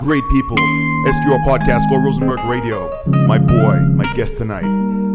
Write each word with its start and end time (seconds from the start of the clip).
great 0.00 0.26
people. 0.30 0.56
SQR 1.06 1.38
Podcast, 1.44 1.88
Go 1.88 1.96
Rosenberg 1.96 2.40
Radio. 2.46 2.90
My 3.06 3.38
boy, 3.38 3.76
my 3.80 4.10
guest 4.14 4.36
tonight, 4.36 4.64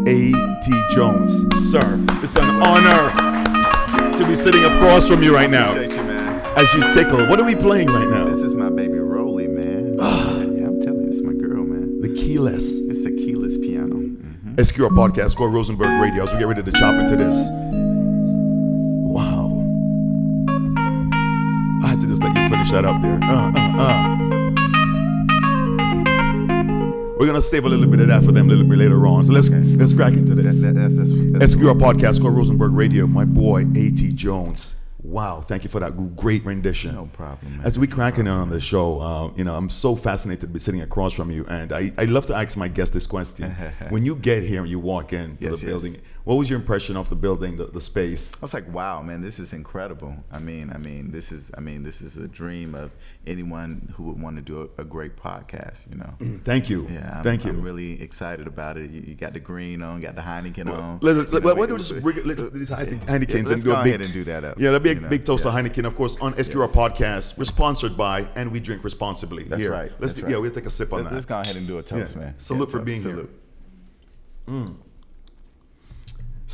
A.T. 0.07 0.83
Jones. 0.91 1.33
Sir, 1.69 2.03
it's 2.23 2.35
an 2.35 2.49
honor 2.63 3.11
to 4.17 4.25
be 4.27 4.35
sitting 4.35 4.63
across 4.63 5.07
from 5.09 5.21
you 5.21 5.33
right 5.33 5.49
now 5.49 5.71
Appreciate 5.71 5.97
you, 5.97 6.03
man. 6.03 6.57
as 6.57 6.73
you 6.73 6.91
tickle. 6.91 7.27
What 7.27 7.39
are 7.39 7.45
we 7.45 7.55
playing 7.55 7.89
right 7.89 8.07
now? 8.07 8.25
This 8.29 8.43
is 8.43 8.53
my 8.55 8.69
baby 8.69 8.97
Rolly, 8.99 9.47
man. 9.47 9.93
yeah, 9.99 10.67
I'm 10.67 10.81
telling 10.81 11.03
you, 11.03 11.07
it's 11.09 11.21
my 11.21 11.33
girl, 11.33 11.63
man. 11.63 12.01
The 12.01 12.09
keyless. 12.15 12.79
It's 12.89 13.05
a 13.05 13.11
keyless 13.11 13.57
piano. 13.57 13.95
Mhm. 13.95 14.55
SQR 14.55 14.89
Podcast, 14.89 15.35
Go 15.35 15.45
Rosenberg 15.45 16.01
Radio. 16.01 16.23
As 16.23 16.33
we 16.33 16.39
get 16.39 16.47
ready 16.47 16.63
to 16.63 16.71
chop 16.71 16.95
into 16.95 17.15
this. 17.15 17.47
Wow. 19.11 19.51
I 21.83 21.87
had 21.87 21.99
to 22.01 22.07
just 22.07 22.23
let 22.23 22.35
you 22.35 22.47
finish 22.49 22.71
that 22.71 22.85
up 22.85 23.01
there. 23.01 23.19
Uh, 23.23 23.51
uh, 23.51 23.81
uh. 23.81 24.34
We're 27.17 27.27
gonna 27.27 27.41
save 27.41 27.63
a 27.65 27.69
little 27.69 27.87
bit 27.87 28.01
of 28.01 28.07
that 28.07 28.23
for 28.25 28.31
them 28.33 28.47
a 28.47 28.49
little 28.49 28.65
bit 28.65 28.77
later 28.77 29.07
on. 29.07 29.23
So 29.23 29.31
let's 29.31 29.49
let's 29.49 29.93
crack 29.93 30.13
into 30.13 30.35
this. 30.35 30.61
That, 30.61 30.75
that's, 30.75 30.95
that's, 30.97 31.09
that's, 31.39 31.55
SQR 31.55 31.79
Podcast, 31.79 32.21
Go 32.21 32.27
Rosenberg 32.29 32.73
Radio. 32.73 33.07
My 33.07 33.23
boy 33.23 33.61
A.T. 33.61 34.11
Jones. 34.13 34.81
Wow, 35.01 35.39
thank 35.39 35.63
you 35.63 35.69
for 35.69 35.79
that 35.79 36.15
great 36.15 36.43
rendition. 36.43 36.95
No 36.95 37.05
problem, 37.13 37.57
man. 37.57 37.65
As 37.65 37.77
we 37.79 37.85
cracking 37.87 38.21
in 38.25 38.33
on 38.33 38.49
the 38.49 38.59
show, 38.59 38.99
uh, 38.99 39.31
you 39.37 39.43
know, 39.43 39.55
I'm 39.55 39.69
so 39.69 39.95
fascinated 39.95 40.41
to 40.41 40.47
be 40.47 40.57
sitting 40.59 40.81
across 40.81 41.13
from 41.13 41.29
you, 41.31 41.45
and 41.47 41.71
I, 41.71 41.91
I 41.97 42.05
love 42.05 42.25
to 42.25 42.35
ask 42.35 42.57
my 42.57 42.67
guests 42.67 42.93
this 42.93 43.05
question: 43.07 43.51
When 43.89 44.03
you 44.03 44.15
get 44.15 44.43
here 44.43 44.61
and 44.61 44.69
you 44.69 44.79
walk 44.79 45.13
into 45.13 45.37
Yes, 45.43 45.59
the 45.61 45.67
yes. 45.67 45.71
building, 45.71 46.01
what 46.25 46.35
was 46.35 46.49
your 46.49 46.59
impression 46.59 46.97
of 46.97 47.07
the 47.09 47.15
building, 47.15 47.55
the, 47.57 47.65
the 47.67 47.79
space? 47.79 48.35
I 48.35 48.41
was 48.41 48.53
like, 48.53 48.67
wow, 48.73 49.01
man, 49.03 49.21
this 49.21 49.37
is 49.37 49.53
incredible. 49.53 50.15
I 50.31 50.39
mean, 50.39 50.71
I 50.73 50.77
mean, 50.79 51.11
this 51.11 51.31
is, 51.31 51.51
I 51.55 51.61
mean, 51.61 51.83
this 51.83 52.01
is 52.01 52.17
a 52.17 52.27
dream 52.27 52.73
of 52.73 52.91
anyone 53.27 53.93
who 53.95 54.03
would 54.05 54.19
want 54.19 54.35
to 54.37 54.41
do 54.41 54.69
a, 54.77 54.81
a 54.81 54.83
great 54.85 55.15
podcast. 55.17 55.87
You 55.89 55.97
know. 55.97 56.13
Mm-hmm. 56.19 56.37
Thank 56.39 56.67
you, 56.69 56.87
Yeah, 56.89 57.17
I'm, 57.17 57.23
thank 57.23 57.45
you. 57.45 57.51
I'm 57.51 57.61
really 57.61 58.01
excited 58.01 58.47
about 58.47 58.75
it. 58.77 58.89
You, 58.89 59.01
you 59.01 59.13
got 59.15 59.33
the 59.33 59.39
green 59.39 59.83
on, 59.83 60.01
got 60.01 60.15
the 60.15 60.21
Heineken 60.21 60.67
on. 60.67 60.97
Let's, 61.03 61.31
let, 61.31 61.43
know, 61.43 61.53
why 61.53 61.61
we- 61.61 61.67
don't 61.67 61.73
we 61.73 61.77
just 61.77 61.91
we- 61.93 61.99
bring 61.99 62.23
let, 62.25 62.53
these 62.53 62.69
Heine- 62.69 62.87
Yeah, 63.07 63.17
Heinekens 63.17 63.33
let's 63.47 63.51
and 63.51 63.63
do 63.63 63.69
go 63.69 63.75
a 63.79 63.83
big, 63.83 64.01
and 64.01 64.11
do 64.13 64.23
that 64.23 64.43
up. 64.43 64.59
Yeah, 64.59 64.69
a 64.71 64.79
big 64.79 64.97
you 64.97 65.03
know, 65.03 65.09
big 65.09 65.25
toast 65.25 65.45
yeah. 65.45 65.51
to 65.51 65.57
Heineken, 65.69 65.85
of 65.85 65.95
course, 65.95 66.17
on 66.21 66.33
SQR 66.33 66.67
Podcast. 66.69 67.37
We're 67.37 67.43
sponsored 67.45 67.95
by, 67.95 68.27
and 68.35 68.51
we 68.51 68.59
drink 68.59 68.83
responsibly. 68.83 69.43
That's 69.43 69.61
here. 69.61 69.71
right, 69.71 69.91
Let's 69.99 69.99
that's 69.99 70.13
do, 70.15 70.21
right. 70.23 70.31
yeah, 70.31 70.37
we'll 70.37 70.49
take 70.51 70.65
a 70.65 70.71
sip 70.71 70.91
on 70.91 71.01
Let's, 71.03 71.09
that. 71.09 71.15
let's 71.15 71.25
go 71.27 71.39
ahead 71.39 71.55
and 71.55 71.67
do 71.67 71.77
a 71.77 71.83
toast, 71.83 72.15
Yeah. 72.15 72.19
man. 72.21 72.33
Salute 72.39 72.71
for 72.71 72.77
toast, 72.79 72.85
being 72.85 73.01
here. 73.03 73.27
salute. 74.47 74.81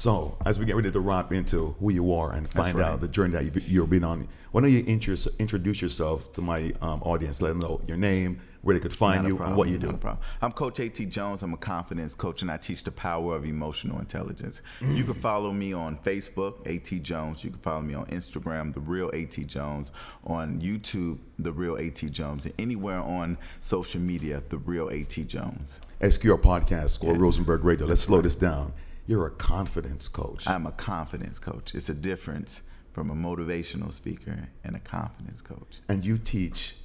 So, 0.02 0.36
as 0.48 0.58
we 0.58 0.66
get 0.66 0.76
ready 0.76 0.90
to 0.90 1.00
wrap 1.00 1.32
into 1.32 1.76
who 1.80 1.92
you 1.92 2.12
are 2.16 2.34
and 2.34 2.50
find 2.50 2.76
right. 2.76 2.88
out 2.88 3.02
the 3.02 3.08
journey 3.08 3.34
that 3.34 3.44
you've, 3.44 3.70
you've 3.70 3.90
been 3.92 4.04
on, 4.04 4.28
why 4.52 4.62
don't 4.62 4.72
you 4.72 4.84
intro, 4.88 5.14
introduce 5.38 5.80
yourself 5.80 6.34
to 6.34 6.42
my 6.42 6.74
um, 6.82 7.04
audience? 7.04 7.40
Let 7.40 7.50
them 7.50 7.60
know 7.60 7.80
your 7.88 7.98
name, 7.98 8.42
where 8.64 8.74
they 8.74 8.80
could 8.80 8.96
find 8.96 9.28
you, 9.28 9.36
problem, 9.36 9.50
and 9.50 9.58
what 9.60 9.68
you 9.70 9.78
do. 9.78 9.94
problem. 9.94 10.18
I'm 10.42 10.54
Coach 10.54 10.80
AT 10.80 10.96
Jones. 10.96 11.44
I'm 11.44 11.54
a 11.54 11.58
confidence 11.58 12.16
coach, 12.16 12.42
and 12.42 12.50
I 12.50 12.58
teach 12.58 12.84
the 12.84 12.92
power 12.92 13.36
of 13.36 13.46
emotional 13.46 14.00
intelligence. 14.00 14.64
You 14.82 15.04
can 15.04 15.14
follow 15.14 15.54
me 15.54 15.72
on 15.72 15.98
Facebook, 15.98 16.66
AT 16.66 17.04
Jones. 17.04 17.44
You 17.44 17.52
can 17.52 17.60
follow 17.60 17.82
me 17.82 17.94
on 17.94 18.08
Instagram, 18.08 18.74
The 18.74 18.80
Real 18.80 19.12
AT 19.14 19.46
Jones. 19.46 19.92
On 20.24 20.60
YouTube, 20.60 21.20
The 21.38 21.52
Real 21.52 21.78
AT 21.78 21.98
Jones. 22.10 22.48
And 22.48 22.56
anywhere 22.58 23.02
on 23.02 23.38
social 23.60 24.02
media, 24.02 24.42
The 24.50 24.58
Real 24.58 24.90
AT 24.90 25.28
Jones. 25.28 25.80
SQR 26.00 26.42
Podcast 26.42 27.04
or 27.04 27.12
Yes. 27.12 27.20
Rosenberg 27.20 27.64
Radio. 27.64 27.86
Let's 27.86 28.02
slow 28.02 28.22
this 28.22 28.36
down. 28.36 28.74
You're 29.08 29.28
a 29.28 29.32
confidence 29.32 30.08
coach. 30.08 30.48
I'm 30.48 30.66
a 30.66 30.72
confidence 30.72 31.40
coach. 31.40 31.74
It's 31.76 31.90
a 31.90 31.94
difference 31.94 32.62
from 32.94 33.10
a 33.10 33.16
motivational 33.16 33.92
speaker 33.92 34.48
and 34.64 34.76
a 34.76 34.80
confidence 34.80 35.42
coach. 35.42 35.80
and 35.90 36.06
you 36.06 36.18
teach. 36.18 36.76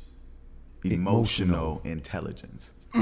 Emotional, 0.85 1.81
intelligence. 1.85 2.71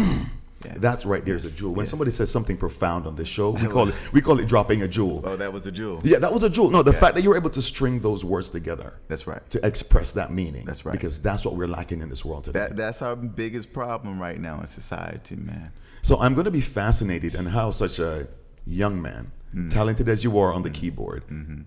Yes. 0.64 0.76
That's 0.78 1.04
right. 1.04 1.22
There's 1.22 1.44
a 1.44 1.50
jewel. 1.50 1.74
When 1.74 1.82
Yes. 1.84 1.90
somebody 1.90 2.10
says 2.10 2.30
something 2.30 2.56
profound 2.56 3.06
on 3.06 3.16
the 3.16 3.24
show, 3.26 3.50
we 3.50 3.66
call 3.66 3.88
it 3.90 3.94
we 4.14 4.22
call 4.22 4.40
it 4.40 4.48
dropping 4.48 4.80
a 4.80 4.88
jewel. 4.88 5.20
Oh, 5.22 5.36
that 5.36 5.52
was 5.52 5.66
a 5.66 5.72
jewel. 5.72 6.00
Yeah, 6.02 6.18
that 6.20 6.32
was 6.32 6.42
a 6.42 6.48
jewel. 6.48 6.70
No, 6.70 6.82
the 6.82 6.92
fact 6.94 7.16
that 7.16 7.22
you 7.22 7.28
were 7.28 7.36
able 7.36 7.50
to 7.50 7.60
string 7.60 8.00
those 8.00 8.24
words 8.24 8.48
together 8.48 8.94
That's 9.08 9.26
right. 9.26 9.42
to 9.50 9.66
express 9.66 10.12
that 10.12 10.32
meaning. 10.32 10.64
That's 10.64 10.86
right. 10.86 10.92
Because 10.92 11.20
that's 11.20 11.44
what 11.44 11.54
we're 11.54 11.66
lacking 11.68 12.00
in 12.00 12.08
this 12.08 12.24
world 12.24 12.44
today. 12.44 12.60
That 12.60 12.76
that's 12.76 13.02
our 13.02 13.14
biggest 13.14 13.74
problem 13.74 14.18
right 14.18 14.40
now 14.40 14.58
in 14.62 14.66
society, 14.66 15.36
man. 15.36 15.70
So 16.00 16.18
I'm 16.18 16.32
going 16.32 16.46
to 16.46 16.50
be 16.50 16.62
fascinated 16.62 17.34
in 17.34 17.44
how 17.44 17.70
such 17.70 17.98
a 17.98 18.26
young 18.66 19.00
man, 19.00 19.30
Mm. 19.54 19.70
talented 19.70 20.08
as 20.08 20.24
you 20.24 20.36
are 20.38 20.52
on 20.52 20.62
the 20.62 20.70
keyboard, 20.70 21.22
Mm-hmm. 21.28 21.60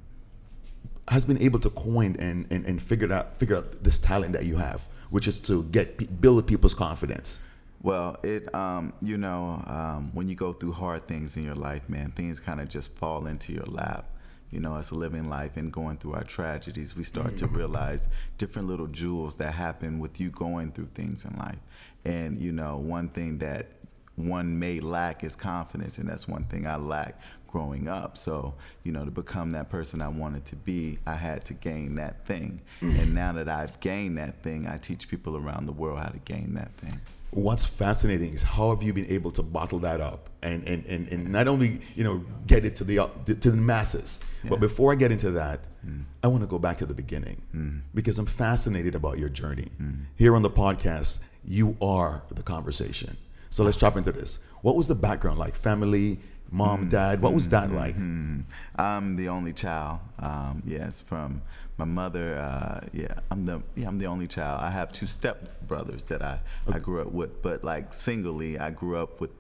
has 1.08 1.24
been 1.24 1.38
able 1.42 1.60
to 1.60 1.70
coin 1.70 2.18
and, 2.20 2.46
and, 2.52 2.66
and 2.66 2.82
figure 2.82 3.12
out 3.14 3.40
figure 3.40 3.56
out 3.58 3.82
this 3.84 3.98
talent 3.98 4.34
that 4.34 4.46
you 4.46 4.58
have, 4.58 4.88
which 5.10 5.26
is 5.28 5.40
to 5.40 5.64
get 5.66 6.20
build 6.22 6.46
people's 6.48 6.74
confidence. 6.74 7.40
Well, 7.82 8.18
it 8.24 8.54
um, 8.54 8.92
you 9.02 9.18
know, 9.18 9.64
um, 9.68 10.12
when 10.14 10.28
you 10.28 10.36
go 10.36 10.52
through 10.52 10.74
hard 10.74 11.08
things 11.08 11.38
in 11.38 11.44
your 11.44 11.56
life, 11.56 11.88
man, 11.88 12.12
things 12.12 12.40
kind 12.42 12.60
of 12.60 12.68
just 12.68 12.92
fall 12.96 13.28
into 13.28 13.54
your 13.54 13.66
lap. 13.66 14.10
You 14.52 14.60
know, 14.62 14.76
as 14.78 14.92
living 14.92 15.30
life 15.30 15.58
and 15.58 15.72
going 15.72 15.98
through 15.98 16.14
our 16.14 16.24
tragedies, 16.24 16.96
we 16.96 17.04
start 17.04 17.38
to 17.38 17.48
realize 17.48 18.08
different 18.38 18.68
little 18.68 18.88
jewels 18.88 19.36
that 19.38 19.54
happen 19.54 20.00
with 20.00 20.20
you 20.22 20.30
going 20.30 20.72
through 20.72 20.90
things 20.94 21.24
in 21.26 21.38
life. 21.38 21.60
And 22.06 22.40
you 22.42 22.52
know, 22.52 22.78
one 22.78 23.10
thing 23.10 23.38
that 23.40 23.68
one 24.18 24.58
may 24.58 24.80
lack 24.80 25.24
is 25.24 25.36
confidence, 25.36 26.00
and 26.00 26.10
that's 26.10 26.28
one 26.28 26.44
thing 26.46 26.66
I 26.68 26.76
lack 26.76 27.22
growing 27.48 27.88
up. 27.88 28.18
So, 28.18 28.56
you 28.84 28.92
know, 28.92 29.06
to 29.06 29.12
become 29.12 29.52
that 29.52 29.70
person 29.70 30.02
I 30.02 30.08
wanted 30.08 30.46
to 30.46 30.56
be, 30.56 30.98
I 31.06 31.14
had 31.14 31.46
to 31.46 31.54
gain 31.54 31.96
that 31.96 32.26
thing. 32.26 32.62
Mm. 32.82 33.02
And 33.02 33.16
now 33.16 33.32
that 33.34 33.48
I've 33.48 33.80
gained 33.80 34.18
that 34.18 34.44
thing, 34.44 34.68
I 34.68 34.78
teach 34.78 35.08
people 35.08 35.38
around 35.38 35.68
the 35.68 35.72
world 35.72 36.00
how 36.00 36.10
to 36.10 36.20
gain 36.20 36.56
that 36.56 36.74
thing. 36.78 37.00
What's 37.32 37.66
fascinating 37.66 38.34
is 38.34 38.42
how 38.42 38.72
have 38.72 38.82
you 38.82 38.92
been 38.92 39.06
able 39.08 39.32
to 39.32 39.44
bottle 39.44 39.80
that 39.80 40.02
up 40.02 40.30
and 40.42 40.66
and, 40.68 40.86
and, 40.86 41.10
and 41.10 41.30
not 41.30 41.50
only 41.50 41.82
you 41.94 42.04
know 42.04 42.24
get 42.48 42.64
it 42.64 42.78
to 42.78 42.86
the 42.86 43.10
to 43.26 43.52
the 43.52 43.58
masses, 43.58 44.22
but 44.48 44.62
before 44.62 44.94
I 44.94 44.96
get 44.96 45.12
into 45.12 45.32
that, 45.32 45.60
mm. 45.86 46.04
I 46.24 46.28
want 46.28 46.44
to 46.44 46.48
go 46.48 46.58
back 46.58 46.78
to 46.78 46.86
the 46.86 46.94
beginning 46.94 47.42
mm. 47.54 47.82
because 47.94 48.18
I'm 48.18 48.26
fascinated 48.26 48.96
about 48.96 49.20
your 49.20 49.28
journey. 49.28 49.68
Here 50.16 50.38
on 50.38 50.42
the 50.42 50.50
podcast, 50.50 51.26
you 51.44 51.76
are 51.82 52.24
the 52.32 52.44
conversation. 52.44 53.18
So 53.50 53.64
let's 53.64 53.78
chop 53.78 53.98
into 53.98 54.12
this. 54.12 54.44
What 54.62 54.76
was 54.76 54.88
the 54.88 54.96
background 54.96 55.40
like? 55.40 55.56
Family, 55.56 56.20
mom, 56.52 56.90
dad. 56.90 57.22
What 57.22 57.34
was 57.34 57.50
that 57.50 57.72
like? 57.72 57.96
Mm. 57.96 58.44
I'm 58.76 59.16
the 59.16 59.30
only 59.30 59.54
child. 59.54 60.00
Um, 60.20 60.64
yes, 60.66 61.02
from 61.02 61.42
my 61.78 61.86
mother. 61.86 62.38
Uh, 62.38 62.82
yeah, 62.94 63.20
I'm 63.32 63.46
the 63.46 63.62
yeah 63.76 63.88
I'm 63.88 64.00
the 64.00 64.08
only 64.08 64.28
child. 64.28 64.62
I 64.62 64.70
have 64.72 64.92
two 64.92 65.08
step 65.08 65.68
brothers 65.68 66.04
that 66.04 66.22
I, 66.22 66.40
I 66.72 66.80
grew 66.80 67.02
up 67.02 67.12
with, 67.12 67.42
but 67.42 67.64
like 67.64 67.94
singly, 67.94 68.60
I 68.60 68.72
grew 68.72 68.98
up 68.98 69.22
with 69.22 69.32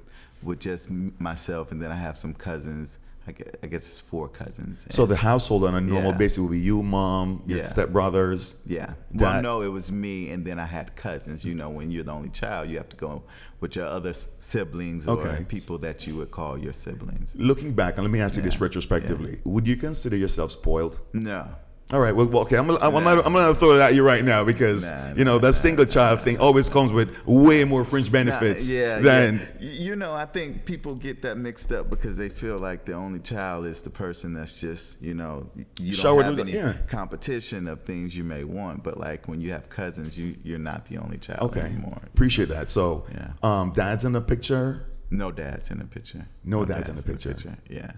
with 0.43 0.59
just 0.59 0.89
myself, 0.89 1.71
and 1.71 1.81
then 1.81 1.91
I 1.91 1.95
have 1.95 2.17
some 2.17 2.33
cousins. 2.33 2.99
I 3.27 3.31
guess, 3.33 3.47
I 3.61 3.67
guess 3.67 3.81
it's 3.81 3.99
four 3.99 4.29
cousins. 4.29 4.85
So 4.89 5.05
the 5.05 5.15
household 5.17 5.65
on 5.65 5.75
a 5.75 5.81
normal 5.81 6.11
Yeah. 6.11 6.17
basis 6.17 6.39
would 6.39 6.51
be 6.51 6.59
you, 6.59 6.81
mom, 6.81 7.43
your 7.45 7.57
Yeah. 7.57 7.67
stepbrothers. 7.67 8.55
Yeah. 8.65 8.93
Well, 9.13 9.33
That- 9.33 9.43
no, 9.43 9.61
it 9.61 9.67
was 9.67 9.91
me, 9.91 10.29
and 10.29 10.45
then 10.45 10.59
I 10.59 10.65
had 10.65 10.95
cousins. 10.95 11.43
You 11.43 11.53
know, 11.53 11.69
when 11.69 11.91
you're 11.91 12.05
the 12.05 12.13
only 12.13 12.29
child, 12.29 12.69
you 12.69 12.77
have 12.77 12.89
to 12.89 12.95
go 12.97 13.23
with 13.59 13.75
your 13.75 13.85
other 13.87 14.13
siblings 14.13 15.07
or 15.07 15.19
Okay. 15.19 15.43
people 15.43 15.77
that 15.79 16.07
you 16.07 16.15
would 16.15 16.31
call 16.31 16.57
your 16.57 16.73
siblings. 16.73 17.33
Looking 17.35 17.73
back, 17.73 17.95
and 17.97 18.03
let 18.05 18.11
me 18.11 18.21
ask 18.21 18.35
you 18.37 18.41
this 18.41 18.55
Yeah, 18.55 18.63
retrospectively: 18.63 19.39
Would 19.43 19.67
you 19.67 19.75
consider 19.75 20.15
yourself 20.15 20.51
spoiled? 20.51 20.99
No. 21.13 21.47
All 21.93 22.01
right. 22.01 22.13
Well, 22.13 22.27
okay. 22.39 22.57
I'm 22.57 22.67
gonna, 22.67 22.79
I'm, 22.81 22.91
gonna, 22.91 23.21
I'm 23.21 23.33
gonna 23.33 23.55
throw 23.55 23.77
it 23.77 23.81
at 23.81 23.95
you 23.95 24.03
right 24.03 24.23
now 24.23 24.43
because 24.43 24.91
Nah, 24.91 25.13
you 25.13 25.23
know 25.23 25.33
nah, 25.33 25.39
that 25.39 25.53
single 25.53 25.85
child 25.85 26.19
thing 26.19 26.37
always 26.37 26.67
comes 26.67 26.91
with 26.91 27.25
way 27.25 27.63
more 27.63 27.85
fringe 27.85 28.11
benefits 28.11 28.69
Nah, 28.69 28.75
yeah, 28.75 28.99
than 28.99 29.47
yeah. 29.59 29.69
You 29.69 29.95
know, 29.95 30.13
I 30.13 30.25
think 30.25 30.65
people 30.65 30.95
get 30.95 31.21
that 31.21 31.37
mixed 31.37 31.71
up 31.71 31.89
because 31.89 32.17
they 32.17 32.27
feel 32.27 32.57
like 32.57 32.83
the 32.83 32.91
only 32.93 33.19
child 33.19 33.65
is 33.65 33.81
the 33.81 33.89
person 33.89 34.33
that's 34.33 34.59
just, 34.59 35.01
you 35.01 35.13
know, 35.13 35.49
you 35.55 35.93
don't 35.93 35.93
Showered 35.93 36.25
have 36.25 36.39
any 36.39 36.51
yeah. 36.51 36.73
competition 36.87 37.67
of 37.69 37.83
things 37.83 38.17
you 38.17 38.25
may 38.25 38.43
want. 38.43 38.83
But 38.83 38.99
like 38.99 39.29
when 39.29 39.39
you 39.39 39.51
have 39.53 39.69
cousins, 39.69 40.17
you 40.17 40.35
you're 40.43 40.59
not 40.59 40.87
the 40.87 40.97
only 40.97 41.17
child 41.19 41.39
okay. 41.51 41.61
anymore. 41.61 42.01
Appreciate 42.07 42.49
that. 42.49 42.69
So, 42.69 43.05
Yeah. 43.13 43.31
um, 43.43 43.71
dad's 43.71 44.03
in 44.03 44.11
the 44.11 44.21
picture. 44.21 44.87
No 45.09 45.31
dad's 45.31 45.71
in 45.71 45.79
the 45.79 45.85
picture. 45.85 46.27
No 46.43 46.65
dad's 46.65 46.89
in 46.89 46.97
the 46.97 47.03
picture. 47.03 47.33
Yeah. 47.69 47.93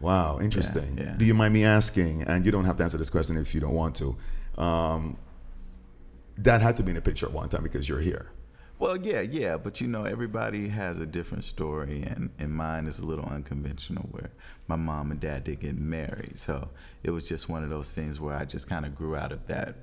Wow, 0.00 0.38
interesting. 0.40 0.98
yeah. 0.98 1.14
Do 1.16 1.24
you 1.24 1.34
mind 1.34 1.54
me 1.54 1.64
asking? 1.64 2.22
And 2.22 2.44
you 2.44 2.52
don't 2.52 2.64
have 2.64 2.76
to 2.78 2.82
answer 2.82 2.98
this 2.98 3.10
question 3.10 3.36
if 3.36 3.54
you 3.54 3.60
don't 3.60 3.74
want 3.74 3.96
to. 3.96 4.16
Um, 4.60 5.16
dad 6.40 6.62
had 6.62 6.76
to 6.76 6.82
be 6.82 6.90
in 6.90 6.96
the 6.96 7.00
picture 7.00 7.26
at 7.26 7.32
one 7.32 7.48
time 7.48 7.62
because 7.62 7.88
you're 7.88 8.00
here. 8.00 8.30
Well, 8.78 8.96
yeah, 8.96 9.20
yeah, 9.20 9.56
but 9.56 9.80
you 9.80 9.86
know, 9.86 10.04
everybody 10.04 10.68
has 10.68 10.98
a 10.98 11.06
different 11.06 11.44
story, 11.44 12.02
and, 12.02 12.30
and 12.38 12.52
mine 12.52 12.86
is 12.86 12.98
a 12.98 13.06
little 13.06 13.24
unconventional. 13.24 14.08
Where 14.10 14.30
my 14.66 14.76
mom 14.76 15.12
and 15.12 15.20
dad 15.20 15.44
did 15.44 15.60
get 15.60 15.78
married, 15.78 16.38
so 16.38 16.68
it 17.04 17.10
was 17.10 17.28
just 17.28 17.48
one 17.48 17.62
of 17.62 17.70
those 17.70 17.92
things 17.92 18.20
where 18.20 18.36
I 18.36 18.44
just 18.44 18.68
kind 18.68 18.84
of 18.84 18.94
grew 18.94 19.14
out 19.16 19.30
of 19.30 19.46
that 19.46 19.76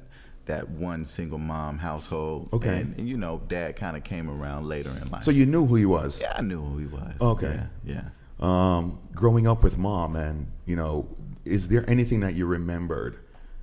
that 0.46 0.68
one 0.70 1.06
single 1.06 1.38
mom 1.38 1.78
household. 1.78 2.50
Okay. 2.52 2.82
and, 2.82 2.98
and, 2.98 3.08
you 3.08 3.16
know, 3.16 3.42
dad 3.48 3.76
kind 3.76 3.96
of 3.96 4.04
came 4.04 4.30
around 4.30 4.68
later 4.68 4.90
in 4.90 5.10
life. 5.10 5.24
So 5.24 5.32
you 5.32 5.46
knew 5.46 5.66
who 5.66 5.76
he 5.76 5.86
was. 5.86 6.22
yeah, 6.22 6.34
I 6.36 6.42
knew 6.42 6.62
who 6.62 6.78
he 6.78 6.88
was. 6.88 7.14
Okay. 7.22 7.60
yeah, 7.86 7.94
yeah. 7.96 8.04
Um, 8.42 9.00
growing 9.14 9.48
up 9.48 9.64
with 9.64 9.78
mom 9.78 10.16
and 10.16 10.52
you 10.66 10.76
know 10.76 11.08
is 11.46 11.70
there 11.70 11.88
anything 11.90 12.20
that 12.22 12.36
you 12.36 12.46
remembered 12.46 13.18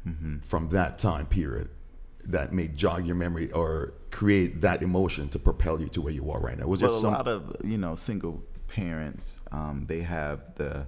Mm-hmm. 0.06 0.38
from 0.38 0.70
that 0.70 0.98
time 0.98 1.26
period 1.26 1.68
that 2.24 2.52
may 2.52 2.68
jog 2.68 3.04
your 3.04 3.16
memory 3.16 3.50
or 3.52 3.92
create 4.10 4.60
that 4.62 4.82
emotion 4.82 5.28
to 5.30 5.38
propel 5.38 5.80
you 5.80 5.88
to 5.88 6.00
where 6.00 6.12
you 6.12 6.30
are 6.30 6.40
right 6.40 6.58
now? 6.58 6.66
Was 6.66 6.80
well, 6.80 6.90
there 6.90 7.00
some? 7.00 7.12
a 7.12 7.16
lot 7.16 7.28
of 7.28 7.56
you 7.62 7.76
know 7.76 7.94
single 7.94 8.42
parents, 8.68 9.40
um, 9.52 9.84
they 9.86 10.00
have 10.00 10.54
the 10.54 10.86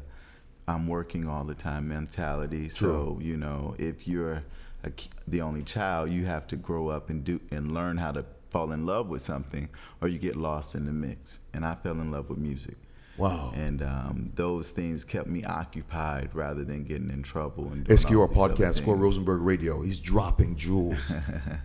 I'm 0.69 0.87
working 0.87 1.29
all 1.29 1.45
the 1.45 1.55
time 1.55 1.89
mentality. 1.89 2.69
So 2.69 3.19
you 3.21 3.37
know, 3.37 3.75
if 3.79 4.07
you're 4.09 4.43
a, 4.85 4.93
the 5.27 5.43
only 5.43 5.65
child, 5.65 6.11
you 6.11 6.25
have 6.25 6.47
to 6.49 6.57
grow 6.57 6.89
up 6.89 7.11
and 7.11 7.23
do 7.23 7.41
and 7.51 7.73
learn 7.75 7.99
how 7.99 8.13
to 8.13 8.25
fall 8.49 8.73
in 8.73 8.87
love 8.87 9.09
with 9.09 9.23
something, 9.23 9.69
or 10.01 10.09
you 10.09 10.19
get 10.19 10.37
lost 10.37 10.75
in 10.75 10.87
the 10.87 10.93
mix. 10.93 11.41
And 11.53 11.67
I 11.67 11.75
fell 11.75 12.01
in 12.01 12.11
love 12.11 12.31
with 12.31 12.39
music. 12.39 12.77
Wow. 13.21 13.53
And 13.55 13.83
um, 13.83 14.33
those 14.35 14.71
things 14.71 15.05
kept 15.05 15.29
me 15.29 15.45
occupied 15.45 16.31
rather 16.35 16.65
than 16.65 16.85
getting 16.85 17.11
in 17.11 17.23
trouble. 17.23 17.71
And 17.73 17.85
doing 17.85 17.99
SQR 17.99 18.21
all 18.21 18.27
these 18.29 18.37
other 18.39 18.55
podcast, 18.55 18.75
Score. 18.77 18.97
Rosenberg 18.97 19.43
Radio. 19.43 19.83
He's 19.83 20.01
dropping 20.01 20.57
jewels. 20.57 21.21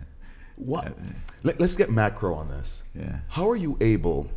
what? 0.56 0.96
Let, 1.42 1.60
us 1.60 1.76
get 1.76 1.90
macro 1.90 2.34
on 2.34 2.48
this. 2.48 2.84
Yeah. 2.94 3.20
How 3.28 3.48
are 3.48 3.56
you 3.56 3.76
able 3.80 4.28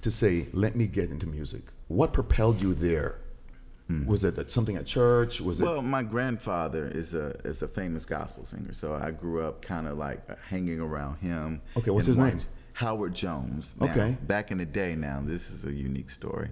to 0.00 0.10
say, 0.10 0.46
"Let 0.52 0.76
me 0.76 0.86
get 0.86 1.10
into 1.10 1.26
music"? 1.26 1.62
What 1.88 2.12
propelled 2.12 2.60
you 2.60 2.74
there? 2.74 3.18
Was 4.06 4.22
it 4.22 4.50
something 4.50 4.76
at 4.76 4.84
church? 4.84 5.40
Was 5.40 5.60
it? 5.60 5.64
Hmm. 5.64 5.70
Well, 5.70 5.82
my 5.82 6.02
grandfather 6.02 6.86
is 6.86 7.14
a 7.14 7.30
is 7.44 7.62
a 7.62 7.68
famous 7.68 8.04
gospel 8.04 8.44
singer, 8.44 8.74
so 8.74 8.94
I 8.94 9.10
grew 9.10 9.42
up 9.42 9.62
kind 9.62 9.88
of 9.88 9.96
like 9.96 10.20
hanging 10.42 10.78
around 10.78 11.16
him. 11.16 11.62
Okay, 11.74 11.90
what's 11.90 12.06
his 12.06 12.18
name? 12.18 12.38
Howard 12.78 13.12
Jones. 13.12 13.74
Now, 13.80 13.88
Okay. 13.88 14.16
Back 14.28 14.52
in 14.52 14.58
the 14.58 14.64
day, 14.64 14.94
now 14.94 15.20
this 15.24 15.50
is 15.50 15.64
a 15.64 15.72
unique 15.74 16.10
story. 16.10 16.50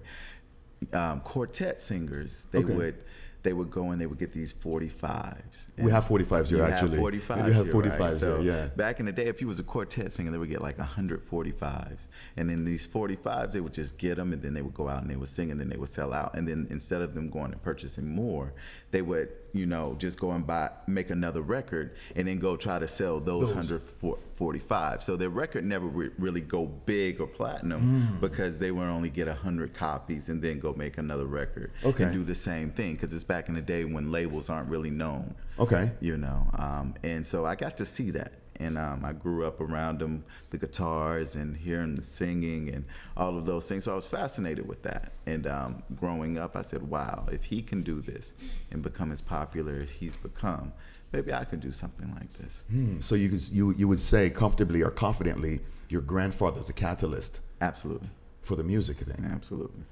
Um, 0.93 1.21
quartet 1.21 1.81
singers, 1.81 2.47
they 2.51 2.59
Okay. 2.59 2.75
would 2.75 2.95
they 3.43 3.53
would 3.53 3.71
go 3.71 3.93
and 3.93 4.01
they 4.01 4.07
would 4.07 4.19
get 4.19 4.33
these 4.33 4.53
45s. 4.53 5.71
We 5.79 5.93
have 5.93 6.05
45s 6.09 6.49
here, 6.51 6.65
actually. 6.65 6.99
45s 6.99 7.47
We 7.47 7.53
have 7.53 7.67
here, 7.67 7.73
45s 7.75 8.01
right? 8.01 8.43
here, 8.43 8.53
yeah. 8.55 8.67
Back 8.75 8.99
in 8.99 9.07
the 9.07 9.13
day, 9.13 9.27
if 9.27 9.41
you 9.41 9.47
was 9.47 9.61
a 9.61 9.63
quartet 9.63 10.13
singer, 10.13 10.33
they 10.33 10.39
would 10.39 10.49
get 10.49 10.63
like 10.63 10.79
145s, 10.79 12.09
and 12.37 12.51
then 12.51 12.65
these 12.65 12.89
45s, 12.89 13.53
they 13.53 13.61
would 13.61 13.73
just 13.73 13.99
get 13.99 14.17
them, 14.17 14.33
and 14.33 14.43
then 14.43 14.53
they 14.53 14.63
would 14.63 14.75
go 14.75 14.89
out 14.89 15.03
and 15.03 15.09
they 15.09 15.15
would 15.15 15.29
sing, 15.29 15.53
and 15.53 15.61
then 15.61 15.69
they 15.69 15.77
would 15.77 15.89
sell 15.89 16.13
out, 16.13 16.35
and 16.35 16.49
then 16.49 16.67
instead 16.71 17.03
of 17.03 17.15
them 17.15 17.31
going 17.31 17.53
and 17.53 17.63
purchasing 17.63 18.09
more, 18.09 18.53
they 18.91 19.01
would, 19.03 19.29
you 19.53 19.67
know, 19.67 19.95
just 19.99 20.19
go 20.19 20.33
and 20.33 20.47
buy, 20.47 20.71
make 20.87 21.11
another 21.11 21.41
record, 21.43 21.97
and 22.15 22.29
then 22.29 22.39
go 22.39 22.57
try 22.57 22.79
to 22.79 22.87
sell 22.87 23.21
those, 23.21 23.53
Those. 23.53 23.71
145. 24.03 25.03
So 25.03 25.17
their 25.17 25.31
record 25.31 25.65
never 25.65 25.87
re- 25.87 26.11
really 26.19 26.41
go 26.41 26.67
big 26.67 27.21
or 27.21 27.27
platinum 27.27 27.81
Hmm. 28.07 28.21
because 28.21 28.59
they 28.59 28.71
would 28.71 28.85
only 28.87 29.11
get 29.11 29.29
100 29.29 29.75
copies 29.75 30.29
and 30.29 30.43
then 30.43 30.59
go 30.61 30.75
make 30.75 30.99
another 30.99 31.27
record 31.27 31.73
Okay. 31.85 32.05
and 32.05 32.13
do 32.13 32.25
the 32.25 32.35
same 32.35 32.71
thing 32.71 32.95
because 32.95 33.13
it's 33.13 33.25
back 33.25 33.49
in 33.49 33.55
the 33.55 33.63
day 33.63 33.85
when 33.85 34.11
labels 34.13 34.49
aren't 34.51 34.69
really 34.69 34.91
known 34.91 35.35
okay. 35.59 35.91
you 36.01 36.17
know. 36.17 36.47
Um, 36.55 36.95
and 37.03 37.27
so 37.27 37.45
I 37.47 37.55
got 37.55 37.77
to 37.79 37.85
see 37.85 38.11
that. 38.13 38.33
And 38.59 38.79
um, 38.79 39.05
I 39.05 39.13
grew 39.13 39.47
up 39.47 39.61
around 39.61 39.99
them, 40.01 40.25
the 40.51 40.59
guitars 40.59 41.35
and 41.35 41.57
hearing 41.57 41.95
the 41.95 42.03
singing 42.03 42.71
and 42.71 42.85
all 43.17 43.37
of 43.37 43.45
those 43.45 43.67
things. 43.67 43.85
So 43.85 43.93
I 43.93 43.97
was 43.97 44.07
fascinated 44.07 44.67
with 44.67 44.83
that. 44.85 45.13
And 45.27 45.47
um, 45.47 45.83
growing 45.97 46.39
up, 46.39 46.57
I 46.57 46.63
said, 46.63 46.83
wow, 46.89 47.27
if 47.31 47.45
he 47.45 47.61
can 47.63 47.83
do 47.83 48.01
this 48.01 48.33
and 48.71 48.83
become 48.83 49.13
as 49.13 49.21
popular 49.21 49.81
as 49.83 49.91
he's 49.91 50.17
become, 50.17 50.73
maybe 51.13 51.33
I 51.35 51.45
can 51.45 51.61
do 51.61 51.71
something 51.71 52.11
like 52.15 52.33
this. 52.39 52.63
Hmm, 52.71 52.99
So 53.01 53.15
you, 53.15 53.29
could, 53.29 53.47
you 53.51 53.75
you 53.75 53.89
would 53.89 54.01
say 54.01 54.31
comfortably 54.31 54.83
or 54.83 54.91
confidently, 54.91 55.61
your 55.89 56.01
grandfather's 56.01 56.69
a 56.71 56.73
catalyst 56.73 57.41
Absolutely. 57.61 58.09
for 58.43 58.57
the 58.57 58.65
music 58.65 58.97
thing. 58.99 59.29
Absolutely. 59.33 59.83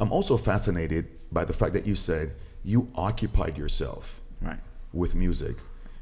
I'm 0.00 0.10
also 0.12 0.36
fascinated 0.36 1.06
by 1.32 1.44
the 1.44 1.52
fact 1.52 1.72
that 1.74 1.86
you 1.86 1.94
said 1.96 2.34
you 2.64 2.88
occupied 2.94 3.56
yourself 3.58 4.20
Right. 4.42 4.58
with 4.92 5.14
music. 5.14 5.56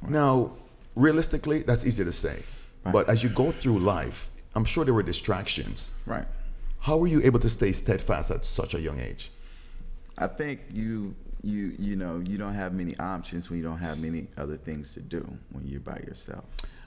Now, 0.08 0.52
realistically, 0.94 1.62
that's 1.62 1.86
easy 1.86 2.04
to 2.04 2.12
say. 2.12 2.42
Right. 2.84 2.92
But 2.92 3.08
as 3.08 3.22
you 3.22 3.28
go 3.30 3.50
through 3.50 3.78
life, 3.78 4.30
I'm 4.54 4.64
sure 4.64 4.84
there 4.84 4.94
were 4.94 5.02
distractions. 5.02 5.92
Right. 6.06 6.26
How 6.80 6.98
were 6.98 7.06
you 7.06 7.22
able 7.22 7.40
to 7.40 7.48
stay 7.48 7.72
steadfast 7.72 8.30
at 8.30 8.44
such 8.44 8.74
a 8.74 8.80
young 8.80 9.00
age? 9.00 9.30
I 10.18 10.26
think 10.26 10.60
you 10.70 11.14
you 11.42 11.74
you 11.78 11.96
know 11.96 12.22
you 12.24 12.38
don't 12.38 12.54
have 12.54 12.72
many 12.72 12.96
options 12.98 13.50
when 13.50 13.58
you 13.58 13.64
don't 13.64 13.78
have 13.78 13.98
many 13.98 14.28
other 14.36 14.56
things 14.56 14.94
to 14.94 15.00
do 15.00 15.26
when 15.50 15.66
you're 15.66 15.80
by 15.80 15.96
yourself. 16.06 16.44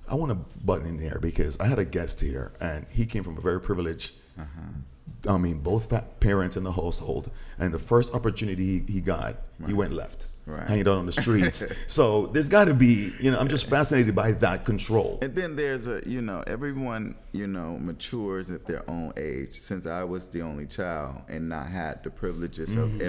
I 0.09 0.15
want 0.15 0.31
to 0.31 0.37
button 0.63 0.87
in 0.87 0.97
there 0.97 1.19
because 1.19 1.59
I 1.59 1.65
had 1.65 1.79
a 1.79 1.85
guest 1.85 2.21
here, 2.21 2.53
and 2.61 2.85
he 2.89 3.05
came 3.05 3.23
from 3.23 3.37
a 3.37 3.41
very 3.41 3.59
privileged. 3.59 4.13
Uh-huh. 4.39 5.33
I 5.33 5.37
mean, 5.37 5.59
both 5.59 5.91
parents 6.19 6.55
in 6.55 6.63
the 6.63 6.71
household, 6.71 7.29
and 7.59 7.73
the 7.73 7.79
first 7.79 8.13
opportunity 8.13 8.79
he, 8.79 8.93
he 8.93 9.01
got, 9.01 9.35
he 9.65 9.73
went 9.73 9.93
left, 9.93 10.27
Right. 10.47 10.65
hanging 10.65 10.87
out 10.87 10.97
on 10.97 11.05
the 11.05 11.11
streets. 11.11 11.65
so 11.87 12.27
there's 12.27 12.47
got 12.47 12.65
to 12.65 12.73
be, 12.73 13.13
you 13.19 13.29
know, 13.31 13.37
I'm 13.37 13.49
just 13.49 13.65
fascinated 13.65 14.15
by 14.15 14.31
that 14.31 14.63
control. 14.63 15.19
And 15.21 15.35
then 15.35 15.57
there's 15.57 15.87
a, 15.87 16.01
you 16.05 16.21
know, 16.21 16.41
everyone, 16.47 17.15
you 17.33 17.47
know, 17.47 17.77
matures 17.77 18.49
at 18.49 18.65
their 18.65 18.89
own 18.89 19.11
age. 19.17 19.59
Since 19.59 19.85
I 19.85 20.05
was 20.05 20.29
the 20.29 20.43
only 20.43 20.65
child 20.65 21.17
and 21.27 21.49
not 21.49 21.67
had 21.67 22.01
the 22.01 22.09
privileges 22.09 22.71
of 22.75 22.89
mm-hmm. 22.89 23.01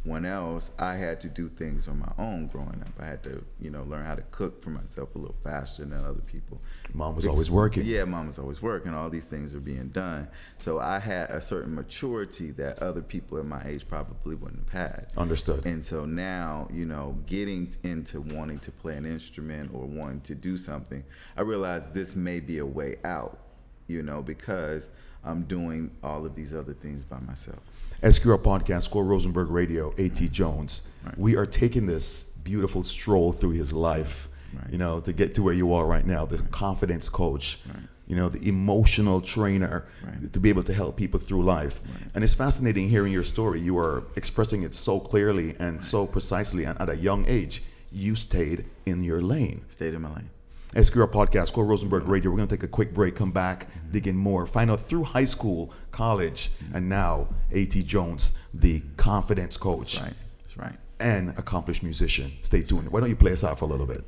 Everyone 0.00 0.24
else, 0.24 0.70
I 0.78 0.94
had 0.94 1.20
to 1.20 1.28
do 1.28 1.48
things 1.48 1.86
on 1.86 1.98
my 1.98 2.12
own 2.18 2.46
growing 2.46 2.80
up. 2.80 2.92
I 2.98 3.06
had 3.06 3.22
to, 3.24 3.44
you 3.60 3.70
know, 3.70 3.82
learn 3.82 4.06
how 4.06 4.14
to 4.14 4.22
cook 4.30 4.62
for 4.62 4.70
myself 4.70 5.14
a 5.14 5.18
little 5.18 5.36
faster 5.44 5.84
than 5.84 5.92
other 6.04 6.20
people. 6.20 6.60
Mom 6.94 7.16
was 7.16 7.26
always 7.26 7.50
working. 7.50 7.84
Yeah, 7.84 8.04
mom 8.04 8.26
was 8.26 8.38
always 8.38 8.62
working. 8.62 8.94
All 8.94 9.10
these 9.10 9.26
things 9.26 9.52
were 9.52 9.60
being 9.60 9.88
done. 9.88 10.28
So 10.58 10.78
I 10.78 10.98
had 10.98 11.30
a 11.30 11.40
certain 11.40 11.74
maturity 11.74 12.50
that 12.52 12.78
other 12.78 13.02
people 13.02 13.38
at 13.38 13.44
my 13.44 13.62
age 13.66 13.86
probably 13.86 14.36
wouldn't 14.36 14.70
have 14.70 14.90
had. 14.90 15.12
Understood. 15.16 15.66
And 15.66 15.84
so 15.84 16.06
now, 16.06 16.68
you 16.72 16.86
know, 16.86 17.18
getting 17.26 17.74
into 17.82 18.22
wanting 18.22 18.60
to 18.60 18.70
play 18.70 18.96
an 18.96 19.04
instrument 19.04 19.70
or 19.74 19.84
wanting 19.84 20.22
to 20.22 20.34
do 20.34 20.56
something, 20.56 21.04
I 21.36 21.42
realize 21.42 21.90
this 21.90 22.16
may 22.16 22.40
be 22.40 22.58
a 22.58 22.66
way 22.66 22.96
out, 23.04 23.38
you 23.86 24.02
know, 24.02 24.22
because 24.22 24.90
I'm 25.24 25.42
doing 25.42 25.90
all 26.02 26.24
of 26.24 26.34
these 26.34 26.54
other 26.54 26.72
things 26.72 27.04
by 27.04 27.18
myself. 27.20 27.58
SQR 28.02 28.38
Podcast, 28.38 28.82
Score 28.82 29.04
Rosenberg 29.04 29.50
Radio, 29.50 29.92
A.T. 29.98 30.28
Jones. 30.28 30.82
We 31.16 31.36
are 31.36 31.46
taking 31.46 31.86
this 31.86 32.24
beautiful 32.44 32.82
stroll 32.82 33.32
through 33.32 33.50
his 33.50 33.72
life, 33.72 34.28
Right. 34.54 34.72
you 34.72 34.78
know, 34.78 35.00
to 35.00 35.12
get 35.12 35.34
to 35.34 35.42
where 35.42 35.54
you 35.54 35.72
are 35.74 35.86
right 35.86 36.06
now, 36.06 36.24
the 36.26 36.38
confidence 36.38 37.08
coach, 37.08 37.60
you 38.06 38.16
know, 38.16 38.28
the 38.28 38.48
emotional 38.48 39.20
trainer 39.20 39.84
Right. 40.04 40.32
to 40.32 40.40
be 40.40 40.48
able 40.48 40.62
to 40.64 40.72
help 40.74 40.96
people 40.96 41.20
through 41.20 41.44
life. 41.44 41.80
And 42.14 42.24
it's 42.24 42.34
fascinating 42.34 42.88
hearing 42.88 43.12
your 43.12 43.22
story. 43.24 43.60
You 43.60 43.78
are 43.78 44.04
expressing 44.16 44.62
it 44.62 44.74
so 44.74 44.98
clearly 44.98 45.54
and 45.58 45.82
so 45.84 46.06
precisely. 46.06 46.64
And 46.64 46.80
at 46.80 46.88
a 46.88 46.96
young 46.96 47.24
age, 47.28 47.62
you 47.92 48.16
stayed 48.16 48.64
in 48.86 49.04
your 49.04 49.20
lane. 49.20 49.62
Stayed 49.68 49.94
in 49.94 50.02
my 50.02 50.08
lane. 50.14 50.30
SQR 50.74 51.10
Podcast, 51.10 51.48
Score 51.48 51.64
Rosenberg 51.64 52.06
Radio. 52.06 52.30
We're 52.30 52.36
going 52.36 52.48
to 52.48 52.56
take 52.56 52.62
a 52.62 52.68
quick 52.68 52.94
break, 52.94 53.16
come 53.16 53.32
back, 53.32 53.66
dig 53.90 54.06
in 54.06 54.16
more, 54.16 54.46
find 54.46 54.70
out 54.70 54.80
through 54.80 55.02
high 55.02 55.24
school, 55.24 55.72
college, 55.90 56.50
and 56.72 56.88
now 56.88 57.26
A.T. 57.50 57.82
Jones, 57.82 58.38
the 58.54 58.82
confidence 58.96 59.56
coach 59.56 59.94
That's 59.94 60.04
right. 60.04 60.14
That's 60.42 60.56
right. 60.56 60.76
and 61.00 61.30
accomplished 61.30 61.82
musician. 61.82 62.32
Stay 62.42 62.62
tuned. 62.62 62.88
Why 62.90 63.00
don't 63.00 63.08
you 63.08 63.16
play 63.16 63.32
us 63.32 63.42
out 63.42 63.58
for 63.58 63.64
a 63.64 63.68
little 63.68 63.86
bit? 63.86 64.04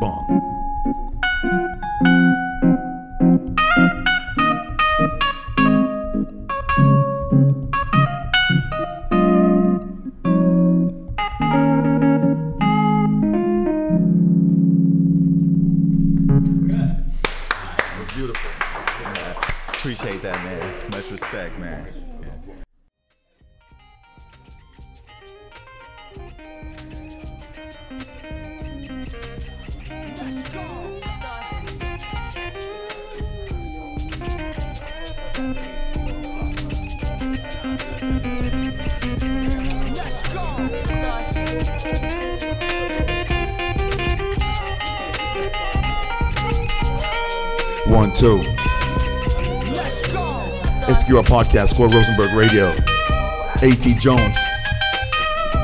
Boom. 0.00 0.43
One, 48.04 48.12
two. 48.12 48.40
SQR 50.92 51.24
Podcast, 51.24 51.68
Score 51.68 51.88
Rosenberg 51.88 52.34
Radio. 52.34 52.76
A.T. 53.62 53.94
Jones. 53.94 54.36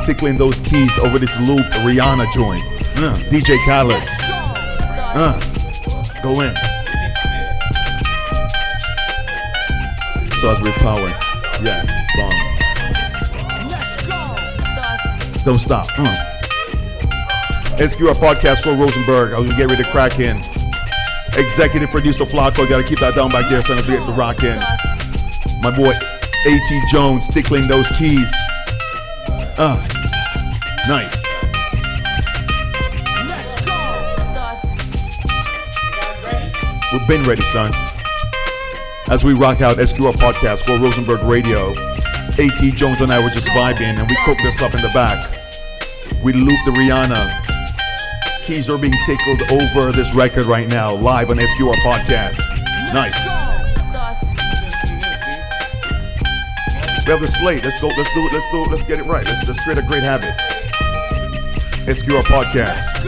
Tickling 0.07 0.39
those 0.39 0.59
keys 0.61 0.99
over 1.01 1.19
this 1.19 1.39
loop, 1.41 1.67
Rihanna 1.85 2.33
joint. 2.33 2.65
Uh, 2.97 3.15
DJ 3.29 3.59
Khaled. 3.67 4.03
Uh, 5.13 5.39
go 6.23 6.41
in. 6.41 6.55
So 10.41 10.49
as 10.49 10.63
with 10.63 10.77
power. 10.77 11.11
Yeah, 11.63 11.85
bomb. 12.17 12.33
Don't 15.45 15.59
stop. 15.59 15.87
Uh. 15.99 16.17
SQR 17.77 18.15
podcast 18.15 18.63
for 18.63 18.75
Rosenberg. 18.75 19.35
I 19.35 19.39
was 19.39 19.51
gonna 19.51 19.59
get 19.59 19.69
ready 19.69 19.83
to 19.83 19.91
crack 19.91 20.21
in. 20.21 20.43
Executive 21.37 21.91
producer 21.91 22.25
Flacco, 22.25 22.69
gotta 22.69 22.85
keep 22.85 22.99
that 23.01 23.15
down 23.15 23.31
back 23.31 23.49
there, 23.51 23.63
son. 23.63 23.79
If 23.79 23.89
we 23.89 23.95
get 23.95 24.07
to 24.07 24.13
rock 24.13 24.43
in. 24.43 24.59
My 25.63 25.71
boy 25.75 25.93
A.T. 26.47 26.81
Jones 26.91 27.29
tickling 27.29 27.69
those 27.69 27.91
keys. 27.91 28.33
Uh, 29.59 29.87
nice. 30.89 31.23
We've 36.93 37.07
been 37.07 37.23
ready, 37.23 37.43
son. 37.43 37.73
As 39.09 39.23
we 39.23 39.35
rock 39.35 39.61
out 39.61 39.77
SQR 39.77 40.13
podcast 40.15 40.65
for 40.65 40.79
Rosenberg 40.79 41.23
Radio, 41.23 41.73
A.T. 42.39 42.73
Jones 42.73 43.01
and 43.01 43.13
I 43.13 43.19
were 43.23 43.31
just 43.31 43.47
vibing 43.49 43.99
and 43.99 44.09
we 44.09 44.17
cooked 44.25 44.43
this 44.43 44.61
up 44.63 44.75
in 44.75 44.83
the 44.83 44.89
back. 44.89 45.31
We 46.23 46.33
looped 46.33 46.65
the 46.65 46.73
Rihanna. 46.73 47.40
Keys 48.51 48.69
are 48.69 48.79
being 48.79 48.93
tickled 49.07 49.43
over 49.53 49.93
this 49.93 50.13
record 50.13 50.45
right 50.47 50.67
now, 50.67 50.93
live 50.93 51.31
on 51.31 51.37
SQR 51.37 51.73
podcast. 51.85 52.41
Nice. 52.93 53.29
We 57.07 57.13
have 57.13 57.21
the 57.21 57.29
slate. 57.29 57.63
Let's 57.63 57.81
go. 57.81 57.87
Let's 57.97 58.13
do 58.13 58.27
it. 58.27 58.33
Let's 58.33 58.51
do 58.51 58.65
it. 58.65 58.71
Let's 58.73 58.83
get 58.83 58.99
it 58.99 59.05
right. 59.05 59.25
Let's, 59.25 59.47
let's 59.47 59.63
create 59.63 59.79
a 59.79 59.83
great 59.83 60.03
habit. 60.03 60.35
SQR 61.87 62.23
podcast. 62.23 63.07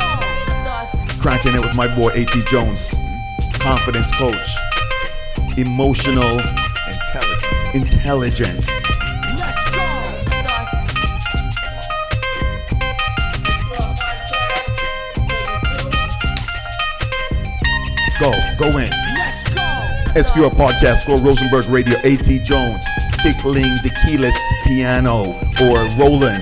Cracking 1.20 1.56
it 1.56 1.60
with 1.60 1.74
my 1.74 1.92
boy 1.92 2.10
A.T. 2.10 2.40
Jones, 2.48 2.94
confidence 3.54 4.16
coach, 4.16 4.48
emotional 5.56 6.38
Intelligence. 7.74 7.74
intelligence. 7.74 9.01
Go, 18.62 18.70
go 18.70 18.78
in. 18.78 18.88
SQR 20.14 20.50
podcast 20.50 21.04
for 21.04 21.16
Rosenberg 21.18 21.66
Radio. 21.66 21.98
A.T. 22.04 22.44
Jones 22.44 22.84
tickling 23.20 23.74
the 23.82 23.90
keyless 24.04 24.38
piano 24.62 25.32
or 25.62 25.88
rolling 25.98 26.40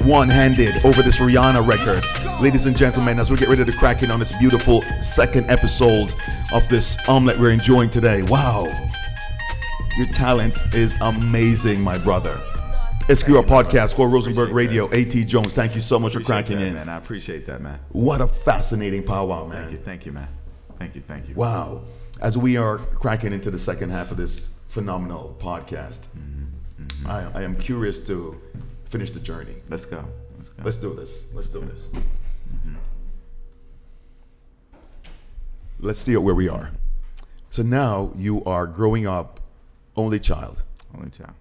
one-handed 0.00 0.82
over 0.86 1.02
this 1.02 1.20
Rihanna 1.20 1.66
record. 1.66 2.02
Ladies 2.40 2.64
and 2.64 2.74
gentlemen, 2.74 3.18
as 3.18 3.30
we 3.30 3.36
get 3.36 3.50
ready 3.50 3.66
to 3.66 3.72
crack 3.72 4.02
in 4.02 4.10
on 4.10 4.18
this 4.18 4.32
beautiful 4.38 4.82
second 5.00 5.50
episode 5.50 6.14
of 6.54 6.66
this 6.70 6.96
omelet 7.06 7.38
we're 7.38 7.50
enjoying 7.50 7.90
today. 7.90 8.22
Wow. 8.22 8.64
Your 9.98 10.06
talent 10.06 10.56
is 10.72 10.94
amazing, 11.02 11.82
my 11.82 11.98
brother. 11.98 12.40
SQR 13.08 13.44
podcast 13.44 13.94
for 13.94 14.08
Rosenberg 14.08 14.52
Radio. 14.52 14.88
A.T. 14.94 15.26
Jones, 15.26 15.52
thank 15.52 15.74
you 15.74 15.82
so 15.82 15.98
much 15.98 16.14
for 16.14 16.20
cracking 16.20 16.60
that, 16.60 16.68
in. 16.68 16.74
man. 16.74 16.88
I 16.88 16.96
appreciate 16.96 17.46
that, 17.48 17.60
man. 17.60 17.78
What 17.90 18.22
a 18.22 18.26
fascinating 18.26 19.02
powwow, 19.02 19.46
man. 19.46 19.64
Thank 19.64 19.72
you, 19.72 19.78
thank 19.78 20.06
you, 20.06 20.12
man. 20.12 20.28
Thank 20.82 20.96
you, 20.96 21.02
thank 21.02 21.28
you. 21.28 21.36
Wow. 21.36 21.82
As 22.20 22.36
we 22.36 22.56
are 22.56 22.78
cracking 22.78 23.32
into 23.32 23.52
the 23.52 23.58
second 23.58 23.90
half 23.90 24.10
of 24.10 24.16
this 24.16 24.58
phenomenal 24.68 25.36
podcast, 25.38 26.08
mm-hmm, 26.08 26.82
mm-hmm. 26.82 27.06
I, 27.06 27.38
I 27.38 27.42
am 27.44 27.54
curious 27.54 28.04
to 28.08 28.36
finish 28.86 29.12
the 29.12 29.20
journey. 29.20 29.54
Let's 29.68 29.86
go. 29.86 30.04
Let's 30.36 30.50
go. 30.50 30.62
Let's 30.64 30.78
do 30.78 30.92
this. 30.92 31.32
Let's 31.36 31.50
do 31.50 31.60
this. 31.60 31.90
Mm-hmm. 31.90 32.74
Let's 35.78 36.00
see 36.00 36.16
where 36.16 36.34
we 36.34 36.48
are. 36.48 36.72
So 37.50 37.62
now 37.62 38.10
you 38.16 38.42
are 38.42 38.66
growing 38.66 39.06
up, 39.06 39.38
only 39.96 40.18
child, 40.18 40.64
Only 40.96 41.10
child. 41.10 41.34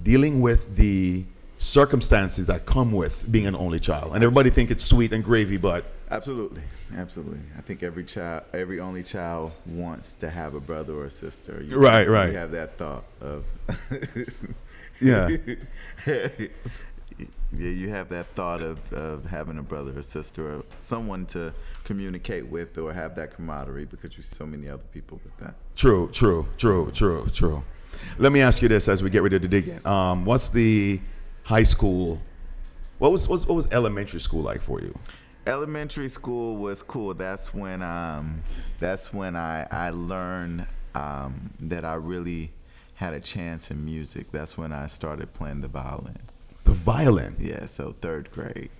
dealing 0.00 0.40
with 0.40 0.76
the 0.76 1.24
circumstances 1.58 2.46
that 2.46 2.66
come 2.66 2.92
with 2.92 3.30
being 3.32 3.46
an 3.46 3.56
only 3.56 3.80
child. 3.80 4.14
And 4.14 4.22
everybody 4.22 4.50
think 4.50 4.70
it's 4.70 4.84
sweet 4.84 5.12
and 5.12 5.24
gravy, 5.24 5.56
but 5.56 5.86
Absolutely, 6.12 6.60
absolutely. 6.94 7.40
I 7.56 7.62
think 7.62 7.82
every 7.82 8.04
child, 8.04 8.44
every 8.52 8.80
only 8.80 9.02
child 9.02 9.52
wants 9.64 10.12
to 10.16 10.28
have 10.28 10.54
a 10.54 10.60
brother 10.60 10.92
or 10.92 11.06
a 11.06 11.10
sister. 11.10 11.62
You, 11.62 11.78
Right, 11.78 12.06
right. 12.06 12.30
You 12.30 12.36
have 12.36 12.50
that 12.50 12.76
thought 12.76 13.04
of, 13.22 13.44
yeah. 15.00 15.28
yeah, 16.06 17.26
you 17.50 17.88
have 17.88 18.10
that 18.10 18.26
thought 18.34 18.60
of, 18.60 18.92
of 18.92 19.24
having 19.24 19.56
a 19.56 19.62
brother 19.62 19.98
or 19.98 20.02
sister 20.02 20.56
or 20.56 20.64
someone 20.80 21.24
to 21.26 21.54
communicate 21.84 22.46
with 22.46 22.76
or 22.76 22.92
have 22.92 23.14
that 23.16 23.34
camaraderie 23.34 23.86
because 23.86 24.14
you 24.14 24.22
see 24.22 24.36
so 24.36 24.44
many 24.44 24.68
other 24.68 24.82
people 24.92 25.18
with 25.24 25.36
that. 25.38 25.54
True, 25.76 26.10
true, 26.12 26.46
true, 26.58 26.90
true, 26.92 27.26
true. 27.32 27.64
Let 28.18 28.32
me 28.32 28.42
ask 28.42 28.60
you 28.60 28.68
this 28.68 28.86
as 28.86 29.02
we 29.02 29.08
get 29.08 29.22
ready 29.22 29.38
to 29.38 29.48
dig 29.48 29.66
in. 29.66 29.86
Um, 29.86 30.26
what's 30.26 30.50
the 30.50 31.00
high 31.44 31.62
school? 31.62 32.20
What 32.98 33.12
was, 33.12 33.26
what 33.26 33.34
was 33.34 33.46
what 33.46 33.54
was 33.54 33.68
elementary 33.72 34.20
school 34.20 34.42
like 34.42 34.60
for 34.60 34.80
you? 34.80 34.96
Elementary 35.46 36.08
school 36.08 36.56
was 36.56 36.82
cool. 36.82 37.14
That's 37.14 37.52
when 37.52 37.82
um, 37.82 38.42
that's 38.78 39.12
when 39.12 39.34
I 39.34 39.66
I 39.70 39.90
learned 39.90 40.66
um, 40.94 41.50
that 41.60 41.84
I 41.84 41.94
really 41.94 42.52
had 42.94 43.14
a 43.14 43.20
chance 43.20 43.70
in 43.70 43.84
music. 43.84 44.30
That's 44.30 44.56
when 44.56 44.72
I 44.72 44.86
started 44.86 45.34
playing 45.34 45.62
the 45.62 45.68
violin. 45.68 46.18
The 46.64 46.70
violin. 46.70 47.36
Yeah, 47.40 47.66
so 47.66 47.96
third 48.00 48.30
grade. 48.30 48.70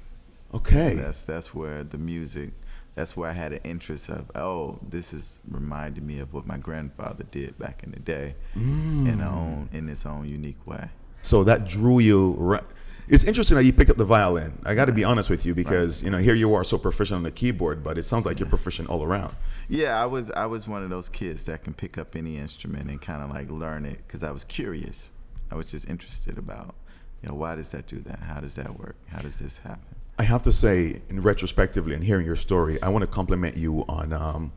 Okay. 0.55 0.95
That's 0.95 1.25
that's 1.25 1.55
where 1.55 1.83
the 1.83 1.99
music. 1.99 2.51
That's 2.95 3.17
where 3.17 3.31
I 3.31 3.33
had 3.33 3.53
an 3.55 3.61
interest 3.65 4.11
of. 4.11 4.31
Oh, 4.35 4.79
this 4.87 5.13
is 5.13 5.41
reminding 5.51 6.07
me 6.07 6.21
of 6.21 6.33
what 6.35 6.47
my 6.47 6.59
grandfather 6.59 7.25
did 7.31 7.59
back 7.59 7.83
in 7.83 7.91
the 7.91 7.99
day, 7.99 8.35
in 8.55 9.21
a 9.21 9.31
own 9.31 9.69
in 9.73 9.89
its 9.89 10.05
own 10.07 10.29
unique 10.29 10.65
way. 10.67 10.91
So 11.23 11.43
that 11.45 11.67
drew 11.67 11.99
you. 11.99 12.33
Right. 12.33 12.65
It's 13.13 13.25
interesting 13.25 13.59
that 13.59 13.65
you 13.65 13.75
picked 13.75 13.91
up 13.91 13.99
the 13.99 14.07
violin. 14.07 14.59
I 14.65 14.75
got 14.75 14.87
to 14.87 14.93
be 14.93 15.05
honest 15.05 15.29
with 15.29 15.45
you 15.45 15.55
because 15.55 16.03
you 16.03 16.09
know 16.09 16.17
here 16.17 16.35
you 16.35 16.55
are 16.55 16.65
so 16.65 16.79
proficient 16.79 17.19
on 17.19 17.23
the 17.25 17.31
keyboard, 17.31 17.85
but 17.85 17.99
it 17.99 18.05
sounds 18.05 18.25
like 18.25 18.41
you're 18.41 18.49
proficient 18.49 18.89
all 18.89 19.03
around. 19.03 19.37
Yeah, 19.69 20.03
I 20.03 20.07
was 20.07 20.31
I 20.31 20.47
was 20.47 20.67
one 20.67 20.83
of 20.83 20.89
those 20.89 21.11
kids 21.11 21.45
that 21.45 21.63
can 21.63 21.75
pick 21.75 21.99
up 21.99 22.17
any 22.17 22.39
instrument 22.39 22.89
and 22.89 22.99
kind 23.03 23.23
of 23.23 23.29
like 23.29 23.51
learn 23.51 23.85
it 23.85 23.99
because 24.07 24.23
I 24.23 24.31
was 24.31 24.45
curious. 24.45 25.11
I 25.51 25.57
was 25.57 25.71
just 25.71 25.91
interested 25.91 26.39
about, 26.39 26.75
you 27.23 27.29
know, 27.29 27.35
why 27.35 27.55
does 27.55 27.69
that 27.69 27.87
do 27.87 27.99
that? 27.99 28.21
How 28.21 28.41
does 28.41 28.55
that 28.55 28.79
work? 28.79 28.97
How 29.09 29.19
does 29.19 29.37
this 29.37 29.59
happen? 29.59 29.95
I 30.19 30.23
have 30.23 30.43
to 30.45 30.53
say, 30.53 31.03
in 31.11 31.21
retrospectively 31.21 31.95
and 31.95 32.03
hearing 32.03 32.25
your 32.25 32.37
story, 32.37 32.81
I 32.81 32.89
want 32.89 33.03
to 33.03 33.07
compliment 33.07 33.59
you 33.59 33.85
on, 33.91 34.15
um, 34.15 34.53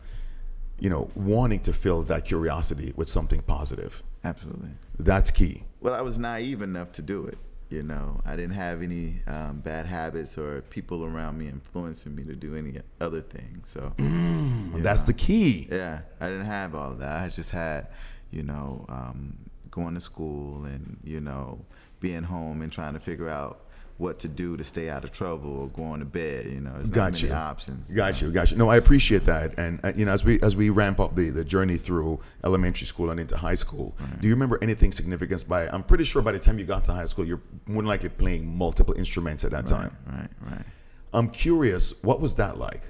you 0.80 0.90
know, 0.90 1.12
wanting 1.14 1.60
to 1.64 1.74
fill 1.74 2.04
that 2.04 2.24
curiosity 2.24 2.94
with 2.96 3.10
something 3.10 3.42
positive. 3.42 4.02
Absolutely. 4.24 4.70
That's 4.98 5.30
key. 5.30 5.64
Well, 5.82 5.94
I 5.94 6.00
was 6.00 6.18
naive 6.18 6.62
enough 6.62 6.94
to 6.94 7.02
do 7.02 7.26
it. 7.26 7.38
You 7.70 7.82
know, 7.82 8.22
I 8.26 8.36
didn't 8.36 8.54
have 8.54 8.84
any 8.84 9.22
um, 9.28 9.60
bad 9.60 9.88
habits 9.88 10.38
or 10.38 10.62
people 10.70 11.04
around 11.04 11.38
me 11.40 11.48
influencing 11.48 12.16
me 12.16 12.24
to 12.26 12.36
do 12.36 12.56
any 12.56 12.80
other 13.02 13.22
thing 13.22 13.62
So, 13.64 13.92
you 13.98 14.82
That's 14.82 15.02
know. 15.02 15.08
the 15.08 15.14
key. 15.14 15.68
Yeah, 15.72 16.02
I 16.22 16.28
didn't 16.28 16.46
have 16.46 16.76
all 16.76 16.92
that. 16.94 17.18
I 17.24 17.28
just 17.30 17.50
had, 17.52 17.88
you 18.32 18.44
know, 18.44 18.86
um, 18.88 19.38
going 19.72 19.94
to 19.96 20.00
school 20.00 20.64
and 20.66 20.98
you 21.04 21.20
know 21.20 21.60
being 22.00 22.24
home 22.24 22.62
and 22.62 22.72
trying 22.72 22.94
to 22.94 23.00
figure 23.00 23.28
out 23.30 23.65
what 23.98 24.20
to 24.20 24.28
do 24.28 24.58
to 24.58 24.64
stay 24.64 24.90
out 24.90 25.06
of 25.06 25.12
trouble 25.14 25.50
or 25.58 25.68
going 25.70 26.00
to 26.02 26.06
bed. 26.06 26.46
You 26.46 26.60
know, 26.60 26.74
there's 26.74 26.88
not 26.88 26.96
Got 26.96 27.14
many 27.14 27.28
you. 27.28 27.34
options. 27.34 27.90
you 27.90 27.96
Got 27.96 28.22
know. 28.22 28.28
you, 28.28 28.34
got 28.34 28.52
you. 28.52 28.58
No, 28.58 28.70
I 28.70 28.76
appreciate 28.76 29.24
that. 29.26 29.58
And 29.58 29.80
uh, 29.86 29.94
you 29.96 30.04
know, 30.06 30.12
as 30.12 30.26
we 30.26 30.40
as 30.42 30.56
we 30.56 30.70
ramp 30.70 31.00
up 31.00 31.16
the 31.16 31.30
the 31.30 31.46
journey 31.46 31.78
through 31.78 32.20
elementary 32.44 32.88
school 32.88 33.10
and 33.10 33.20
into 33.20 33.38
high 33.38 33.56
school, 33.56 33.96
do 34.20 34.28
you 34.28 34.34
remember 34.34 34.60
anything 34.62 34.92
significant? 34.92 35.48
By 35.48 35.68
I'm 35.70 35.84
pretty 35.84 36.04
sure 36.04 36.22
by 36.22 36.34
the 36.34 36.40
time 36.40 36.60
you 36.60 36.66
got 36.66 36.84
to 36.86 36.92
high 36.94 37.06
school, 37.06 37.26
you're 37.26 37.42
more 37.68 37.82
than 37.82 37.88
likely 37.88 38.10
playing 38.10 38.46
multiple 38.58 38.94
instruments 38.98 39.44
at 39.46 39.52
that 39.52 39.66
time. 39.68 39.96
Right, 40.06 40.30
right. 40.52 40.66
I'm 41.14 41.30
curious, 41.30 42.04
what 42.04 42.20
was 42.20 42.36
that 42.36 42.58
like? 42.58 42.82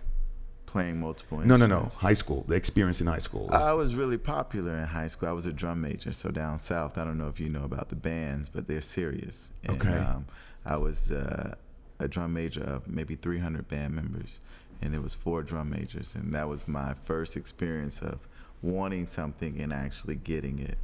Playing 0.66 1.00
multiple. 1.00 1.38
No, 1.40 1.56
no, 1.56 1.68
no. 1.68 1.90
High 1.98 2.14
school, 2.16 2.44
the 2.48 2.56
experience 2.56 3.00
in 3.00 3.08
high 3.08 3.20
school. 3.20 3.48
I 3.54 3.72
was 3.74 3.96
really 3.96 4.18
popular 4.18 4.76
in 4.80 4.86
high 4.86 5.08
school. 5.08 5.30
I 5.30 5.32
was 5.32 5.46
a 5.46 5.54
drum 5.54 5.80
major, 5.82 6.12
so 6.12 6.32
down 6.32 6.58
south, 6.58 6.98
I 6.98 7.06
don't 7.06 7.18
know 7.18 7.28
if 7.30 7.40
you 7.40 7.48
know 7.50 7.64
about 7.64 7.90
the 7.90 7.96
bands, 7.96 8.50
but 8.50 8.68
they're 8.68 8.82
serious. 8.82 9.52
And, 9.64 9.78
Okay. 9.82 9.96
Um, 9.96 10.26
I 10.66 10.78
was 10.78 11.12
uh, 11.12 11.56
a 12.00 12.08
drum 12.08 12.34
major 12.34 12.64
of 12.64 12.88
maybe 12.88 13.16
300 13.16 13.68
band 13.68 13.94
members, 13.96 14.40
and 14.82 14.96
it 14.96 15.02
was 15.02 15.14
four 15.14 15.44
drum 15.44 15.70
majors, 15.70 16.16
and 16.16 16.34
that 16.34 16.50
was 16.50 16.68
my 16.68 16.94
first 17.06 17.38
experience 17.38 18.02
of 18.02 18.20
wanting 18.62 19.06
something 19.08 19.60
and 19.62 19.72
actually 19.72 20.16
getting 20.16 20.60
it 20.60 20.78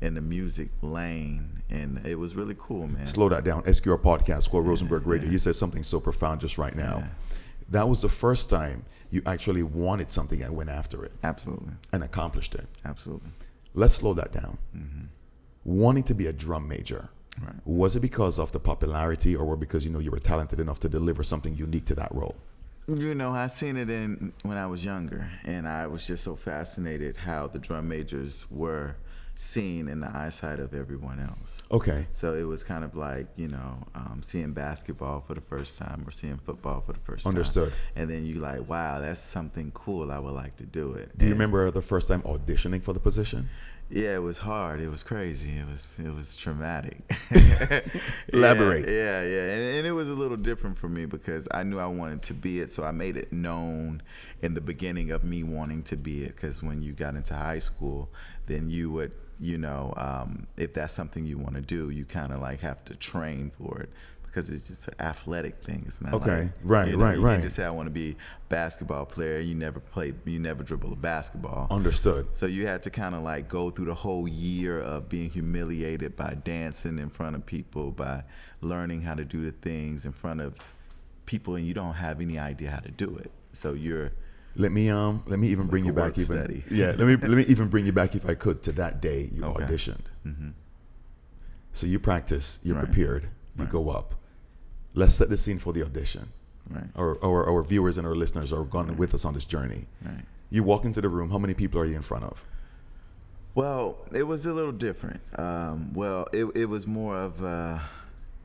in 0.00 0.14
the 0.14 0.20
music 0.20 0.68
lane, 0.82 1.62
and 1.70 2.04
it 2.06 2.16
was 2.16 2.34
really 2.34 2.56
cool, 2.58 2.86
man. 2.86 3.06
Slow 3.06 3.28
that 3.30 3.44
down. 3.44 3.62
SQR 3.62 3.98
podcast 4.00 4.50
called 4.50 4.66
Rosenberg 4.66 5.06
Radio. 5.06 5.30
You 5.30 5.38
said 5.38 5.56
something 5.56 5.82
so 5.82 6.00
profound 6.00 6.40
just 6.40 6.58
right 6.58 6.74
now. 6.76 6.98
Yeah. 6.98 7.08
That 7.70 7.88
was 7.88 8.02
the 8.02 8.08
first 8.08 8.48
time 8.50 8.84
you 9.10 9.22
actually 9.26 9.62
wanted 9.62 10.12
something 10.12 10.42
and 10.42 10.54
went 10.54 10.68
after 10.70 11.04
it 11.04 11.12
Absolutely, 11.24 11.72
and 11.92 12.02
accomplished 12.04 12.54
it. 12.54 12.66
absolutely. 12.84 13.30
Let's 13.74 13.94
slow 13.94 14.14
that 14.14 14.32
down. 14.32 14.58
Wanting 15.64 16.04
to 16.04 16.14
be 16.14 16.26
a 16.26 16.32
drum 16.32 16.68
major. 16.68 17.08
Right. 17.42 17.54
Was 17.64 17.96
it 17.96 18.00
because 18.00 18.38
of 18.38 18.52
the 18.52 18.60
popularity 18.60 19.36
or 19.36 19.56
because 19.56 19.84
you 19.84 19.90
know 19.90 19.98
you 19.98 20.10
were 20.10 20.18
talented 20.18 20.60
enough 20.60 20.80
to 20.80 20.88
deliver 20.88 21.22
something 21.22 21.54
unique 21.54 21.84
to 21.86 21.94
that 21.96 22.14
role? 22.14 22.36
You 22.88 23.14
know, 23.16 23.32
I 23.32 23.48
seen 23.48 23.76
it 23.76 23.90
in 23.90 24.32
when 24.42 24.56
I 24.56 24.66
was 24.66 24.84
younger, 24.84 25.28
and 25.44 25.68
I 25.68 25.88
was 25.88 26.06
just 26.06 26.22
so 26.22 26.36
fascinated 26.36 27.16
how 27.16 27.48
the 27.48 27.58
drum 27.58 27.88
majors 27.88 28.46
were, 28.50 28.94
seen 29.34 29.88
in 29.88 30.00
the 30.00 30.16
eyesight 30.16 30.60
of 30.60 30.72
everyone 30.72 31.18
else. 31.20 31.62
Okay. 31.70 32.06
So 32.12 32.34
it 32.34 32.44
was 32.44 32.62
kind 32.64 32.84
of 32.84 32.94
like 32.94 33.26
you 33.36 33.48
know 33.48 33.84
um, 33.94 34.20
seeing 34.22 34.52
basketball 34.52 35.20
for 35.20 35.34
the 35.34 35.40
first 35.40 35.78
time 35.78 36.04
or 36.06 36.10
seeing 36.12 36.38
football 36.38 36.80
for 36.80 36.92
the 36.92 37.00
first 37.00 37.26
Understood. 37.26 37.70
time. 37.70 37.72
Understood. 37.72 37.96
And 37.96 38.10
then 38.10 38.24
you 38.24 38.40
like, 38.40 38.68
wow, 38.68 39.00
that's 39.00 39.20
something 39.20 39.72
cool. 39.74 40.12
I 40.12 40.18
would 40.20 40.34
like 40.34 40.56
to 40.56 40.64
do 40.64 40.94
it. 40.94 41.18
Do 41.18 41.26
you 41.26 41.32
remember 41.32 41.70
the 41.72 41.82
first 41.82 42.08
time 42.08 42.22
auditioning 42.22 42.82
for 42.82 42.92
the 42.92 43.00
position? 43.00 43.48
Yeah, 43.88 44.16
it 44.16 44.22
was 44.22 44.38
hard. 44.38 44.80
It 44.80 44.88
was 44.88 45.04
crazy. 45.04 45.58
It 45.58 45.66
was 45.66 45.96
it 46.04 46.12
was 46.12 46.36
traumatic. 46.36 46.98
Elaborate. 48.32 48.88
Yeah, 48.90 49.22
yeah, 49.22 49.22
yeah. 49.22 49.52
And, 49.52 49.76
and 49.76 49.86
it 49.86 49.92
was 49.92 50.10
a 50.10 50.14
little 50.14 50.36
different 50.36 50.76
for 50.76 50.88
me 50.88 51.06
because 51.06 51.46
I 51.52 51.62
knew 51.62 51.78
I 51.78 51.86
wanted 51.86 52.22
to 52.22 52.34
be 52.34 52.60
it, 52.60 52.72
so 52.72 52.82
I 52.82 52.90
made 52.90 53.16
it 53.16 53.32
known 53.32 54.02
in 54.42 54.54
the 54.54 54.60
beginning 54.60 55.12
of 55.12 55.22
me 55.22 55.44
wanting 55.44 55.84
to 55.84 55.96
be 55.96 56.24
it. 56.24 56.34
Because 56.34 56.64
when 56.64 56.82
you 56.82 56.94
got 56.94 57.14
into 57.14 57.34
high 57.34 57.60
school, 57.60 58.10
then 58.46 58.70
you 58.70 58.90
would, 58.90 59.12
you 59.38 59.56
know, 59.56 59.94
um, 59.96 60.48
if 60.56 60.74
that's 60.74 60.92
something 60.92 61.24
you 61.24 61.38
want 61.38 61.54
to 61.54 61.60
do, 61.60 61.90
you 61.90 62.04
kind 62.04 62.32
of 62.32 62.40
like 62.40 62.60
have 62.60 62.84
to 62.86 62.96
train 62.96 63.52
for 63.56 63.78
it 63.82 63.90
because 64.36 64.50
it's 64.50 64.68
just 64.68 64.86
an 64.88 64.94
athletic 65.00 65.62
thing. 65.64 65.82
It's 65.86 66.02
not 66.02 66.12
Okay. 66.12 66.42
like, 66.42 66.50
Right, 66.62 66.88
you 66.88 66.96
know, 66.98 67.02
right, 67.04 67.16
you 67.16 67.24
right. 67.24 67.40
Just 67.40 67.56
say 67.56 67.64
I 67.64 67.70
want 67.70 67.86
to 67.86 67.90
be 67.90 68.10
a 68.10 68.16
basketball 68.50 69.06
player. 69.06 69.40
You 69.40 69.54
never 69.54 69.80
play. 69.80 70.12
You 70.26 70.38
never 70.38 70.62
dribble 70.62 70.92
a 70.92 70.96
basketball. 70.96 71.68
Understood. 71.70 72.28
So 72.34 72.44
you 72.44 72.66
had 72.66 72.82
to 72.82 72.90
kind 72.90 73.14
of 73.14 73.22
like 73.22 73.48
go 73.48 73.70
through 73.70 73.86
the 73.86 73.94
whole 73.94 74.28
year 74.28 74.78
of 74.78 75.08
being 75.08 75.30
humiliated 75.30 76.16
by 76.16 76.34
dancing 76.44 76.98
in 76.98 77.08
front 77.08 77.34
of 77.34 77.46
people, 77.46 77.92
by 77.92 78.24
learning 78.60 79.00
how 79.00 79.14
to 79.14 79.24
do 79.24 79.42
the 79.42 79.52
things 79.52 80.04
in 80.04 80.12
front 80.12 80.42
of 80.42 80.54
people, 81.24 81.54
and 81.54 81.66
you 81.66 81.72
don't 81.72 81.94
have 81.94 82.20
any 82.20 82.38
idea 82.38 82.70
how 82.70 82.80
to 82.80 82.90
do 82.90 83.16
it. 83.16 83.30
So 83.54 83.72
you're 83.72 84.12
Let 84.54 84.70
me 84.70 84.90
um 84.90 85.22
let 85.26 85.38
me 85.38 85.48
even 85.48 85.66
bring 85.66 85.86
you 85.86 85.94
back 85.94 86.18
even 86.18 86.26
study. 86.26 86.62
yeah 86.70 86.88
let 86.98 87.06
me 87.06 87.16
let 87.16 87.30
me 87.40 87.44
even 87.44 87.68
bring 87.68 87.86
you 87.86 87.92
back 87.92 88.14
if 88.14 88.28
I 88.28 88.34
could 88.34 88.62
to 88.64 88.72
that 88.72 89.00
day 89.00 89.30
you 89.32 89.44
Okay. 89.44 89.64
auditioned. 89.64 90.04
hmm 90.24 90.50
So 91.72 91.86
you 91.86 91.98
practice, 91.98 92.58
you're 92.62 92.76
Right. 92.76 92.84
prepared, 92.84 93.30
you 93.56 93.62
Right. 93.64 93.70
go 93.70 93.88
up. 93.88 94.14
Let's 94.96 95.14
set 95.14 95.28
the 95.28 95.36
scene 95.36 95.58
for 95.58 95.72
the 95.72 95.82
audition. 95.84 96.28
right, 96.70 96.88
Our, 96.96 97.22
our, 97.22 97.48
our 97.50 97.62
viewers 97.62 97.98
and 97.98 98.06
our 98.06 98.14
listeners 98.16 98.52
are 98.52 98.64
going 98.64 98.88
Right. 98.88 98.96
with 98.98 99.14
us 99.14 99.24
on 99.24 99.34
this 99.34 99.44
journey. 99.44 99.86
right. 100.04 100.24
You 100.50 100.62
walk 100.64 100.84
into 100.84 101.00
the 101.00 101.08
room. 101.08 101.30
How 101.30 101.38
many 101.38 101.54
people 101.54 101.80
are 101.80 101.84
you 101.84 101.96
in 101.96 102.02
front 102.02 102.24
of? 102.24 102.44
Well, 103.54 103.98
it 104.12 104.22
was 104.24 104.46
a 104.46 104.52
little 104.52 104.72
different. 104.72 105.20
Um, 105.38 105.92
well, 105.94 106.28
it, 106.32 106.44
it 106.54 106.66
was 106.66 106.86
more 106.86 107.16
of 107.16 107.42
uh, 107.44 107.78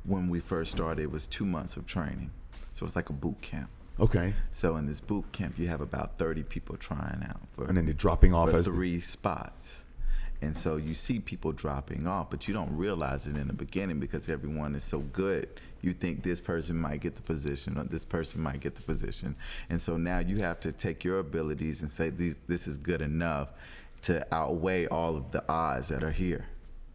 when 0.03 0.29
we 0.29 0.39
first 0.39 0.71
started. 0.71 1.01
It 1.03 1.11
was 1.11 1.27
two 1.27 1.45
months 1.45 1.77
of 1.77 1.85
training, 1.85 2.31
so 2.73 2.85
it's 2.85 2.95
like 2.95 3.09
a 3.09 3.13
boot 3.13 3.41
camp. 3.41 3.69
Okay, 3.99 4.33
So 4.51 4.77
in 4.77 4.87
this 4.87 4.99
boot 4.99 5.25
camp, 5.31 5.59
you 5.59 5.67
have 5.67 5.79
about 5.81 6.17
thirty 6.17 6.41
people 6.43 6.75
trying 6.75 7.23
out 7.29 7.41
for 7.51 7.65
and 7.65 7.77
then 7.77 7.85
they're 7.85 7.93
dropping 7.93 8.33
off 8.33 8.51
as 8.53 8.65
three 8.65 8.99
spots. 8.99 9.85
And 10.41 10.57
so 10.57 10.77
you 10.77 10.95
see 10.95 11.19
people 11.19 11.51
dropping 11.51 12.07
off, 12.07 12.31
but 12.31 12.47
you 12.47 12.53
don't 12.53 12.75
realize 12.75 13.27
it 13.27 13.37
in 13.37 13.45
the 13.47 13.53
beginning 13.53 13.99
because 13.99 14.27
everyone 14.27 14.73
is 14.73 14.83
so 14.83 14.99
good. 14.99 15.47
You 15.81 15.93
think 15.93 16.23
this 16.23 16.39
person 16.39 16.75
might 16.77 17.01
get 17.01 17.15
the 17.15 17.21
position 17.21 17.77
or 17.77 17.83
this 17.83 18.05
person 18.05 18.41
might 18.41 18.59
get 18.59 18.75
the 18.75 18.81
position. 18.81 19.35
And 19.69 19.81
so 19.81 19.97
now 19.97 20.19
you 20.19 20.37
have 20.37 20.59
to 20.61 20.71
take 20.71 21.03
your 21.03 21.19
abilities 21.19 21.81
and 21.81 21.89
say 21.89 22.09
these 22.09 22.37
this 22.47 22.67
is 22.67 22.77
good 22.77 23.01
enough 23.01 23.53
to 24.03 24.25
outweigh 24.33 24.87
all 24.87 25.15
of 25.15 25.31
the 25.31 25.43
odds 25.49 25.89
that 25.89 26.03
are 26.03 26.11
here. 26.11 26.47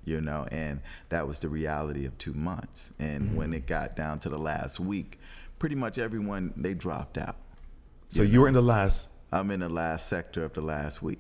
You 0.05 0.21
know, 0.21 0.47
and 0.53 0.81
that 1.09 1.27
was 1.27 1.41
the 1.41 1.49
reality 1.49 2.07
of 2.07 2.17
two 2.17 2.33
months. 2.33 2.93
And 3.01 3.25
mm-hmm. 3.25 3.37
when 3.37 3.53
it 3.53 3.67
got 3.67 3.97
down 3.97 4.21
to 4.21 4.29
the 4.29 4.39
last 4.39 4.79
week, 4.79 5.19
pretty 5.59 5.75
much 5.75 5.99
everyone 5.99 6.53
they 6.57 6.75
dropped 6.75 7.19
out. 7.19 7.37
So 8.09 8.23
you 8.23 8.35
you 8.35 8.41
were 8.43 8.49
in 8.49 8.55
the 8.55 8.63
last. 8.63 9.11
I'm 9.33 9.51
in 9.51 9.61
the 9.61 9.69
last 9.69 10.09
sector 10.09 10.45
of 10.45 10.53
the 10.53 10.61
last 10.61 11.03
week. 11.03 11.19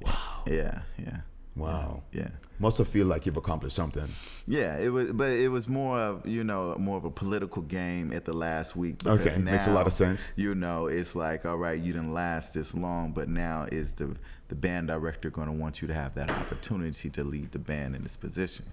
Wow. 0.00 0.44
Yeah, 0.46 0.82
yeah. 0.96 1.20
Wow. 1.56 2.02
Yeah. 2.12 2.28
Must 2.58 2.78
have 2.78 2.88
feel 2.88 3.06
like 3.06 3.26
you've 3.26 3.36
accomplished 3.36 3.74
something. 3.74 4.06
Yeah, 4.46 4.78
it 4.78 4.88
was 4.88 5.10
but 5.12 5.30
it 5.30 5.48
was 5.48 5.68
more 5.68 5.98
of, 5.98 6.26
you 6.26 6.44
know, 6.44 6.74
more 6.78 6.96
of 6.96 7.04
a 7.04 7.10
political 7.10 7.62
game 7.62 8.12
at 8.12 8.24
the 8.24 8.32
last 8.32 8.76
week 8.76 8.98
because 8.98 9.20
Okay, 9.20 9.38
makes 9.38 9.66
a 9.66 9.72
lot 9.72 9.86
of 9.86 9.92
sense. 9.92 10.32
You 10.36 10.54
know, 10.54 10.86
it's 10.86 11.16
like, 11.16 11.44
all 11.44 11.56
right, 11.56 11.80
you 11.80 11.92
didn't 11.92 12.14
last 12.14 12.54
this 12.54 12.74
long, 12.74 13.12
but 13.12 13.28
now 13.28 13.66
is 13.72 13.94
the 13.94 14.16
the 14.48 14.54
band 14.54 14.88
director 14.88 15.30
going 15.30 15.48
to 15.48 15.52
want 15.52 15.82
you 15.82 15.88
to 15.88 15.94
have 15.94 16.14
that 16.14 16.30
opportunity 16.30 17.10
to 17.10 17.24
lead 17.24 17.50
the 17.52 17.58
band 17.58 17.96
in 17.96 18.02
this 18.02 18.16
position. 18.16 18.66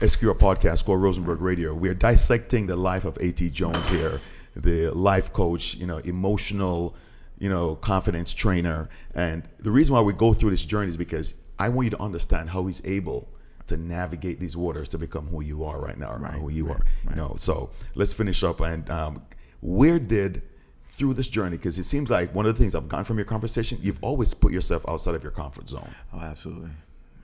SQR 0.00 0.38
podcast 0.38 0.84
called 0.84 1.00
Rosenberg 1.00 1.40
Radio. 1.40 1.74
We're 1.74 1.94
dissecting 1.94 2.66
the 2.66 2.76
life 2.76 3.04
of 3.04 3.16
A.T. 3.20 3.50
Jones 3.50 3.88
here, 3.88 4.20
the 4.54 4.90
life 4.90 5.32
coach, 5.32 5.74
you 5.74 5.86
know, 5.86 5.98
emotional, 5.98 6.94
you 7.38 7.48
know, 7.48 7.76
confidence 7.76 8.32
trainer. 8.32 8.88
And 9.14 9.48
the 9.58 9.70
reason 9.70 9.94
why 9.94 10.00
we 10.00 10.12
go 10.12 10.32
through 10.32 10.50
this 10.50 10.64
journey 10.64 10.88
is 10.88 10.96
because 10.96 11.34
I 11.64 11.68
want 11.68 11.84
you 11.86 11.90
to 11.90 12.02
understand 12.08 12.50
how 12.50 12.66
he's 12.68 12.82
able 12.98 13.20
to 13.68 13.76
navigate 13.76 14.38
these 14.40 14.56
waters 14.56 14.88
to 14.88 14.98
become 14.98 15.26
who 15.32 15.40
you 15.42 15.64
are 15.64 15.78
right 15.80 15.98
now, 15.98 16.10
or 16.14 16.18
Right, 16.18 16.34
who 16.34 16.48
you 16.50 16.66
right, 16.66 16.76
are. 16.76 17.10
You 17.10 17.16
know, 17.16 17.34
so 17.36 17.70
let's 17.94 18.12
finish 18.12 18.42
up. 18.42 18.60
And 18.60 18.88
um, 18.90 19.22
where 19.60 19.98
did 19.98 20.42
through 20.88 21.14
this 21.14 21.28
journey, 21.28 21.56
because 21.56 21.78
it 21.78 21.84
seems 21.84 22.10
like 22.10 22.34
one 22.34 22.44
of 22.46 22.54
the 22.54 22.60
things 22.62 22.74
I've 22.74 22.88
gotten 22.88 23.04
from 23.06 23.16
your 23.18 23.24
conversation, 23.24 23.78
you've 23.80 24.02
always 24.02 24.34
put 24.34 24.52
yourself 24.52 24.84
outside 24.88 25.14
of 25.14 25.22
your 25.22 25.32
comfort 25.32 25.68
zone, 25.68 25.88
Oh, 26.12 26.18
absolutely. 26.20 26.70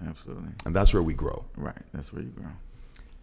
Absolutely. 0.07 0.51
and 0.65 0.75
that's 0.77 0.95
where 0.95 1.03
we 1.03 1.13
grow. 1.13 1.45
Right. 1.57 1.83
That's 1.93 2.13
where 2.13 2.23
you 2.23 2.31
grow. 2.31 2.47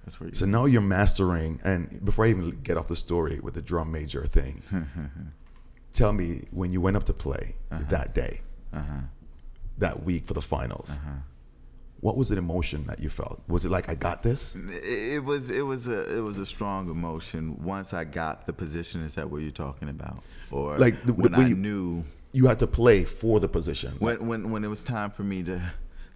That's 0.04 0.19
where 0.19 0.30
you 0.30 0.36
So 0.36 0.45
now 0.45 0.65
you're 0.65 0.82
mastering, 0.99 1.60
and 1.63 2.04
before 2.06 2.25
I 2.25 2.30
even 2.30 2.49
get 2.67 2.75
off 2.78 2.88
the 2.89 2.95
story 3.08 3.39
with 3.41 3.54
the 3.56 3.62
drum 3.71 3.91
major 3.91 4.23
thing, 4.28 4.62
tell 5.93 6.13
me 6.13 6.28
when 6.51 6.71
you 6.73 6.82
went 6.82 6.97
up 6.97 7.06
to 7.06 7.13
play 7.13 7.56
that 7.71 8.13
day, 8.13 8.41
Uh-huh. 8.73 8.99
That 9.77 10.03
week 10.03 10.25
for 10.25 10.33
the 10.33 10.41
finals, 10.41 10.97
Uh-huh. 11.01 11.11
what 11.99 12.15
was 12.17 12.29
the 12.29 12.38
emotion 12.38 12.85
that 12.88 12.99
you 12.99 13.09
felt? 13.09 13.41
Was 13.47 13.65
it 13.65 13.71
like 13.71 13.89
I 13.89 13.95
got 13.95 14.21
this? 14.23 14.55
It 14.55 15.13
it 15.15 15.23
was 15.23 15.49
it 15.51 15.61
was 15.65 15.88
a 15.88 16.15
it 16.17 16.21
was 16.21 16.39
a 16.39 16.45
strong 16.45 16.89
emotion 16.89 17.57
once 17.63 17.93
I 17.93 18.03
got 18.05 18.45
the 18.45 18.53
position. 18.53 19.01
Is 19.01 19.15
that 19.15 19.29
what 19.29 19.41
you're 19.41 19.51
talking 19.51 19.89
about? 19.89 20.23
Or 20.51 20.77
Like, 20.77 21.03
the- 21.05 21.13
when, 21.13 21.31
when 21.33 21.41
I 21.45 21.47
you- 21.47 21.55
knew 21.55 22.03
You 22.33 22.47
had 22.47 22.59
to 22.59 22.67
play 22.67 23.05
for 23.05 23.39
the 23.39 23.47
position. 23.47 23.91
when 23.99 24.17
when 24.27 24.51
when 24.51 24.63
it 24.63 24.69
was 24.69 24.83
time 24.83 25.09
for 25.11 25.23
me 25.23 25.43
to 25.43 25.59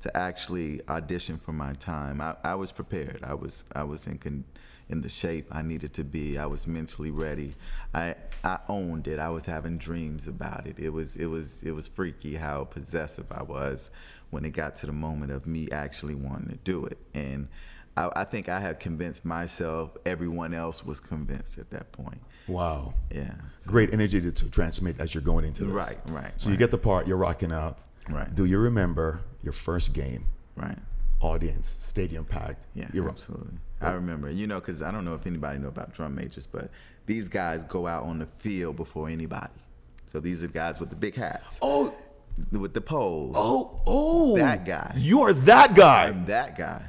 to 0.02 0.10
actually 0.16 0.82
audition 0.88 1.38
for 1.38 1.52
my 1.54 1.74
time, 1.74 2.22
I, 2.22 2.36
I 2.44 2.56
was 2.56 2.72
prepared. 2.72 3.20
I 3.24 3.34
was 3.34 3.64
I 3.76 3.84
was 3.84 4.08
in 4.08 4.18
con, 4.18 4.44
in 4.90 5.02
the 5.02 5.10
shape 5.10 5.48
I 5.52 5.62
needed 5.62 5.94
to 5.94 6.04
be. 6.04 6.38
I 6.38 6.46
was 6.46 6.68
mentally 6.68 7.12
ready. 7.12 7.54
I 7.94 8.16
I 8.44 8.60
owned 8.68 9.08
it. 9.08 9.20
I 9.20 9.30
was 9.30 9.46
having 9.46 9.78
dreams 9.78 10.28
about 10.28 10.68
it. 10.68 10.80
It 10.80 10.90
was 10.90 11.16
it 11.16 11.28
was 11.28 11.62
it 11.64 11.72
was 11.72 11.88
freaky 11.88 12.36
how 12.36 12.66
possessive 12.66 13.26
I 13.32 13.44
was 13.44 13.92
when 14.32 14.46
it 14.46 14.52
got 14.52 14.76
to 14.78 14.86
the 14.86 14.92
moment 14.92 15.32
of 15.32 15.48
me 15.48 15.70
actually 15.72 16.16
wanting 16.16 16.50
to 16.50 16.58
do 16.64 16.86
it. 16.86 16.98
And 17.14 17.48
I, 17.98 18.10
I 18.16 18.24
think 18.24 18.50
I 18.50 18.60
had 18.60 18.80
convinced 18.80 19.26
myself. 19.26 19.92
Everyone 20.06 20.54
else 20.54 20.86
was 20.86 21.00
convinced 21.00 21.58
at 21.58 21.70
that 21.72 21.92
point. 21.92 22.22
Wow. 22.48 22.94
Yeah. 23.14 23.34
Great 23.66 23.94
energy 23.94 24.22
to, 24.22 24.32
to 24.32 24.50
transmit 24.50 25.00
as 25.00 25.14
you're 25.14 25.24
going 25.24 25.46
into 25.46 25.66
this. 25.66 25.74
Right, 25.74 25.98
right, 26.08 26.32
So 26.38 26.50
you 26.50 26.58
get 26.58 26.72
the 26.72 26.78
part, 26.78 27.08
you're 27.08 27.18
rocking 27.18 27.52
out. 27.52 27.84
Right. 28.08 28.34
Do 28.34 28.46
you 28.46 28.58
remember 28.58 29.22
your 29.44 29.54
first 29.54 29.94
game? 29.94 30.26
Right. 30.56 30.78
Audience, 31.22 31.76
stadium 31.80 32.26
packed. 32.26 32.66
Yeah, 32.74 32.88
You're 32.94 33.10
absolutely. 33.10 33.58
I 33.82 33.92
remember, 33.92 34.30
you 34.30 34.46
know, 34.48 34.60
because 34.60 34.82
I 34.82 34.92
don't 34.92 35.06
know 35.06 35.14
if 35.16 35.26
anybody 35.26 35.58
know 35.60 35.70
about 35.70 35.94
drum 35.94 36.16
majors, 36.16 36.46
but 36.46 36.70
these 37.06 37.30
guys 37.30 37.64
go 37.64 37.88
out 37.88 38.04
on 38.04 38.20
the 38.20 38.26
field 38.40 38.76
before 38.76 39.08
anybody. 39.10 39.54
So 40.08 40.20
these 40.20 40.44
are 40.44 40.48
guys 40.48 40.80
with 40.80 40.90
the 40.90 40.96
big 40.96 41.16
hats, 41.16 41.60
Oh, 41.62 41.94
with 42.52 42.74
the 42.74 42.82
poles. 42.82 43.36
oh, 43.38 43.82
oh. 43.86 44.38
That 44.38 44.66
guy. 44.66 44.94
You're 44.98 45.34
that 45.34 45.76
guy. 45.76 46.08
I'm 46.08 46.26
that 46.26 46.58
guy. 46.58 46.84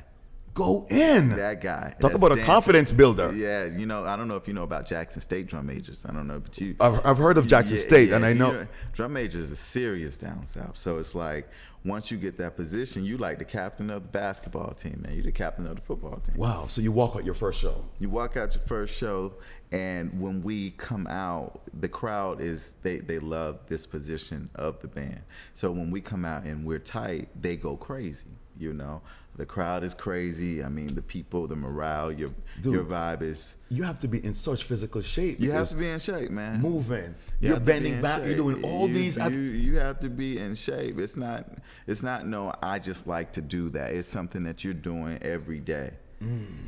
Go 0.54 0.86
in. 0.90 1.30
That 1.30 1.60
guy. 1.60 1.94
Talk 2.00 2.14
about 2.14 2.32
a 2.32 2.42
confidence 2.42 2.92
builder. 2.92 3.32
Yeah, 3.34 3.66
you 3.66 3.86
know, 3.86 4.04
I 4.04 4.16
don't 4.16 4.28
know 4.28 4.36
if 4.36 4.48
you 4.48 4.54
know 4.54 4.64
about 4.64 4.86
Jackson 4.86 5.20
State 5.20 5.46
drum 5.46 5.66
majors. 5.66 6.04
I 6.08 6.12
don't 6.12 6.26
know, 6.26 6.40
but 6.40 6.60
you. 6.60 6.74
I've, 6.80 7.04
I've 7.06 7.18
heard 7.18 7.38
of 7.38 7.46
Jackson 7.46 7.76
Yeah, 7.76 7.82
State, 7.82 8.08
yeah, 8.08 8.16
and 8.16 8.26
I 8.26 8.30
you 8.30 8.34
know. 8.34 8.66
drum 8.92 9.12
majors 9.12 9.50
is 9.50 9.58
serious 9.60 10.18
down 10.18 10.44
south. 10.46 10.76
So 10.76 10.98
it's 10.98 11.14
like 11.14 11.48
once 11.84 12.10
you 12.10 12.18
get 12.18 12.36
that 12.38 12.56
position, 12.56 13.04
you 13.04 13.16
like 13.16 13.38
the 13.38 13.44
captain 13.44 13.90
of 13.90 14.02
the 14.02 14.08
basketball 14.08 14.72
team, 14.72 15.00
man. 15.04 15.14
You're 15.14 15.22
the 15.24 15.32
captain 15.32 15.66
of 15.66 15.76
the 15.76 15.82
football 15.82 16.16
team. 16.16 16.36
Wow. 16.36 16.66
So 16.68 16.80
you 16.80 16.92
walk 16.92 17.16
out 17.16 17.24
your 17.24 17.34
first 17.34 17.60
show. 17.60 17.84
You 17.98 18.10
walk 18.10 18.36
out 18.36 18.54
your 18.54 18.64
first 18.64 18.96
show, 18.96 19.34
and 19.72 20.20
when 20.20 20.42
we 20.42 20.72
come 20.72 21.06
out, 21.06 21.60
the 21.80 21.88
crowd 21.88 22.40
is 22.40 22.74
they 22.82 22.98
they 22.98 23.18
love 23.18 23.60
this 23.68 23.86
position 23.86 24.50
of 24.56 24.80
the 24.80 24.88
band. 24.88 25.20
So 25.54 25.70
when 25.70 25.90
we 25.90 26.00
come 26.00 26.24
out 26.24 26.44
and 26.44 26.66
we're 26.66 26.80
tight, 26.80 27.28
they 27.40 27.56
go 27.56 27.76
crazy. 27.76 28.26
You 28.58 28.74
know, 28.74 29.00
the 29.36 29.46
crowd 29.46 29.84
is 29.84 29.94
crazy. 29.94 30.62
I 30.62 30.68
mean, 30.68 30.94
the 30.94 31.02
people, 31.02 31.46
the 31.46 31.56
morale, 31.56 32.12
your 32.12 32.28
Dude. 32.60 32.74
your 32.74 32.84
vibe 32.84 33.22
is. 33.22 33.56
You 33.70 33.84
have 33.84 33.98
to 34.00 34.08
be 34.08 34.22
in 34.24 34.34
such 34.34 34.64
physical 34.64 35.00
shape. 35.00 35.40
You 35.40 35.52
have 35.52 35.68
to 35.68 35.76
be 35.76 35.88
in 35.88 35.98
shape, 35.98 36.30
man. 36.30 36.60
moving. 36.60 37.14
You 37.40 37.54
be 37.54 37.60
bending 37.60 37.94
in 37.94 38.02
back. 38.02 38.24
You're 38.24 38.36
doing 38.36 38.62
all 38.64 38.86
You- 38.88 38.94
these. 38.94 39.16
You, 39.16 39.38
you 39.38 39.78
have 39.78 40.00
to 40.00 40.08
be 40.10 40.38
in 40.38 40.54
shape. 40.54 40.98
It's 40.98 41.16
not. 41.16 41.48
It's 41.86 42.02
not. 42.02 42.26
No, 42.26 42.52
I 42.62 42.78
just 42.78 43.06
like 43.06 43.32
to 43.32 43.40
do 43.40 43.70
that. 43.70 43.94
It's 43.94 44.08
something 44.08 44.42
that 44.44 44.64
you're 44.64 44.74
doing 44.74 45.18
every 45.22 45.60
day. 45.60 45.92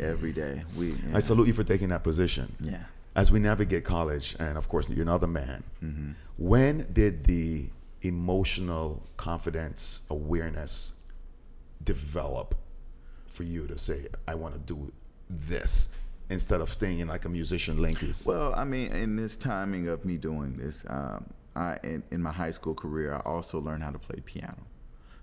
Every 0.00 0.32
day. 0.32 0.62
We. 0.76 0.94
I 1.12 1.20
salute 1.20 1.48
you 1.48 1.52
for 1.54 1.64
taking 1.64 1.90
that 1.90 2.02
position. 2.02 2.54
Yeah. 2.60 2.84
As 3.14 3.30
we 3.30 3.38
navigate 3.38 3.84
college, 3.84 4.34
and 4.38 4.56
of 4.56 4.70
course, 4.70 4.88
you're 4.88 5.02
another 5.02 5.26
man. 5.26 5.62
Mm-hmm. 5.84 6.12
When 6.38 6.86
did 6.90 7.24
the 7.24 7.68
emotional 8.00 9.02
confidence, 9.16 10.02
awareness 10.10 10.94
develop 11.84 12.54
for 13.26 13.44
you 13.44 13.66
to 13.66 13.78
say, 13.78 14.06
I 14.28 14.34
want 14.34 14.54
to 14.54 14.60
do 14.60 14.92
this 15.28 15.88
instead 16.30 16.60
of 16.60 16.72
staying 16.72 17.00
in 17.00 17.08
like 17.08 17.24
a 17.24 17.28
musician 17.28 17.80
link 17.80 18.02
is? 18.02 18.26
Well, 18.26 18.54
I 18.54 18.64
mean, 18.64 18.92
in 18.92 19.16
this 19.16 19.36
timing 19.36 19.88
of 19.88 20.04
me 20.04 20.16
doing 20.16 20.56
this, 20.56 20.84
um, 20.88 21.26
I 21.54 21.78
in, 21.82 22.02
in 22.10 22.22
my 22.22 22.32
high 22.32 22.50
school 22.50 22.74
career, 22.74 23.14
I 23.14 23.20
also 23.20 23.60
learned 23.60 23.82
how 23.82 23.90
to 23.90 23.98
play 23.98 24.20
piano. 24.24 24.66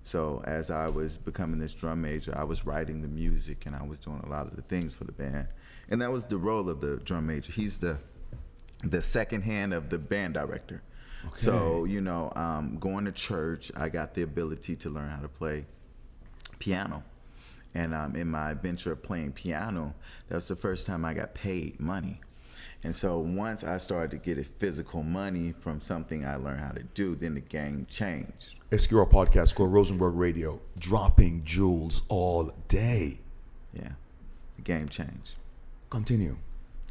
So 0.03 0.41
as 0.45 0.71
I 0.71 0.87
was 0.87 1.17
becoming 1.17 1.59
this 1.59 1.73
drum 1.73 2.01
major, 2.01 2.35
I 2.35 2.43
was 2.43 2.65
writing 2.65 3.01
the 3.01 3.07
music 3.07 3.65
and 3.65 3.75
I 3.75 3.83
was 3.83 3.99
doing 3.99 4.21
a 4.25 4.29
lot 4.29 4.47
of 4.47 4.55
the 4.55 4.61
things 4.63 4.93
for 4.93 5.03
the 5.03 5.11
band, 5.11 5.47
and 5.89 6.01
that 6.01 6.11
was 6.11 6.25
the 6.25 6.37
role 6.37 6.69
of 6.69 6.81
the 6.81 6.97
drum 6.97 7.27
major. 7.27 7.51
He's 7.51 7.77
the 7.79 7.97
the 8.83 9.01
second 9.01 9.41
hand 9.41 9.73
of 9.73 9.89
the 9.89 9.99
band 9.99 10.35
director. 10.35 10.81
Okay. 11.25 11.35
So 11.35 11.83
you 11.83 12.01
know, 12.01 12.31
um, 12.35 12.77
going 12.79 13.05
to 13.05 13.11
church, 13.11 13.71
I 13.75 13.89
got 13.89 14.13
the 14.13 14.21
ability 14.21 14.75
to 14.77 14.89
learn 14.89 15.09
how 15.09 15.21
to 15.21 15.27
play 15.27 15.65
piano. 16.59 17.03
And 17.73 17.93
um, 17.93 18.15
in 18.15 18.27
my 18.27 18.53
venture 18.53 18.91
of 18.91 19.03
playing 19.03 19.33
piano, 19.33 19.93
that 20.27 20.35
was 20.35 20.47
the 20.47 20.55
first 20.55 20.87
time 20.87 21.05
I 21.05 21.13
got 21.13 21.33
paid 21.33 21.79
money. 21.79 22.19
And 22.83 22.95
so 22.95 23.19
once 23.19 23.63
I 23.63 23.77
started 23.77 24.11
to 24.11 24.17
get 24.17 24.37
a 24.37 24.43
physical 24.43 25.03
money 25.03 25.53
from 25.59 25.81
something 25.81 26.25
I 26.25 26.35
learned 26.37 26.61
how 26.61 26.71
to 26.71 26.83
do, 26.83 27.15
then 27.15 27.35
the 27.35 27.41
game 27.41 27.85
changed. 27.89 28.55
SQR 28.71 29.09
podcast 29.09 29.55
called 29.55 29.73
Rosenberg 29.73 30.15
Radio, 30.15 30.61
dropping 30.77 31.43
jewels 31.43 32.03
all 32.07 32.51
day. 32.67 33.19
Yeah, 33.73 33.93
the 34.55 34.61
game 34.61 34.87
changed. 34.87 35.35
Continue. 35.89 36.37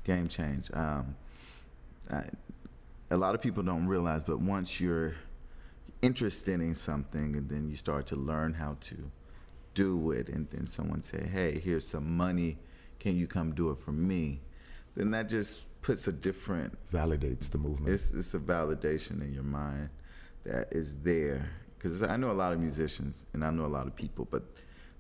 Game 0.05 0.29
changed. 0.29 0.75
Um, 0.75 1.17
I, 2.11 2.25
a 3.11 3.17
lot 3.17 3.35
of 3.35 3.41
people 3.41 3.63
don't 3.63 3.87
realize, 3.87 4.23
but 4.23 4.41
once 4.41 4.81
you're 4.81 5.15
interested 6.03 6.61
in 6.61 6.75
something 6.75 7.35
and 7.35 7.49
then 7.49 7.69
you 7.69 7.77
start 7.77 8.07
to 8.07 8.17
learn 8.17 8.55
how 8.55 8.77
to 8.81 9.11
do 9.85 10.11
it, 10.11 10.29
and 10.29 10.49
then 10.51 10.67
someone 10.67 11.03
say, 11.03 11.23
"Hey, 11.37 11.51
here's 11.67 11.87
some 11.95 12.17
money. 12.17 12.59
Can 12.99 13.15
you 13.21 13.27
come 13.27 13.49
do 13.55 13.71
it 13.71 13.79
for 13.79 13.93
me?" 13.93 14.41
Then 14.97 15.11
that 15.13 15.29
just 15.29 15.53
puts 15.83 16.09
a 16.09 16.13
different 16.13 16.73
validates 16.93 17.51
the 17.51 17.59
movement. 17.59 17.95
It's 17.95 18.11
it's 18.11 18.35
a 18.35 18.43
validation 18.57 19.23
in 19.27 19.33
your 19.33 19.49
mind 19.63 19.89
that 20.45 20.65
is 20.73 20.89
there 21.11 21.51
because 21.77 22.03
I 22.03 22.17
know 22.17 22.31
a 22.31 22.39
lot 22.45 22.53
of 22.53 22.59
musicians 22.59 23.27
and 23.33 23.45
I 23.45 23.51
know 23.51 23.67
a 23.67 23.75
lot 23.79 23.87
of 23.87 23.95
people, 23.95 24.27
but 24.35 24.43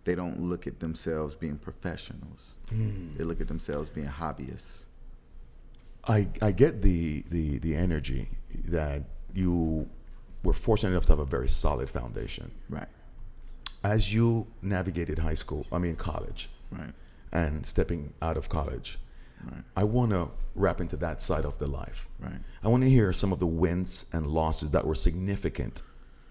they 0.05 0.15
don't 0.15 0.41
look 0.41 0.67
at 0.67 0.79
themselves 0.79 1.35
being 1.35 1.59
professionals. 1.59 2.55
Mm. 2.71 3.17
They 3.17 3.25
look 3.25 3.41
at 3.41 3.49
themselves 3.49 3.89
being 3.91 4.13
hobbyists. 4.23 4.85
I 6.17 6.29
I 6.41 6.53
get 6.53 6.83
the 6.83 7.25
the 7.35 7.59
the 7.59 7.75
energy 7.75 8.29
that 8.77 9.03
you 9.35 9.89
were 10.45 10.53
fortunate 10.53 10.93
enough 10.93 11.07
to 11.07 11.13
have 11.13 11.25
a 11.29 11.33
very 11.37 11.49
solid 11.49 11.89
foundation. 11.91 12.51
Right. 12.71 12.89
As 13.85 14.13
you 14.13 14.47
navigated 14.61 15.19
high 15.19 15.35
school, 15.35 15.67
I 15.71 15.79
mean 15.79 15.97
college, 15.97 16.49
right, 16.71 16.93
and 17.33 17.65
stepping 17.65 18.13
out 18.21 18.37
of 18.37 18.49
college, 18.49 18.99
right. 19.45 19.63
I 19.77 19.85
want 19.85 20.11
to 20.11 20.31
wrap 20.55 20.81
into 20.81 20.97
that 20.97 21.23
side 21.23 21.45
of 21.45 21.59
the 21.59 21.67
life. 21.67 22.09
Right. 22.19 22.41
I 22.63 22.69
want 22.69 22.83
to 22.83 22.91
hear 22.91 23.13
some 23.13 23.33
of 23.33 23.39
the 23.39 23.47
wins 23.47 24.07
and 24.13 24.27
losses 24.27 24.73
that 24.73 24.85
were 24.85 24.97
significant 24.97 25.83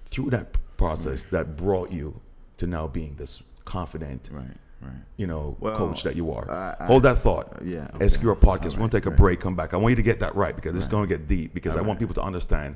through 0.06 0.30
that 0.32 0.58
process 0.78 1.26
that 1.26 1.56
brought 1.56 1.92
you 1.92 2.20
to 2.58 2.68
now 2.68 2.88
being 2.88 3.16
this 3.16 3.44
confident, 3.66 4.30
right, 4.32 4.48
right. 4.82 4.92
you 5.18 5.28
know, 5.28 5.56
well, 5.60 5.76
coach 5.76 6.04
that 6.04 6.16
you 6.16 6.32
are. 6.32 6.50
I, 6.50 6.76
I, 6.80 6.86
Hold 6.88 7.04
that 7.04 7.20
thought. 7.20 7.54
Uh, 7.54 7.66
yeah. 7.66 7.88
Okay. 7.96 8.06
SQR 8.06 8.38
podcast. 8.38 8.74
We're 8.74 8.80
gonna 8.80 8.90
take 8.90 9.06
a 9.06 9.12
break. 9.12 9.40
Come 9.40 9.56
back. 9.56 9.74
I 9.74 9.78
want 9.78 9.92
you 9.92 9.96
to 9.98 10.04
get 10.04 10.20
that 10.20 10.36
right 10.36 10.56
because 10.56 10.76
it's 10.76 10.88
gonna 10.88 11.08
get 11.08 11.28
deep. 11.28 11.54
Because 11.54 11.78
I 11.78 11.82
want 11.82 12.00
people 12.00 12.16
to 12.16 12.22
understand 12.22 12.76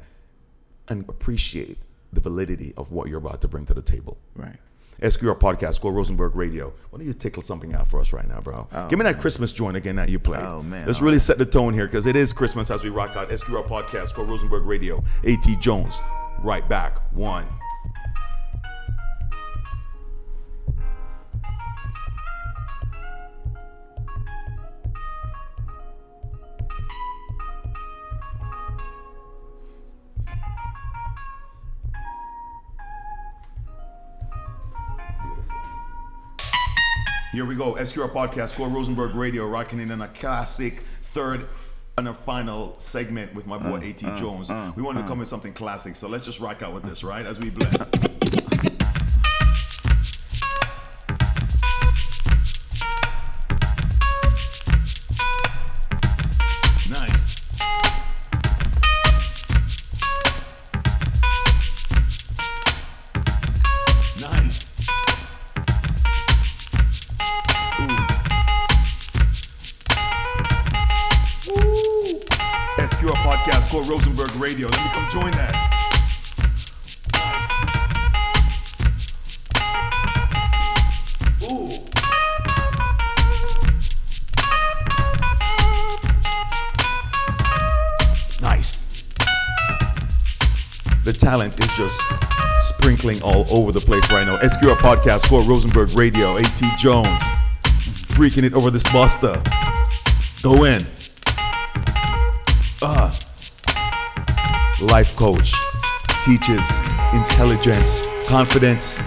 and 0.88 1.08
appreciate 1.10 1.78
the 2.14 2.22
validity 2.22 2.74
of 2.78 2.92
what 2.92 3.08
you're 3.08 3.18
about 3.20 3.42
to 3.42 3.48
bring 3.48 3.66
to 3.66 3.74
the 3.74 3.82
table. 3.82 4.18
Right. 4.36 4.58
SQR 5.02 5.38
podcast, 5.40 5.82
Go 5.82 5.90
Rosenberg 5.90 6.36
Radio. 6.36 6.74
Why 6.92 7.00
don't 7.00 7.08
you 7.08 7.14
tickle 7.14 7.42
something 7.42 7.74
out 7.74 7.90
for 7.90 8.00
us 8.00 8.14
right 8.14 8.28
now, 8.28 8.40
bro? 8.40 8.68
Oh, 8.72 8.88
Give 8.88 9.00
me 9.00 9.04
that 9.04 9.14
man. 9.14 9.22
Christmas 9.22 9.52
joint 9.52 9.76
again 9.76 9.96
that 9.96 10.10
you 10.10 10.20
play. 10.20 10.38
Oh 10.38 10.62
man! 10.62 10.86
Let's 10.86 11.02
really 11.02 11.18
set 11.18 11.40
the 11.40 11.46
tone 11.46 11.74
here 11.74 11.88
because 11.88 12.06
it 12.06 12.16
is 12.16 12.34
Christmas 12.34 12.70
as 12.70 12.84
we 12.84 12.90
rock 12.90 13.16
out 13.16 13.30
SQR 13.30 13.68
podcast, 13.68 14.14
Go 14.14 14.24
Rosenberg 14.24 14.64
Radio. 14.66 15.04
At 15.26 15.60
Jones, 15.60 16.02
right 16.44 16.68
back. 16.70 17.00
One. 17.14 17.48
Here 37.32 37.46
we 37.46 37.56
go. 37.56 37.76
SQR 37.76 38.12
Podcast, 38.12 38.50
Score 38.50 38.68
Rosenberg 38.68 39.16
Radio, 39.16 39.48
rocking 39.48 39.80
in 39.80 39.90
on 39.92 40.02
a 40.02 40.10
classic 40.10 40.82
third 41.02 41.48
and 41.98 42.10
a 42.10 42.14
final 42.14 42.78
segment 42.78 43.34
with 43.34 43.48
my 43.48 43.58
boy 43.58 43.78
uh, 43.78 43.90
AT 43.90 44.04
uh, 44.04 44.18
Jones. 44.18 44.52
Uh, 44.52 44.74
we 44.76 44.84
want 44.84 44.98
to 44.98 45.04
uh. 45.06 45.08
come 45.08 45.20
with 45.20 45.30
something 45.30 45.54
classic, 45.54 45.96
so 45.96 46.10
let's 46.10 46.26
just 46.26 46.42
rock 46.42 46.62
out 46.62 46.74
with 46.74 46.84
this, 46.84 47.06
right? 47.06 47.26
As 47.26 47.40
we 47.40 47.50
blend. 47.50 48.10
Talent 91.32 91.58
is 91.62 91.78
just 91.78 92.02
sprinkling 92.58 93.22
all 93.22 93.46
over 93.50 93.72
the 93.72 93.80
place 93.80 94.12
right 94.12 94.28
now. 94.28 94.38
SQR 94.40 94.76
Podcast, 94.76 95.22
Score 95.22 95.42
Rosenberg 95.44 95.90
Radio, 95.92 96.36
AT 96.36 96.62
Jones, 96.78 97.22
freaking 98.08 98.44
it 98.44 98.54
over 98.54 98.70
this 98.70 98.84
buster. 98.92 99.42
Go 100.42 100.66
in. 100.66 100.86
Uh 102.82 103.18
life 104.82 105.16
coach, 105.16 105.54
teaches 106.22 106.70
intelligence, 107.14 108.02
confidence, 108.28 109.02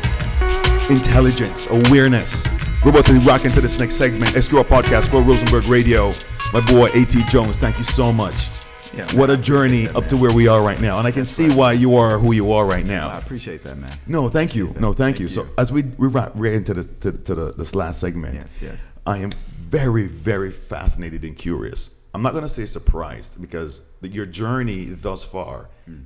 intelligence, 0.88 1.68
awareness. 1.68 2.46
We're 2.82 2.92
about 2.92 3.04
to 3.06 3.20
rock 3.20 3.44
into 3.44 3.60
this 3.60 3.78
next 3.78 3.96
segment. 3.96 4.30
SQR 4.30 4.64
Podcast, 4.64 5.10
for 5.10 5.20
Rosenberg 5.20 5.66
Radio. 5.66 6.14
My 6.54 6.60
boy 6.64 6.86
AT 6.94 7.10
Jones, 7.28 7.58
thank 7.58 7.76
you 7.76 7.84
so 7.84 8.10
much. 8.10 8.48
Yeah, 8.96 9.12
what 9.16 9.30
a 9.30 9.36
journey 9.36 9.86
that, 9.86 9.96
up 9.96 10.06
to 10.06 10.16
where 10.16 10.32
we 10.32 10.46
are 10.46 10.62
right 10.62 10.80
now, 10.80 10.98
and 10.98 11.06
I 11.06 11.10
can 11.10 11.26
see 11.26 11.50
why 11.54 11.72
you 11.72 11.96
are 11.96 12.18
who 12.18 12.32
you 12.32 12.52
are 12.52 12.64
right 12.64 12.86
now. 12.86 13.08
I 13.08 13.18
appreciate 13.18 13.62
that, 13.62 13.76
man. 13.76 13.92
No, 14.06 14.28
thank 14.28 14.54
you. 14.54 14.74
No, 14.78 14.92
thank, 14.92 14.96
thank 14.96 15.18
you. 15.20 15.24
you. 15.24 15.28
So 15.28 15.46
as 15.58 15.72
we 15.72 15.82
we 15.82 16.08
right 16.08 16.52
into 16.52 16.74
the 16.74 16.84
to, 16.84 17.12
to 17.12 17.34
the 17.34 17.52
this 17.52 17.74
last 17.74 18.00
segment, 18.00 18.34
yes, 18.34 18.60
yes, 18.62 18.88
I 19.06 19.18
am 19.18 19.30
very 19.58 20.06
very 20.06 20.50
fascinated 20.50 21.24
and 21.24 21.36
curious 21.36 22.00
I'm 22.14 22.22
not 22.22 22.30
going 22.32 22.44
to 22.44 22.48
say 22.48 22.64
surprised 22.64 23.40
because 23.40 23.82
the, 24.00 24.08
your 24.08 24.24
journey 24.24 24.84
thus 24.84 25.24
far 25.24 25.68
mm. 25.90 26.04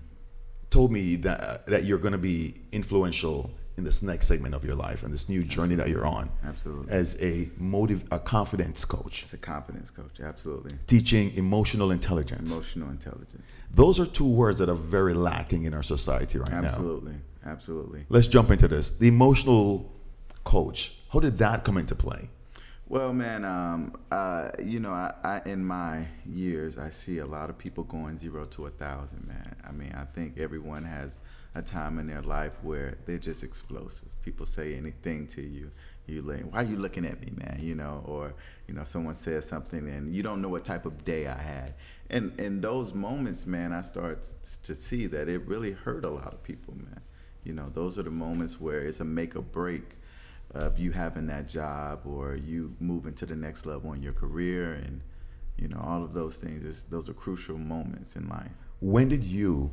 told 0.71 0.91
me 0.91 1.17
that 1.17 1.67
that 1.67 1.85
you're 1.85 1.99
going 1.99 2.13
to 2.13 2.19
be 2.19 2.55
influential 2.73 3.51
in 3.79 3.85
this 3.85 4.03
next 4.03 4.27
segment 4.27 4.55
of 4.55 4.65
your 4.65 4.75
life 4.75 5.05
and 5.05 5.13
this 5.13 5.29
new 5.29 5.43
journey 5.43 5.75
absolutely. 5.75 5.77
that 5.77 5.89
you're 5.89 6.07
on. 6.07 6.31
Absolutely. 6.45 6.93
As 6.93 7.23
a 7.23 7.49
motive, 7.57 8.03
a 8.11 8.19
confidence 8.19 8.85
coach. 8.85 9.25
As 9.25 9.33
a 9.33 9.39
confidence 9.39 9.89
coach, 9.89 10.21
absolutely. 10.21 10.73
Teaching 10.87 11.33
emotional 11.37 11.93
intelligence. 11.93 12.53
Emotional 12.53 12.91
intelligence. 12.91 13.43
Those 13.73 14.01
are 14.01 14.07
two 14.07 14.29
words 14.29 14.59
that 14.59 14.69
are 14.69 14.75
very 14.75 15.15
lacking 15.15 15.65
in 15.65 15.73
our 15.73 15.85
society 15.85 16.39
right 16.39 16.51
absolutely. 16.51 17.13
now. 17.13 17.19
Absolutely. 17.45 18.01
Absolutely. 18.01 18.05
Let's 18.11 18.27
jump 18.27 18.51
into 18.51 18.69
this. 18.69 18.99
The 18.99 19.09
emotional 19.09 19.91
coach. 20.45 20.99
How 21.11 21.21
did 21.21 21.39
that 21.39 21.65
come 21.65 21.79
into 21.79 21.95
play? 21.95 22.29
Well, 22.89 23.13
man, 23.13 23.45
um, 23.45 23.95
uh, 24.11 24.51
you 24.63 24.81
know, 24.81 24.93
I, 24.93 25.13
I, 25.23 25.43
in 25.45 25.65
my 25.65 26.07
years, 26.27 26.79
I 26.79 26.91
see 26.91 27.19
a 27.19 27.27
lot 27.27 27.51
of 27.51 27.59
people 27.59 27.85
going 27.85 28.17
zero 28.17 28.47
to 28.47 28.67
a 28.67 28.71
thousand, 28.71 29.27
man. 29.29 29.57
I 29.67 29.73
mean, 29.73 29.95
I 29.95 30.05
think 30.05 30.39
everyone 30.39 30.85
has 30.85 31.21
a 31.59 31.63
time 31.63 31.99
in 31.99 32.07
their 32.07 32.23
life 32.23 32.53
where 32.63 32.99
they're 33.07 33.19
just 33.19 33.43
explosive. 33.43 34.09
People 34.23 34.47
say 34.47 34.75
anything 34.75 35.27
to 35.29 35.43
you, 35.43 35.71
you 36.07 36.23
like, 36.23 36.43
why 36.51 36.61
are 36.61 36.67
you 36.67 36.77
looking 36.77 37.05
at 37.05 37.21
me, 37.21 37.33
man? 37.37 37.59
You 37.61 37.75
know, 37.75 38.03
or 38.07 38.35
you 38.67 38.75
know, 38.75 38.85
someone 38.85 39.15
says 39.15 39.47
something 39.47 39.87
and 39.89 40.15
you 40.15 40.23
don't 40.23 40.41
know 40.41 40.49
what 40.49 40.65
type 40.65 40.87
of 40.87 41.05
day 41.05 41.27
I 41.27 41.39
had. 41.39 41.75
And 42.11 42.39
in 42.41 42.61
those 42.61 42.95
moments, 42.95 43.47
man, 43.47 43.73
I 43.73 43.83
start 43.83 44.27
to 44.65 44.75
see 44.75 45.07
that 45.07 45.29
it 45.29 45.47
really 45.47 45.73
hurt 45.73 46.05
a 46.05 46.11
lot 46.11 46.33
of 46.33 46.43
people, 46.43 46.75
man. 46.77 47.03
You 47.45 47.53
know, 47.53 47.69
those 47.73 47.99
are 47.99 48.03
the 48.03 48.11
moments 48.11 48.61
where 48.61 48.81
it's 48.81 49.01
a 49.01 49.05
make 49.05 49.37
or 49.37 49.43
break 49.43 49.99
of 50.53 50.79
you 50.79 50.93
having 50.93 51.27
that 51.27 51.49
job 51.49 52.01
or 52.07 52.37
you 52.37 52.75
moving 52.81 53.13
to 53.15 53.27
the 53.27 53.37
next 53.37 53.67
level 53.67 53.93
in 53.93 54.03
your 54.03 54.15
career 54.15 54.73
and 54.73 55.03
you 55.59 55.69
know 55.69 55.79
all 55.79 56.03
of 56.03 56.15
those 56.15 56.37
things 56.37 56.85
those 56.85 57.09
are 57.09 57.13
crucial 57.13 57.59
moments 57.59 58.17
in 58.17 58.27
life 58.29 58.51
When 58.81 59.09
did 59.09 59.25
you 59.25 59.71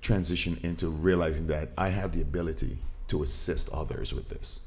transition 0.00 0.58
into 0.62 0.88
realizing 0.88 1.46
that 1.48 1.70
I 1.76 1.88
have 1.88 2.12
the 2.12 2.22
ability 2.22 2.78
to 3.08 3.22
assist 3.22 3.68
others 3.70 4.14
with 4.14 4.28
this? 4.28 4.60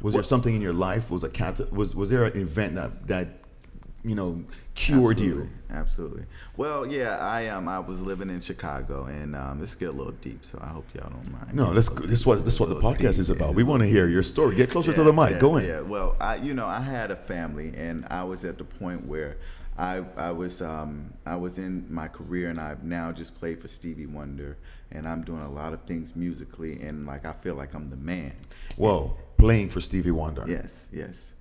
Was 0.00 0.14
there 0.14 0.22
something 0.22 0.54
in 0.54 0.62
your 0.62 0.72
life? 0.72 1.10
Was 1.10 1.24
a 1.24 1.28
cat? 1.28 1.72
Was 1.72 1.94
was 1.94 2.10
there 2.10 2.24
an 2.24 2.40
event 2.40 2.76
that 2.76 3.08
that 3.08 3.28
you 4.04 4.14
know 4.14 4.44
cured 4.76 5.18
you? 5.18 5.50
Absolutely, 5.70 5.76
Absolutely. 5.76 6.24
Well, 6.56 6.86
yeah, 6.86 7.18
I 7.18 7.48
um 7.48 7.68
I 7.68 7.80
was 7.80 8.00
living 8.00 8.30
in 8.30 8.40
Chicago, 8.40 9.06
and 9.06 9.34
um 9.34 9.58
this 9.58 9.74
get 9.74 9.88
a 9.88 9.92
little 9.92 10.12
deep, 10.12 10.44
so 10.44 10.58
I 10.62 10.68
hope 10.68 10.86
y'all 10.94 11.10
don't 11.10 11.32
mind. 11.32 11.52
No, 11.52 11.72
let's. 11.72 11.88
This 11.88 12.24
what 12.24 12.44
this 12.44 12.60
what 12.60 12.68
the 12.68 12.76
podcast 12.76 13.14
deep, 13.14 13.20
is 13.20 13.30
about. 13.30 13.48
yeah. 13.50 13.54
We 13.56 13.64
want 13.64 13.82
to 13.82 13.88
hear 13.88 14.06
your 14.06 14.22
story. 14.22 14.54
Get 14.54 14.70
closer 14.70 14.92
to 14.92 15.02
the 15.02 15.12
mic. 15.12 15.30
yeah, 15.32 15.38
Go 15.38 15.56
in. 15.56 15.66
Yeah. 15.66 15.80
Well, 15.80 16.14
I 16.20 16.36
you 16.36 16.54
know 16.54 16.66
I 16.66 16.80
had 16.80 17.10
a 17.10 17.16
family, 17.16 17.72
and 17.76 18.06
I 18.08 18.22
was 18.22 18.44
at 18.44 18.56
the 18.58 18.64
point 18.64 19.04
where 19.04 19.36
I 19.78 20.04
I 20.16 20.32
was 20.32 20.60
um 20.60 21.14
I 21.24 21.36
was 21.36 21.58
in 21.58 21.86
my 21.88 22.08
career, 22.08 22.50
and 22.50 22.60
I've 22.60 22.82
now 22.82 23.12
just 23.12 23.38
played 23.38 23.62
for 23.62 23.68
Stevie 23.68 24.06
Wonder, 24.06 24.58
and 24.90 25.06
I'm 25.06 25.22
doing 25.22 25.42
a 25.42 25.50
lot 25.50 25.72
of 25.72 25.82
things 25.84 26.16
musically, 26.16 26.82
and 26.82 27.06
like 27.06 27.24
I 27.24 27.32
feel 27.32 27.54
like 27.54 27.74
I'm 27.74 27.88
the 27.88 27.96
man. 27.96 28.32
Whoa, 28.76 29.16
playing 29.36 29.68
for 29.68 29.80
Stevie 29.80 30.10
Wonder. 30.10 30.44
Yes, 30.48 30.88
yes. 30.92 31.32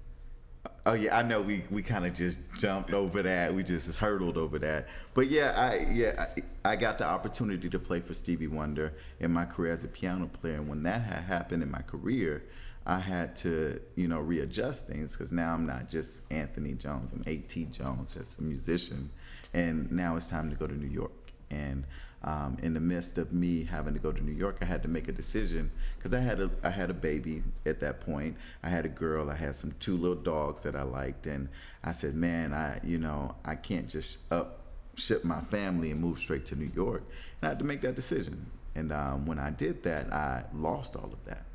Oh 0.86 0.94
yeah, 0.94 1.18
I 1.18 1.22
know 1.22 1.42
we, 1.42 1.64
we 1.70 1.82
kind 1.82 2.06
of 2.06 2.14
just 2.14 2.38
jumped 2.58 2.94
over 2.94 3.22
that. 3.22 3.54
We 3.54 3.64
just 3.64 3.94
hurdled 3.98 4.38
over 4.38 4.60
that. 4.60 4.88
But 5.14 5.28
yeah, 5.28 5.52
I 5.52 5.88
yeah 5.92 6.28
I, 6.64 6.72
I 6.72 6.76
got 6.76 6.98
the 6.98 7.06
opportunity 7.06 7.70
to 7.70 7.80
play 7.80 8.00
for 8.00 8.14
Stevie 8.14 8.48
Wonder 8.48 8.94
in 9.20 9.32
my 9.32 9.46
career 9.46 9.74
as 9.74 9.84
a 9.84 9.88
piano 9.88 10.28
player. 10.28 10.56
And 10.56 10.70
when 10.70 10.84
that 10.84 11.02
had 11.02 11.24
happened 11.24 11.64
in 11.64 11.72
my 11.72 11.82
career, 11.82 12.44
I 12.90 13.00
had 13.00 13.36
to 13.38 13.82
you 13.96 14.08
know 14.08 14.20
readjust 14.20 14.88
things 14.88 15.12
because 15.12 15.34
now 15.34 15.54
I'm 15.54 15.66
not 15.66 15.90
just 15.90 16.22
Anthony 16.32 16.74
Jones. 16.74 17.12
I'm 17.12 17.22
A.T. 17.28 17.66
Jones 17.66 18.16
as 18.16 18.38
a 18.40 18.42
musician, 18.42 19.12
and 19.54 19.92
now 19.92 20.16
it's 20.16 20.28
time 20.28 20.50
to 20.50 20.56
go 20.56 20.68
to 20.68 20.74
New 20.74 20.88
York. 20.88 21.12
And 21.50 21.84
um, 22.24 22.58
in 22.64 22.74
the 22.74 22.80
midst 22.80 23.18
of 23.18 23.34
me 23.34 23.66
having 23.66 23.94
to 23.94 24.00
go 24.00 24.14
to 24.14 24.24
New 24.24 24.32
York, 24.32 24.58
I 24.62 24.66
had 24.66 24.82
to 24.84 24.88
make 24.88 25.10
a 25.10 25.12
decision 25.12 25.70
because 25.98 26.14
I 26.14 26.22
had 26.22 26.40
a 26.40 26.50
I 26.64 26.70
had 26.70 26.90
a 26.90 26.94
baby 26.94 27.44
at 27.66 27.82
that 27.82 28.00
point. 28.00 28.38
I 28.64 28.70
had 28.70 28.86
a 28.86 28.90
girl. 28.90 29.30
I 29.30 29.36
had 29.36 29.54
some 29.54 29.74
two 29.82 29.98
little 29.98 30.16
dogs 30.16 30.64
that 30.64 30.76
I 30.76 30.84
liked, 30.84 31.26
and 31.28 31.50
I 31.84 31.92
said, 31.92 32.16
"Man, 32.16 32.54
I 32.54 32.80
you 32.86 33.00
know 33.00 33.36
I 33.44 33.56
can't 33.56 33.90
just 33.90 34.20
up 34.32 34.62
ship 34.96 35.26
my 35.26 35.42
family 35.42 35.92
and 35.92 36.00
move 36.00 36.20
straight 36.20 36.46
to 36.48 36.56
New 36.56 36.72
York." 36.74 37.04
And 37.42 37.48
I 37.48 37.50
had 37.50 37.60
to 37.60 37.66
make 37.66 37.82
that 37.82 37.96
decision. 37.96 38.50
And 38.76 38.94
um, 38.94 39.26
when 39.26 39.40
I 39.40 39.50
did 39.50 39.84
that, 39.84 40.14
I 40.14 40.46
lost 40.54 40.96
all 40.96 41.12
of 41.12 41.26
that. 41.26 41.46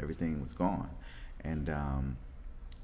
Everything 0.00 0.40
was 0.42 0.52
gone, 0.52 0.90
and 1.42 1.68
um, 1.68 2.16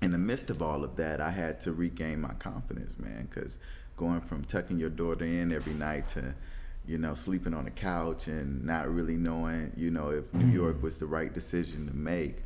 in 0.02 0.12
the 0.12 0.18
midst 0.18 0.50
of 0.50 0.62
all 0.62 0.84
of 0.84 0.96
that, 0.96 1.20
I 1.20 1.30
had 1.30 1.60
to 1.62 1.72
regain 1.72 2.20
my 2.20 2.34
confidence, 2.34 2.92
man, 2.98 3.28
because 3.30 3.58
going 3.96 4.20
from 4.20 4.44
tucking 4.44 4.78
your 4.78 4.90
daughter 4.90 5.24
in 5.24 5.52
every 5.52 5.72
night 5.72 6.06
to, 6.08 6.34
you 6.86 6.98
know, 6.98 7.14
sleeping 7.14 7.54
on 7.54 7.64
the 7.64 7.70
couch 7.70 8.26
and 8.26 8.62
not 8.64 8.88
really 8.92 9.16
knowing, 9.16 9.72
you 9.76 9.90
know, 9.90 10.10
if 10.10 10.32
New 10.34 10.52
York 10.52 10.82
was 10.82 10.98
the 10.98 11.06
right 11.06 11.32
decision 11.32 11.86
to 11.86 11.94
make, 11.96 12.42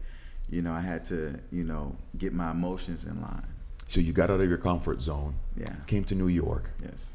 you 0.49 0.63
know, 0.63 0.73
I 0.73 0.81
had 0.81 1.05
to, 1.07 1.41
you 1.51 1.65
know, 1.65 1.97
get 2.19 2.33
my 2.33 2.53
emotions 2.53 3.05
in 3.05 3.21
line. 3.21 3.47
So 3.89 3.99
you 4.01 4.13
got 4.13 4.31
out 4.31 4.41
of 4.41 4.49
your 4.49 4.59
comfort 4.59 5.01
zone. 5.01 5.35
Yeah. 5.57 5.75
Came 5.89 6.05
to 6.05 6.15
New 6.15 6.29
York, 6.29 6.71
Yes, 6.81 7.07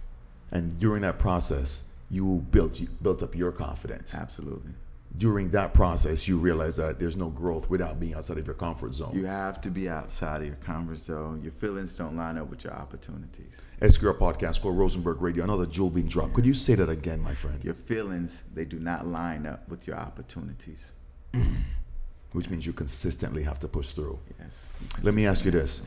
and 0.51 0.77
during 0.79 1.01
that 1.03 1.17
process, 1.17 1.85
you 2.11 2.45
built 2.51 2.79
you 2.81 2.87
built 3.01 3.23
up 3.23 3.33
your 3.35 3.53
confidence. 3.53 4.13
absolutely. 4.13 4.71
During 5.17 5.49
that 5.51 5.73
process, 5.73 6.27
you 6.27 6.37
realize 6.37 6.75
that 6.77 6.99
there's 6.99 7.15
no 7.15 7.29
growth 7.29 7.69
without 7.69 7.99
being 7.99 8.15
outside 8.15 8.37
of 8.37 8.45
your 8.47 8.55
comfort 8.55 8.93
zone. 8.93 9.11
You 9.15 9.25
have 9.25 9.61
to 9.61 9.69
be 9.69 9.87
outside 9.87 10.41
of 10.41 10.47
your 10.47 10.55
comfort 10.57 10.97
zone. 10.97 11.41
Your 11.43 11.51
feelings 11.53 11.95
don't 11.95 12.17
line 12.17 12.37
up 12.37 12.49
with 12.49 12.63
your 12.63 12.73
opportunities. 12.73 13.61
SQR 13.81 14.17
podcast 14.17 14.61
called 14.61 14.77
Rosenberg 14.77 15.21
Radio. 15.21 15.43
Another 15.43 15.67
jewel 15.67 15.89
being 15.89 16.07
dropped. 16.07 16.33
Could 16.33 16.45
you 16.45 16.55
say 16.55 16.75
that 16.75 16.89
again, 16.89 17.21
my 17.21 17.35
friend? 17.35 17.63
Your 17.63 17.75
feelings, 17.75 18.43
they 18.53 18.65
do 18.65 18.79
not 18.79 19.07
line 19.07 19.45
up 19.45 19.69
with 19.69 19.87
your 19.87 19.95
opportunities. 19.95 20.91
Which 22.31 22.49
means 22.49 22.65
you 22.65 22.73
consistently 22.73 23.43
have 23.43 23.59
to 23.61 23.67
push 23.67 23.91
through. 23.91 24.19
Yes. 24.39 24.67
Let 25.03 25.13
me 25.13 25.25
ask 25.27 25.45
you 25.45 25.51
this: 25.51 25.85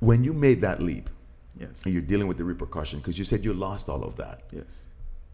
When 0.00 0.24
you 0.24 0.32
made 0.32 0.60
that 0.62 0.82
leap, 0.82 1.08
Yes. 1.60 1.68
and 1.84 1.92
you're 1.92 2.02
dealing 2.02 2.26
with 2.26 2.38
the 2.38 2.44
repercussion, 2.44 2.98
because 2.98 3.16
you 3.18 3.24
said 3.24 3.44
you 3.44 3.52
lost 3.54 3.88
all 3.88 4.02
of 4.02 4.16
that, 4.16 4.42
Yes. 4.50 4.86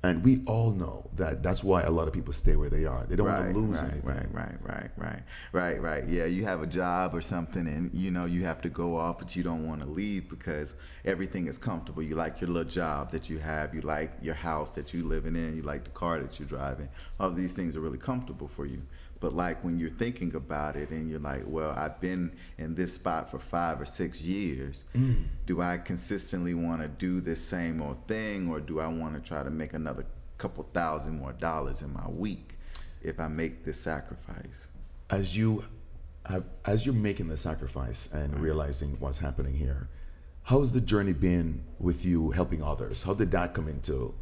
And 0.03 0.25
we 0.25 0.43
all 0.47 0.71
know 0.71 1.11
that 1.15 1.43
that's 1.43 1.63
why 1.63 1.83
a 1.83 1.91
lot 1.91 2.09
of 2.09 2.15
people 2.15 2.33
stay 2.33 2.57
where 2.57 2.71
they 2.71 2.87
are. 2.87 3.05
They 3.05 3.17
don't 3.17 3.27
want 3.27 3.53
to 3.53 3.59
lose 3.59 3.83
right, 3.83 3.93
anything. 3.93 4.09
Right, 4.09 4.27
right, 4.33 4.57
right, 4.63 4.91
right, 4.97 5.23
right, 5.53 5.83
right. 5.83 6.09
Yeah, 6.09 6.25
you 6.25 6.45
have 6.47 6.63
a 6.63 6.67
job 6.67 7.15
or 7.15 7.21
something, 7.21 7.67
and 7.67 7.93
you 7.93 8.11
know 8.11 8.25
you 8.25 8.45
have 8.45 8.63
to 8.63 8.71
go 8.71 8.97
off, 8.97 9.19
but 9.19 9.37
you 9.37 9.43
don't 9.43 9.67
want 9.67 9.83
to 9.83 9.87
leave 9.87 10.31
because 10.31 10.75
everything 11.05 11.49
is 11.49 11.59
comfortable. 11.59 12.03
You 12.03 12.15
like 12.15 12.41
your 12.41 12.49
little 12.49 12.71
job 12.71 13.13
that 13.13 13.29
you 13.29 13.39
have. 13.39 13.75
You 13.75 13.83
like 13.83 14.13
your 14.23 14.35
house 14.35 14.71
that 14.73 14.95
you're 14.95 15.05
living 15.05 15.37
in. 15.37 15.57
You 15.57 15.63
like 15.63 15.85
the 15.85 15.91
car 15.91 16.19
that 16.21 16.39
you're 16.39 16.49
driving. 16.49 16.89
All 17.19 17.29
of 17.29 17.37
these 17.37 17.53
things 17.53 17.77
are 17.77 17.81
really 17.81 17.99
comfortable 17.99 18.49
for 18.49 18.65
you. 18.65 18.83
But 19.21 19.35
like 19.35 19.63
when 19.63 19.79
you're 19.79 19.91
thinking 19.91 20.35
about 20.35 20.77
it, 20.77 20.91
and 20.91 21.11
you're 21.11 21.21
like, 21.21 21.43
well, 21.47 21.71
I've 21.77 22.01
been 22.01 22.33
in 22.59 22.75
this 22.75 22.95
spot 22.95 23.31
for 23.31 23.39
five 23.39 23.81
or 23.81 23.85
six 23.85 24.23
years. 24.23 24.85
Mm. 24.95 25.27
Do 25.47 25.61
I 25.61 25.79
consistently 25.79 26.55
want 26.55 26.81
to 26.81 26.89
do 26.89 27.21
this 27.21 27.43
same 27.43 27.83
old 27.83 28.09
thing, 28.09 28.49
or 28.49 28.61
do 28.61 28.81
I 28.81 28.87
want 28.87 29.15
to 29.15 29.21
try 29.21 29.43
to 29.43 29.51
make 29.51 29.75
another 29.75 30.07
couple 30.39 30.65
thousand 30.73 31.19
more 31.19 31.35
dollars 31.35 31.83
in 31.83 31.93
my 31.93 32.09
week? 32.09 32.55
if 33.03 33.19
I 33.21 33.29
make 33.29 33.65
this 33.65 33.81
sacrifice. 33.81 34.69
As 35.09 35.37
you 35.37 35.65
have, 36.27 36.45
as 36.65 36.85
you're 36.85 36.95
making 36.95 37.29
the 37.29 37.37
sacrifice 37.37 38.09
and 38.13 38.39
realizing 38.39 38.91
what's 39.01 39.19
happening 39.19 39.55
here, 39.55 39.89
how's 40.43 40.73
the 40.73 40.81
journey 40.81 41.13
been 41.13 41.65
with 41.79 42.05
you 42.05 42.31
helping 42.31 42.63
others? 42.63 43.03
How 43.03 43.15
did 43.15 43.31
that 43.33 43.55
come 43.55 43.69
into? 43.69 44.15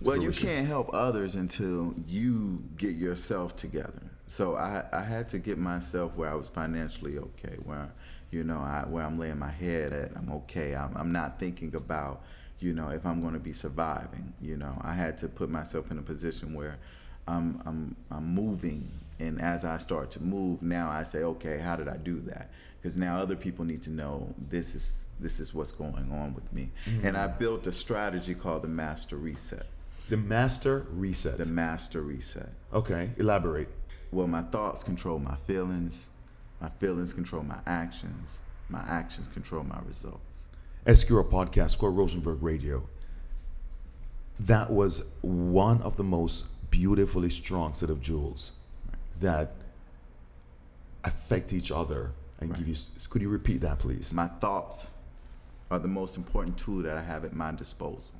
Well, 0.00 0.16
you 0.16 0.30
can't 0.30 0.66
help 0.66 0.90
others 0.94 1.36
until 1.36 1.94
you 2.06 2.64
get 2.78 2.94
yourself 2.94 3.54
together. 3.54 4.09
So 4.30 4.54
I, 4.54 4.84
I 4.92 5.00
had 5.00 5.28
to 5.30 5.40
get 5.40 5.58
myself 5.58 6.14
where 6.14 6.30
I 6.30 6.34
was 6.34 6.48
financially 6.48 7.18
okay, 7.18 7.56
where 7.64 7.90
you 8.30 8.44
know 8.44 8.58
I, 8.58 8.84
where 8.86 9.04
I'm 9.04 9.16
laying 9.16 9.40
my 9.40 9.50
head 9.50 9.92
at, 9.92 10.12
I'm 10.16 10.30
okay. 10.30 10.76
I'm, 10.76 10.96
I'm 10.96 11.10
not 11.10 11.40
thinking 11.40 11.74
about 11.74 12.22
you 12.60 12.72
know 12.72 12.90
if 12.90 13.04
I'm 13.04 13.20
going 13.20 13.32
to 13.32 13.40
be 13.40 13.52
surviving. 13.52 14.32
You 14.40 14.56
know, 14.56 14.80
I 14.82 14.92
had 14.92 15.18
to 15.18 15.28
put 15.28 15.50
myself 15.50 15.90
in 15.90 15.98
a 15.98 16.02
position 16.02 16.54
where 16.54 16.78
I'm 17.26 17.60
I'm 17.66 17.96
I'm 18.08 18.32
moving, 18.32 18.88
and 19.18 19.40
as 19.40 19.64
I 19.64 19.78
start 19.78 20.12
to 20.12 20.22
move, 20.22 20.62
now 20.62 20.88
I 20.88 21.02
say, 21.02 21.24
okay, 21.24 21.58
how 21.58 21.74
did 21.74 21.88
I 21.88 21.96
do 21.96 22.20
that? 22.20 22.50
Because 22.80 22.96
now 22.96 23.18
other 23.18 23.34
people 23.34 23.64
need 23.64 23.82
to 23.82 23.90
know 23.90 24.32
this 24.48 24.76
is 24.76 25.06
this 25.18 25.40
is 25.40 25.52
what's 25.52 25.72
going 25.72 26.08
on 26.12 26.34
with 26.34 26.52
me, 26.52 26.70
mm-hmm. 26.84 27.04
and 27.04 27.16
I 27.16 27.26
built 27.26 27.66
a 27.66 27.72
strategy 27.72 28.36
called 28.36 28.62
the 28.62 28.68
Master 28.68 29.16
Reset. 29.16 29.66
The 30.08 30.16
master 30.16 30.86
reset. 30.92 31.38
The 31.38 31.44
Master 31.46 32.02
Reset. 32.02 32.48
okay, 32.72 33.10
elaborate. 33.16 33.68
Well, 34.12 34.26
my 34.26 34.42
thoughts 34.42 34.82
control 34.82 35.18
my 35.18 35.36
feelings. 35.46 36.08
My 36.60 36.68
feelings 36.68 37.12
control 37.12 37.42
my 37.42 37.58
actions. 37.66 38.38
My 38.68 38.80
actions 38.88 39.28
control 39.32 39.64
my 39.64 39.78
results. 39.86 40.48
SQR 40.86 41.28
podcast, 41.28 41.72
Score 41.72 41.92
Rosenberg 41.92 42.42
Radio. 42.42 42.88
That 44.40 44.70
was 44.70 45.12
one 45.20 45.82
of 45.82 45.96
the 45.96 46.04
most 46.04 46.46
beautifully 46.70 47.30
strong 47.30 47.74
set 47.74 47.90
of 47.90 48.00
jewels 48.00 48.52
that 49.20 49.52
affect 51.04 51.52
each 51.52 51.70
other 51.70 52.12
and 52.40 52.54
give 52.56 52.66
you. 52.66 52.74
Could 53.10 53.22
you 53.22 53.28
repeat 53.28 53.60
that, 53.60 53.78
please? 53.78 54.12
My 54.12 54.26
thoughts 54.26 54.90
are 55.70 55.78
the 55.78 55.88
most 55.88 56.16
important 56.16 56.58
tool 56.58 56.82
that 56.82 56.96
I 56.96 57.02
have 57.02 57.24
at 57.24 57.32
my 57.32 57.52
disposal. 57.52 58.14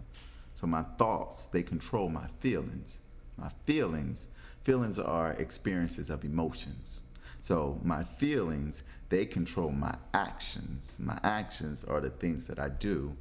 So 0.54 0.66
my 0.66 0.82
thoughts, 0.82 1.46
they 1.46 1.62
control 1.62 2.08
my 2.08 2.26
feelings. 2.38 2.98
My 3.36 3.50
feelings, 3.64 4.26
feelings 4.64 4.98
are 4.98 5.32
experiences 5.32 6.10
of 6.10 6.24
emotions. 6.24 7.00
So 7.42 7.80
my 7.82 8.04
feelings, 8.04 8.82
they 9.08 9.24
control 9.26 9.70
my 9.70 9.94
actions. 10.14 10.98
My 11.00 11.18
actions 11.24 11.84
are 11.84 12.00
the 12.00 12.10
things 12.10 12.46
that 12.48 12.58
I 12.58 12.68
do 12.68 13.16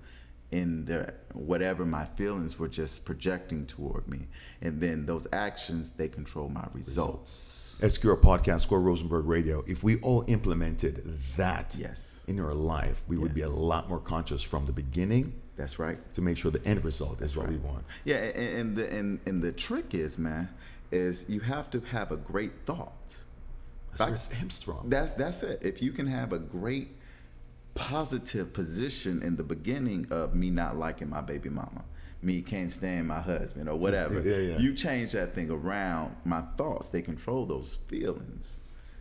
in 0.52 0.86
the 0.86 1.14
whatever 1.34 1.86
my 1.86 2.06
feelings 2.18 2.58
were 2.58 2.68
just 2.68 3.06
projecting 3.06 3.66
toward 3.66 4.08
me. 4.08 4.28
And 4.62 4.82
then 4.82 5.06
those 5.06 5.28
actions, 5.32 5.92
they 5.92 6.10
control 6.10 6.50
my 6.50 6.68
results. 6.74 7.56
SQR 7.82 8.20
podcast, 8.20 8.62
Score 8.62 8.82
Rosenberg 8.82 9.26
Radio. 9.26 9.64
If 9.66 9.84
we 9.84 10.02
all 10.02 10.26
implemented 10.28 11.18
that 11.38 11.78
Yes. 11.80 12.24
in 12.28 12.40
our 12.40 12.54
life, 12.54 13.04
we 13.08 13.18
would 13.18 13.34
be 13.34 13.42
a 13.44 13.50
lot 13.50 13.88
more 13.88 14.00
conscious 14.00 14.44
from 14.44 14.66
the 14.66 14.74
beginning 14.74 15.34
That's 15.56 15.80
right. 15.80 15.98
to 16.16 16.22
make 16.22 16.38
sure 16.38 16.52
the 16.52 16.66
end 16.66 16.84
result 16.84 17.22
is 17.22 17.38
what 17.38 17.48
we 17.48 17.56
want. 17.56 17.86
Yeah, 18.04 18.18
and, 18.18 18.58
and 18.60 18.76
the 18.78 18.92
and, 18.94 19.20
and 19.26 19.42
the 19.42 19.54
trick 19.54 19.94
is, 19.96 20.18
man, 20.18 20.50
is 20.92 21.26
you 21.30 21.40
have 21.42 21.70
to 21.72 21.80
have 21.82 22.12
a 22.12 22.18
great 22.18 22.52
thought. 22.66 23.18
That's 23.98 24.32
hamstrung. 24.32 24.90
That's 24.90 25.14
that's 25.14 25.44
it. 25.44 25.60
If 25.62 25.82
you 25.82 25.92
can 25.92 26.08
have 26.08 26.32
a 26.34 26.40
great 26.40 26.96
positive 27.76 28.54
position 28.54 29.22
in 29.24 29.36
the 29.36 29.44
beginning 29.44 30.08
of 30.10 30.36
me 30.36 30.50
not 30.50 30.78
liking 30.78 31.10
my 31.10 31.22
baby 31.22 31.50
mama, 31.50 31.84
me 32.22 32.42
can't 32.42 32.72
stand 32.72 33.08
my 33.08 33.20
husband 33.22 33.70
or 33.70 33.76
whatever, 33.76 34.22
Yeah, 34.22 34.38
yeah. 34.38 34.58
you 34.58 34.74
change 34.74 35.14
that 35.14 35.34
thing 35.34 35.50
around. 35.50 36.16
My 36.26 36.42
thoughts 36.58 36.90
they 36.90 37.02
control 37.02 37.46
those 37.46 37.80
feelings. 37.88 38.60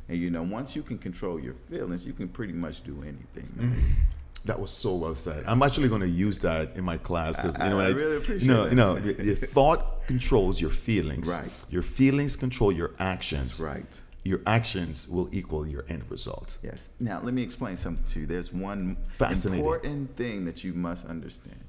And 0.08 0.18
you 0.18 0.30
know, 0.30 0.42
once 0.42 0.74
you 0.74 0.82
can 0.82 0.98
control 0.98 1.38
your 1.38 1.54
feelings, 1.68 2.06
you 2.06 2.12
can 2.12 2.28
pretty 2.28 2.54
much 2.54 2.82
do 2.82 3.02
anything. 3.02 3.96
That 4.44 4.60
was 4.60 4.70
so 4.70 4.94
well 4.94 5.14
said. 5.14 5.44
I'm 5.46 5.62
actually 5.62 5.88
going 5.88 6.00
to 6.00 6.08
use 6.08 6.40
that 6.40 6.76
in 6.76 6.84
my 6.84 6.96
class 6.96 7.36
because 7.36 7.58
you 7.58 7.64
know, 7.68 7.76
when 7.76 7.86
I 7.86 7.90
really 7.90 8.16
appreciate 8.16 8.42
you 8.42 8.48
know, 8.48 8.64
it. 8.64 8.70
you 8.70 8.76
know, 8.76 8.96
your, 8.96 9.36
thought 9.56 10.06
controls 10.06 10.60
your 10.60 10.70
feelings. 10.70 11.28
Right. 11.28 11.50
Your 11.70 11.82
feelings 11.82 12.36
control 12.36 12.72
your 12.72 12.94
actions. 12.98 13.58
That's 13.58 13.60
right. 13.60 14.00
Your 14.24 14.40
actions 14.46 15.08
will 15.08 15.28
equal 15.32 15.66
your 15.66 15.84
end 15.88 16.10
result. 16.10 16.58
Yes. 16.62 16.90
Now, 17.00 17.20
let 17.22 17.34
me 17.34 17.42
explain 17.42 17.76
something 17.76 18.04
to 18.06 18.20
you. 18.20 18.26
There's 18.26 18.52
one 18.52 18.96
important 19.20 20.16
thing 20.16 20.44
that 20.44 20.64
you 20.64 20.72
must 20.72 21.06
understand. 21.06 21.64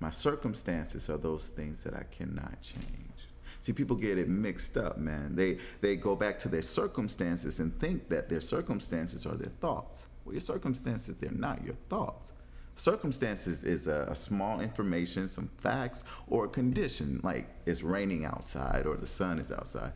My 0.00 0.10
circumstances 0.10 1.08
are 1.10 1.18
those 1.18 1.48
things 1.48 1.84
that 1.84 1.94
I 1.94 2.04
cannot 2.10 2.60
change. 2.62 3.12
See, 3.60 3.72
people 3.72 3.94
get 3.94 4.18
it 4.18 4.28
mixed 4.28 4.76
up, 4.76 4.98
man. 4.98 5.36
They 5.36 5.58
they 5.80 5.94
go 5.94 6.16
back 6.16 6.38
to 6.40 6.48
their 6.48 6.62
circumstances 6.62 7.60
and 7.60 7.78
think 7.78 8.08
that 8.08 8.28
their 8.28 8.40
circumstances 8.40 9.24
are 9.24 9.36
their 9.36 9.52
thoughts. 9.60 10.08
Well, 10.24 10.34
your 10.34 10.40
circumstances, 10.40 11.16
they're 11.20 11.30
not 11.30 11.64
your 11.64 11.76
thoughts. 11.88 12.32
Circumstances 12.74 13.64
is 13.64 13.86
a, 13.86 14.06
a 14.08 14.14
small 14.14 14.60
information, 14.60 15.28
some 15.28 15.50
facts, 15.58 16.04
or 16.26 16.46
a 16.46 16.48
condition, 16.48 17.20
like 17.22 17.48
it's 17.66 17.82
raining 17.82 18.24
outside 18.24 18.86
or 18.86 18.96
the 18.96 19.06
sun 19.06 19.38
is 19.38 19.52
outside 19.52 19.92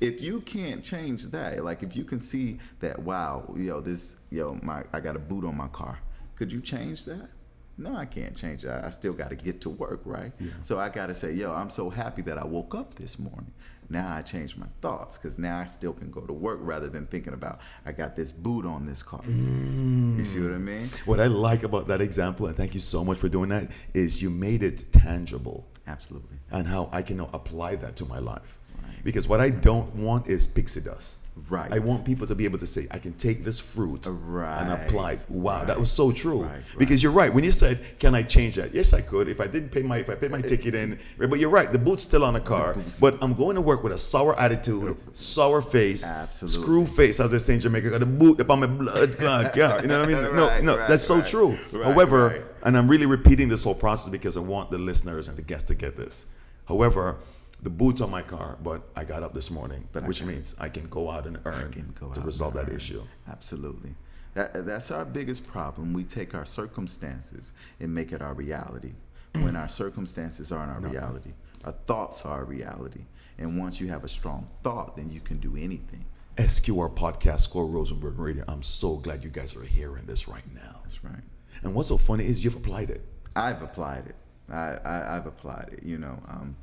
if 0.00 0.20
you 0.20 0.40
can't 0.40 0.82
change 0.82 1.26
that, 1.26 1.62
like 1.62 1.82
if 1.82 1.94
you 1.94 2.04
can 2.04 2.20
see 2.20 2.58
that, 2.80 2.98
wow, 2.98 3.54
yo, 3.56 3.80
this, 3.80 4.16
yo, 4.30 4.58
my, 4.62 4.82
I 4.92 5.00
got 5.00 5.14
a 5.14 5.18
boot 5.18 5.44
on 5.44 5.56
my 5.56 5.68
car. 5.68 5.98
Could 6.36 6.50
you 6.50 6.60
change 6.60 7.04
that? 7.04 7.28
No, 7.76 7.96
I 7.96 8.06
can't 8.06 8.34
change 8.34 8.62
that. 8.62 8.84
I 8.84 8.90
still 8.90 9.12
got 9.12 9.30
to 9.30 9.36
get 9.36 9.60
to 9.62 9.70
work, 9.70 10.00
right? 10.04 10.32
Yeah. 10.38 10.50
So 10.62 10.78
I 10.78 10.88
got 10.88 11.06
to 11.06 11.14
say, 11.14 11.32
yo, 11.32 11.52
I'm 11.52 11.70
so 11.70 11.90
happy 11.90 12.22
that 12.22 12.38
I 12.38 12.44
woke 12.44 12.74
up 12.74 12.94
this 12.94 13.18
morning. 13.18 13.52
Now 13.90 14.14
I 14.14 14.22
changed 14.22 14.56
my 14.56 14.68
thoughts 14.80 15.18
because 15.18 15.36
now 15.36 15.58
I 15.58 15.64
still 15.64 15.92
can 15.92 16.12
go 16.12 16.20
to 16.20 16.32
work 16.32 16.60
rather 16.62 16.88
than 16.88 17.06
thinking 17.06 17.34
about 17.34 17.58
I 17.84 17.90
got 17.90 18.14
this 18.14 18.30
boot 18.30 18.64
on 18.64 18.86
this 18.86 19.02
car. 19.02 19.20
You 19.26 20.24
see 20.24 20.40
what 20.40 20.52
I 20.52 20.58
mean? 20.58 20.88
What 21.06 21.18
I 21.18 21.26
like 21.26 21.64
about 21.64 21.88
that 21.88 22.00
example, 22.00 22.46
and 22.46 22.56
thank 22.56 22.72
you 22.72 22.80
so 22.80 23.04
much 23.04 23.18
for 23.18 23.28
doing 23.28 23.48
that, 23.48 23.68
is 23.92 24.22
you 24.22 24.30
made 24.30 24.62
it 24.62 24.84
tangible 24.92 25.66
Absolutely. 25.88 26.38
and 26.52 26.68
how 26.68 26.88
I 26.92 27.02
can 27.02 27.16
now 27.16 27.30
apply 27.32 27.76
that 27.76 27.96
to 27.96 28.04
my 28.04 28.20
life. 28.20 28.58
Because 29.02 29.26
what 29.26 29.40
I 29.40 29.50
don't 29.50 29.92
want 29.96 30.28
is 30.28 30.46
pixie 30.46 30.82
dust. 30.82 31.24
Right. 31.48 31.72
I 31.72 31.78
want 31.78 32.04
people 32.04 32.26
to 32.26 32.34
be 32.34 32.44
able 32.44 32.58
to 32.58 32.66
say, 32.66 32.86
I 32.90 32.98
can 32.98 33.12
take 33.14 33.44
this 33.44 33.58
fruit 33.58 34.06
Right. 34.08 34.60
and 34.62 34.72
apply. 34.72 35.12
it." 35.12 35.24
Wow, 35.28 35.64
that 35.64 35.78
was 35.80 35.90
so 35.90 36.12
true. 36.12 36.42
Right, 36.42 36.52
right. 36.52 36.62
Because 36.78 37.02
you're 37.02 37.12
right. 37.12 37.32
When 37.32 37.44
you 37.44 37.50
said, 37.50 37.78
"Can 37.98 38.14
I 38.14 38.22
change 38.22 38.56
that?" 38.56 38.74
Yes, 38.74 38.92
I 38.92 39.00
could. 39.00 39.28
If 39.28 39.40
I 39.40 39.46
didn't 39.46 39.70
pay 39.70 39.82
my, 39.82 39.98
if 39.98 40.10
I 40.10 40.14
paid 40.16 40.30
my 40.30 40.40
ticket 40.40 40.74
in, 40.74 40.98
but 41.18 41.38
you're 41.38 41.50
right. 41.50 41.70
The 41.72 41.78
boot's 41.78 42.02
still 42.02 42.24
on 42.24 42.34
the 42.34 42.40
car. 42.40 42.74
boot's- 42.74 43.00
But 43.00 43.18
I'm 43.22 43.34
going 43.34 43.54
to 43.56 43.60
work 43.62 43.82
with 43.82 43.92
a 43.92 43.98
sour 43.98 44.38
attitude, 44.38 44.96
sour 45.12 45.62
face, 45.62 46.06
Absolutely. 46.08 46.62
screw 46.62 46.86
face, 46.86 47.20
as 47.20 47.30
they 47.30 47.38
say 47.38 47.54
in 47.54 47.60
Jamaica. 47.60 47.90
Got 47.90 48.00
the 48.00 48.06
boot 48.06 48.40
up 48.40 48.50
on 48.50 48.60
my 48.60 48.66
blood 48.66 49.16
clot. 49.18 49.56
Yeah, 49.56 49.80
you 49.82 49.88
know 49.88 49.98
what 50.00 50.08
I 50.08 50.12
mean? 50.14 50.22
No, 50.36 50.60
no, 50.60 50.76
right, 50.78 50.88
that's 50.88 51.04
so 51.04 51.16
right. 51.16 51.26
true. 51.26 51.58
Right, 51.72 51.84
However, 51.84 52.26
right. 52.28 52.42
and 52.64 52.76
I'm 52.76 52.88
really 52.88 53.06
repeating 53.06 53.48
this 53.48 53.64
whole 53.64 53.74
process 53.74 54.10
because 54.10 54.36
I 54.36 54.40
want 54.40 54.70
the 54.70 54.78
listeners 54.78 55.28
and 55.28 55.36
the 55.36 55.42
guests 55.42 55.68
to 55.68 55.74
get 55.74 55.96
this. 55.96 56.26
However, 56.68 57.16
the 57.62 57.70
boot's 57.70 58.00
on 58.00 58.10
my 58.10 58.22
car, 58.22 58.56
but 58.62 58.82
I 58.96 59.04
got 59.04 59.22
up 59.22 59.34
this 59.34 59.50
morning, 59.50 59.88
But 59.92 60.06
which 60.06 60.22
means 60.22 60.54
I 60.58 60.68
can 60.68 60.88
go 60.88 61.10
out 61.10 61.26
and 61.26 61.38
earn 61.44 61.94
go 61.98 62.08
to 62.12 62.20
out 62.20 62.26
resolve 62.26 62.54
that 62.54 62.68
earn. 62.68 62.76
issue. 62.76 63.02
Absolutely. 63.28 63.94
That, 64.34 64.64
that's 64.64 64.90
our 64.90 65.04
biggest 65.04 65.46
problem. 65.46 65.92
We 65.92 66.04
take 66.04 66.34
our 66.34 66.44
circumstances 66.44 67.52
and 67.80 67.94
make 67.94 68.12
it 68.12 68.22
our 68.22 68.32
reality 68.34 68.92
when 69.34 69.56
our 69.56 69.68
circumstances 69.68 70.52
aren't 70.52 70.72
our 70.72 70.80
reality. 70.80 71.32
Our 71.64 71.72
thoughts 71.72 72.24
are 72.24 72.38
our 72.38 72.44
reality. 72.44 73.04
And 73.38 73.58
once 73.58 73.80
you 73.80 73.88
have 73.88 74.04
a 74.04 74.08
strong 74.08 74.46
thought, 74.62 74.96
then 74.96 75.10
you 75.10 75.20
can 75.20 75.38
do 75.38 75.56
anything. 75.56 76.04
SQR 76.36 76.94
podcast, 76.94 77.40
Score 77.40 77.66
Rosenberg 77.66 78.18
Radio. 78.18 78.44
I'm 78.48 78.62
so 78.62 78.96
glad 78.96 79.22
you 79.24 79.30
guys 79.30 79.56
are 79.56 79.62
hearing 79.64 80.06
this 80.06 80.28
right 80.28 80.44
now. 80.54 80.80
That's 80.84 81.02
right. 81.04 81.22
And 81.62 81.74
what's 81.74 81.88
so 81.88 81.98
funny 81.98 82.24
is 82.26 82.42
you've 82.44 82.56
applied 82.56 82.90
it. 82.90 83.04
I've 83.36 83.62
applied 83.62 84.06
it. 84.06 84.14
I, 84.50 84.76
I, 84.84 85.16
I've 85.16 85.26
applied 85.26 85.70
it. 85.72 85.82
You 85.82 85.98
know, 85.98 86.18
um, 86.28 86.56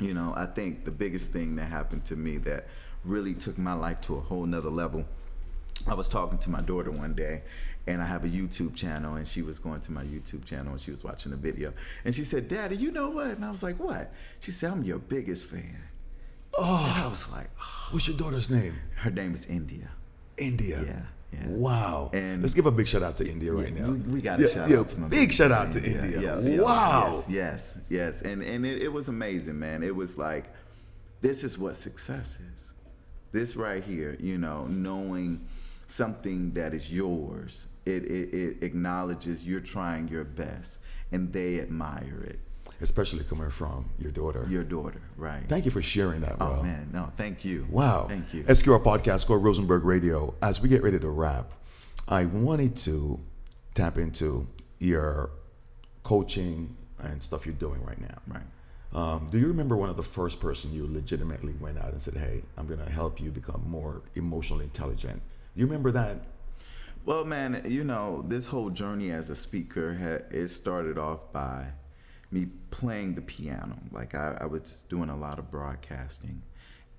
you 0.00 0.14
know. 0.14 0.32
I 0.36 0.46
think 0.46 0.84
the 0.84 0.90
biggest 0.90 1.32
thing 1.32 1.56
that 1.56 1.66
happened 1.66 2.04
to 2.06 2.16
me 2.16 2.38
that 2.38 2.66
really 3.04 3.34
took 3.34 3.58
my 3.58 3.72
life 3.72 4.00
to 4.02 4.16
a 4.16 4.20
whole 4.20 4.46
nother 4.46 4.70
level. 4.70 5.04
I 5.86 5.94
was 5.94 6.08
talking 6.08 6.38
to 6.38 6.50
my 6.50 6.60
daughter 6.60 6.90
one 6.90 7.14
day, 7.14 7.42
and 7.86 8.02
I 8.02 8.06
have 8.06 8.24
a 8.24 8.28
YouTube 8.28 8.74
channel, 8.74 9.14
and 9.14 9.26
she 9.26 9.42
was 9.42 9.58
going 9.58 9.80
to 9.82 9.92
my 9.92 10.04
YouTube 10.04 10.44
channel, 10.44 10.72
and 10.72 10.80
she 10.80 10.90
was 10.90 11.02
watching 11.02 11.32
a 11.32 11.36
video, 11.36 11.72
and 12.04 12.14
she 12.14 12.24
said, 12.24 12.48
"Daddy, 12.48 12.76
you 12.76 12.90
know 12.90 13.10
what?" 13.10 13.28
And 13.28 13.44
I 13.44 13.50
was 13.50 13.62
like, 13.62 13.78
"What?" 13.78 14.12
She 14.40 14.52
said, 14.52 14.72
"I'm 14.72 14.84
your 14.84 14.98
biggest 14.98 15.48
fan." 15.48 15.82
Oh, 16.54 16.86
and 16.88 17.02
I 17.02 17.06
oh. 17.06 17.10
was 17.10 17.30
like, 17.30 17.50
oh. 17.60 17.88
What's 17.92 18.08
your 18.08 18.16
daughter's 18.16 18.50
name? 18.50 18.74
"Her 18.96 19.10
name 19.10 19.34
is 19.34 19.46
India." 19.46 19.90
India. 20.36 20.82
Yeah, 20.86 21.02
yeah. 21.32 21.46
Wow. 21.46 22.10
And- 22.12 22.42
Let's 22.42 22.54
give 22.54 22.66
a 22.66 22.70
big 22.70 22.88
shout 22.88 23.02
out 23.02 23.16
to 23.18 23.28
India 23.28 23.52
right 23.52 23.72
Yeah, 23.74 23.82
now. 23.86 23.92
We, 23.92 23.98
we 24.14 24.20
got 24.20 24.40
a 24.40 24.42
Yeah, 24.42 24.48
shout 24.54 24.72
out 24.72 24.88
to 24.88 25.00
my 25.00 25.08
big 25.08 25.32
shout 25.32 25.52
out 25.52 25.72
to 25.72 25.82
India. 25.84 26.62
wow. 26.62 27.12
Yes, 27.14 27.28
yes, 27.30 27.78
yes. 27.88 28.22
And 28.22 28.42
and 28.42 28.66
it, 28.66 28.82
it 28.82 28.92
was 28.92 29.08
amazing, 29.08 29.58
man. 29.58 29.82
It 29.82 29.94
was 29.94 30.18
like, 30.18 30.46
this 31.20 31.44
is 31.44 31.58
what 31.58 31.76
success 31.76 32.38
is. 32.54 32.72
This 33.32 33.54
right 33.56 33.82
here, 33.84 34.16
you 34.18 34.38
know, 34.38 34.66
knowing 34.66 35.46
something 35.86 36.52
that 36.54 36.74
is 36.74 36.92
yours. 36.92 37.68
It 37.86 38.04
it, 38.04 38.34
it 38.34 38.62
acknowledges 38.62 39.46
you're 39.46 39.60
trying 39.60 40.08
your 40.08 40.24
best, 40.24 40.78
and 41.12 41.32
they 41.32 41.60
admire 41.60 42.22
it. 42.26 42.40
Especially 42.80 43.24
coming 43.24 43.50
from 43.50 43.90
your 43.98 44.10
daughter. 44.10 44.46
Your 44.48 44.64
daughter, 44.64 45.02
right? 45.16 45.42
Thank 45.48 45.64
you 45.66 45.70
for 45.70 45.82
sharing 45.82 46.22
that, 46.22 46.38
bro. 46.38 46.58
oh 46.60 46.62
man, 46.62 46.88
no, 46.92 47.12
thank 47.16 47.44
you. 47.44 47.66
Wow. 47.70 48.06
thank 48.08 48.32
you. 48.32 48.42
SQR 48.44 48.82
Podcast, 48.82 49.20
Score 49.20 49.38
Rosenberg 49.38 49.84
Radio. 49.84 50.34
As 50.42 50.60
we 50.60 50.68
get 50.68 50.82
ready 50.82 50.98
to 50.98 51.08
wrap, 51.08 51.52
I 52.08 52.24
wanted 52.24 52.76
to 52.78 53.20
tap 53.74 53.98
into 53.98 54.46
your 54.78 55.30
coaching 56.02 56.76
and 56.98 57.22
stuff 57.22 57.46
you're 57.46 57.54
doing 57.54 57.84
right 57.84 58.00
now. 58.00 58.18
Right. 58.26 58.42
Um, 58.92 59.28
do 59.30 59.38
you 59.38 59.46
remember 59.46 59.76
one 59.76 59.88
of 59.88 59.96
the 59.96 60.02
first 60.02 60.40
person 60.40 60.72
you 60.72 60.86
legitimately 60.90 61.54
went 61.60 61.78
out 61.78 61.92
and 61.92 62.02
said, 62.02 62.14
"Hey, 62.14 62.42
I'm 62.56 62.66
going 62.66 62.80
to 62.84 62.90
help 62.90 63.20
you 63.20 63.30
become 63.30 63.62
more 63.66 64.02
emotionally 64.14 64.64
intelligent"? 64.64 65.22
Do 65.54 65.60
you 65.60 65.66
remember 65.66 65.90
that? 65.92 66.24
Well, 67.04 67.24
man, 67.24 67.62
you 67.66 67.84
know, 67.84 68.24
this 68.26 68.46
whole 68.46 68.68
journey 68.70 69.10
as 69.10 69.30
a 69.30 69.36
speaker, 69.36 69.94
ha- 69.94 70.26
it 70.34 70.48
started 70.48 70.98
off 70.98 71.32
by 71.32 71.66
me 72.30 72.46
playing 72.70 73.14
the 73.14 73.22
piano. 73.22 73.78
Like, 73.90 74.14
I, 74.14 74.38
I 74.40 74.46
was 74.46 74.84
doing 74.88 75.08
a 75.08 75.16
lot 75.16 75.38
of 75.38 75.50
broadcasting. 75.50 76.42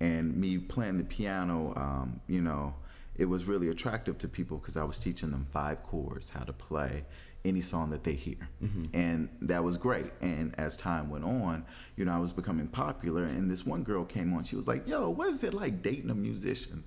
And 0.00 0.36
me 0.36 0.58
playing 0.58 0.98
the 0.98 1.04
piano, 1.04 1.72
um, 1.76 2.20
you 2.26 2.42
know, 2.42 2.74
it 3.14 3.26
was 3.26 3.44
really 3.44 3.68
attractive 3.68 4.18
to 4.18 4.28
people 4.28 4.58
because 4.58 4.76
I 4.76 4.84
was 4.84 4.98
teaching 4.98 5.30
them 5.30 5.46
five 5.52 5.82
chords, 5.84 6.30
how 6.30 6.44
to 6.44 6.52
play 6.52 7.04
any 7.44 7.60
song 7.60 7.90
that 7.90 8.04
they 8.04 8.14
hear. 8.14 8.48
And 8.94 9.28
that 9.42 9.62
was 9.64 9.76
great. 9.76 10.10
And 10.20 10.54
as 10.58 10.76
time 10.76 11.10
went 11.10 11.24
on, 11.24 11.64
you 11.96 12.04
know, 12.04 12.12
I 12.12 12.18
was 12.18 12.32
becoming 12.32 12.68
popular. 12.68 13.24
And 13.24 13.50
this 13.50 13.66
one 13.66 13.82
girl 13.82 14.04
came 14.04 14.32
on. 14.32 14.44
She 14.44 14.56
was 14.56 14.66
like, 14.68 14.86
yo, 14.86 15.10
what 15.10 15.28
is 15.28 15.44
it 15.44 15.52
like 15.54 15.82
dating 15.82 16.10
a 16.10 16.14
musician? 16.14 16.84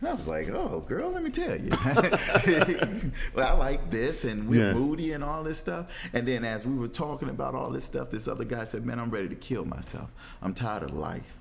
And 0.00 0.08
I 0.08 0.14
was 0.14 0.26
like, 0.26 0.48
oh, 0.48 0.80
girl, 0.88 1.10
let 1.10 1.22
me 1.22 1.30
tell 1.30 1.60
you. 1.60 1.70
well, 3.34 3.48
I 3.48 3.52
like 3.52 3.90
this, 3.90 4.24
and 4.24 4.48
we're 4.48 4.68
Yeah. 4.68 4.72
moody 4.72 5.12
and 5.12 5.22
all 5.22 5.42
this 5.44 5.58
stuff. 5.58 5.86
And 6.14 6.26
then 6.26 6.42
as 6.44 6.64
we 6.64 6.74
were 6.74 6.88
talking 6.88 7.28
about 7.28 7.54
all 7.54 7.70
this 7.70 7.84
stuff, 7.84 8.10
this 8.10 8.26
other 8.26 8.44
guy 8.44 8.64
said, 8.64 8.86
man, 8.86 8.98
I'm 8.98 9.10
ready 9.10 9.28
to 9.28 9.34
kill 9.34 9.64
myself. 9.66 10.08
I'm 10.40 10.54
tired 10.54 10.84
of 10.84 10.94
life. 10.94 11.36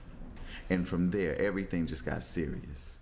And 0.70 0.86
from 0.88 1.10
there, 1.10 1.36
everything 1.42 1.88
just 1.88 2.06
got 2.06 2.22
serious. 2.24 2.98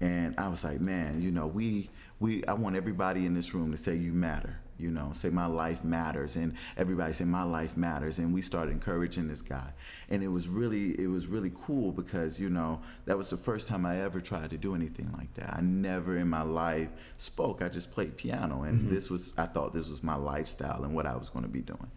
And 0.00 0.34
I 0.38 0.48
was 0.48 0.64
like, 0.64 0.80
man, 0.80 1.20
you 1.22 1.30
know, 1.30 1.46
we 1.46 1.88
we 2.18 2.44
I 2.46 2.52
want 2.54 2.76
everybody 2.76 3.24
in 3.26 3.34
this 3.34 3.54
room 3.54 3.70
to 3.70 3.76
say 3.76 3.94
you 3.94 4.12
matter. 4.12 4.58
You 4.78 4.90
know, 4.90 5.12
say 5.14 5.30
my 5.30 5.46
life 5.46 5.84
matters, 5.84 6.36
and 6.36 6.54
everybody 6.76 7.12
say 7.12 7.24
my 7.24 7.42
life 7.42 7.76
matters, 7.76 8.18
and 8.18 8.34
we 8.34 8.42
started 8.42 8.72
encouraging 8.72 9.28
this 9.28 9.42
guy, 9.42 9.72
and 10.10 10.22
it 10.22 10.28
was 10.28 10.48
really 10.48 11.00
it 11.00 11.08
was 11.08 11.26
really 11.26 11.52
cool 11.54 11.92
because 11.92 12.38
you 12.38 12.50
know 12.50 12.80
that 13.06 13.16
was 13.16 13.30
the 13.30 13.36
first 13.36 13.68
time 13.68 13.86
I 13.86 14.02
ever 14.02 14.20
tried 14.20 14.50
to 14.50 14.58
do 14.58 14.74
anything 14.74 15.10
like 15.16 15.32
that. 15.34 15.54
I 15.54 15.60
never 15.60 16.16
in 16.18 16.28
my 16.28 16.42
life 16.42 16.88
spoke. 17.16 17.62
I 17.62 17.68
just 17.68 17.90
played 17.90 18.16
piano, 18.16 18.62
and 18.62 18.80
mm-hmm. 18.80 18.94
this 18.94 19.10
was 19.10 19.30
I 19.36 19.46
thought 19.46 19.72
this 19.72 19.88
was 19.88 20.02
my 20.02 20.16
lifestyle 20.16 20.84
and 20.84 20.94
what 20.94 21.06
I 21.06 21.16
was 21.16 21.30
going 21.30 21.44
to 21.44 21.50
be 21.50 21.60
doing. 21.60 21.90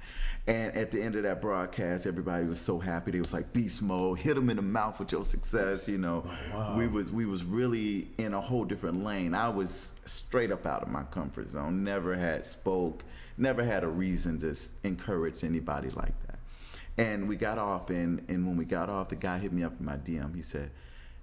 And 0.48 0.76
at 0.76 0.92
the 0.92 1.02
end 1.02 1.16
of 1.16 1.24
that 1.24 1.42
broadcast, 1.42 2.08
everybody 2.08 2.46
was 2.46 2.60
so 2.60 2.80
happy. 2.80 3.12
They 3.12 3.20
was 3.20 3.34
like 3.34 3.54
beast 3.54 3.82
mode, 3.82 4.20
hit 4.20 4.36
them 4.36 4.50
in 4.50 4.56
the 4.56 4.64
mouth 4.64 5.00
with 5.00 5.12
your 5.12 5.24
success. 5.24 5.88
You 5.88 5.98
know, 5.98 6.24
we 6.78 6.88
was 6.88 7.12
we 7.12 7.26
was 7.26 7.44
really 7.44 8.08
in 8.18 8.34
a 8.34 8.42
whole 8.42 8.66
different 8.66 9.04
lane. 9.04 9.34
I 9.36 9.50
was 9.50 9.94
straight 10.10 10.52
up 10.52 10.66
out 10.66 10.82
of 10.84 10.90
my 10.90 11.04
comfort 11.04 11.50
zone. 11.50 11.84
Never 11.84 12.16
had 12.16 12.46
spoke. 12.46 13.04
Never 13.38 13.64
had 13.64 13.84
a 13.84 13.88
reason 13.88 14.38
to 14.40 14.56
encourage 14.84 15.44
anybody 15.44 15.90
like 15.90 16.14
that. 16.28 16.40
And 16.98 17.30
we 17.30 17.36
got 17.38 17.58
off, 17.58 17.90
and 17.90 18.26
and 18.28 18.46
when 18.46 18.58
we 18.58 18.66
got 18.66 18.90
off, 18.90 19.10
the 19.10 19.16
guy 19.16 19.38
hit 19.38 19.54
me 19.54 19.64
up 19.64 19.80
in 19.80 19.86
my 19.86 19.96
DM. 19.98 20.36
He 20.36 20.42
said, 20.42 20.72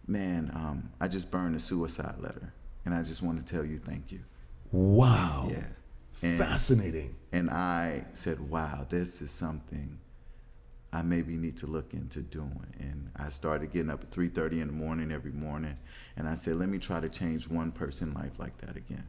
"Man, 0.06 0.50
um, 0.54 0.90
I 1.00 1.08
just 1.08 1.30
burned 1.30 1.54
a 1.56 1.58
suicide 1.58 2.16
letter, 2.18 2.52
and 2.84 2.94
I 2.94 3.02
just 3.02 3.22
want 3.22 3.44
to 3.44 3.54
tell 3.54 3.64
you 3.64 3.76
thank 3.78 4.10
you." 4.10 4.20
Wow. 4.72 5.48
Yeah. 5.50 5.66
And- 6.22 6.38
Fascinating. 6.38 7.14
And 7.32 7.50
I 7.50 8.04
said, 8.14 8.40
wow, 8.48 8.86
this 8.88 9.20
is 9.20 9.30
something 9.30 9.98
I 10.92 11.02
maybe 11.02 11.36
need 11.36 11.56
to 11.58 11.66
look 11.66 11.92
into 11.92 12.20
doing. 12.20 12.66
And 12.78 13.10
I 13.16 13.28
started 13.28 13.72
getting 13.72 13.90
up 13.90 14.02
at 14.02 14.10
3:30 14.10 14.60
in 14.60 14.66
the 14.68 14.72
morning 14.72 15.12
every 15.12 15.32
morning, 15.32 15.76
and 16.16 16.28
I 16.28 16.34
said, 16.34 16.56
let 16.56 16.68
me 16.68 16.78
try 16.78 17.00
to 17.00 17.08
change 17.08 17.48
one 17.48 17.72
person 17.72 18.14
life 18.14 18.38
like 18.38 18.58
that 18.58 18.76
again. 18.76 19.06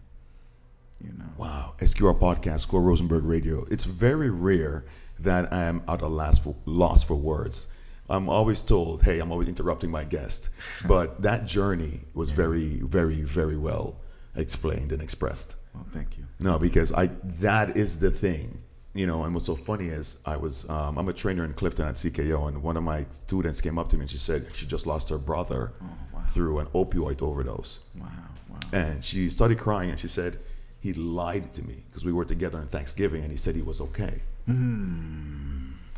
You 1.04 1.14
know. 1.18 1.30
Wow. 1.38 1.76
SQR 1.80 2.20
podcast, 2.20 2.62
Score 2.62 2.82
Rosenberg 2.82 3.24
Radio. 3.24 3.66
It's 3.70 3.84
very 3.84 4.30
rare 4.32 4.86
that 5.20 5.54
I 5.54 5.66
am 5.66 5.84
at 5.88 6.02
a 6.02 6.08
loss 6.08 6.40
for, 6.40 6.56
loss 6.66 7.04
for 7.04 7.16
words. 7.16 7.68
I'm 8.10 8.30
always 8.30 8.62
told, 8.62 9.04
hey, 9.04 9.20
I'm 9.20 9.32
always 9.32 9.48
interrupting 9.48 9.92
my 9.92 10.06
guest. 10.06 10.50
But 10.88 11.22
that 11.22 11.46
journey 11.46 12.02
was 12.14 12.30
very, 12.32 12.80
very, 12.80 13.22
very 13.22 13.58
well 13.58 13.98
explained 14.36 14.92
and 14.92 15.02
expressed. 15.02 15.56
Well, 15.74 15.86
thank 15.92 16.18
you. 16.18 16.26
No, 16.40 16.58
because 16.60 16.94
I 16.94 17.08
that 17.40 17.76
is 17.76 18.00
the 18.00 18.12
thing, 18.12 18.62
you 18.94 19.06
know. 19.08 19.24
And 19.24 19.34
what's 19.34 19.46
so 19.46 19.56
funny 19.56 19.86
is 19.88 20.22
I 20.26 20.38
was 20.38 20.70
um, 20.70 20.98
I'm 20.98 21.08
a 21.10 21.14
trainer 21.14 21.44
in 21.46 21.54
Clifton 21.54 21.88
at 21.88 21.96
CKO, 21.96 22.48
and 22.48 22.62
one 22.64 22.78
of 22.78 22.84
my 22.84 23.06
students 23.12 23.62
came 23.62 23.78
up 23.78 23.90
to 23.90 23.96
me 23.98 24.02
and 24.02 24.10
she 24.10 24.18
said 24.18 24.46
she 24.56 24.66
just 24.66 24.86
lost 24.88 25.10
her 25.10 25.18
brother 25.18 25.72
Oh, 25.82 25.86
wow. 26.14 26.22
through 26.30 26.60
an 26.60 26.68
opioid 26.68 27.22
overdose, 27.22 27.80
Wow. 28.00 28.08
Wow. 28.50 28.58
and 28.74 29.04
she 29.04 29.30
started 29.30 29.58
crying 29.60 29.90
and 29.90 30.00
she 30.00 30.08
said 30.08 30.38
he 30.80 30.94
lied 30.94 31.54
to 31.54 31.64
me 31.64 31.76
because 31.90 32.06
we 32.06 32.12
were 32.12 32.26
together 32.26 32.60
on 32.60 32.68
Thanksgiving 32.68 33.22
and 33.24 33.32
he 33.32 33.38
said 33.38 33.56
he 33.56 33.62
was 33.62 33.82
okay. 33.82 34.22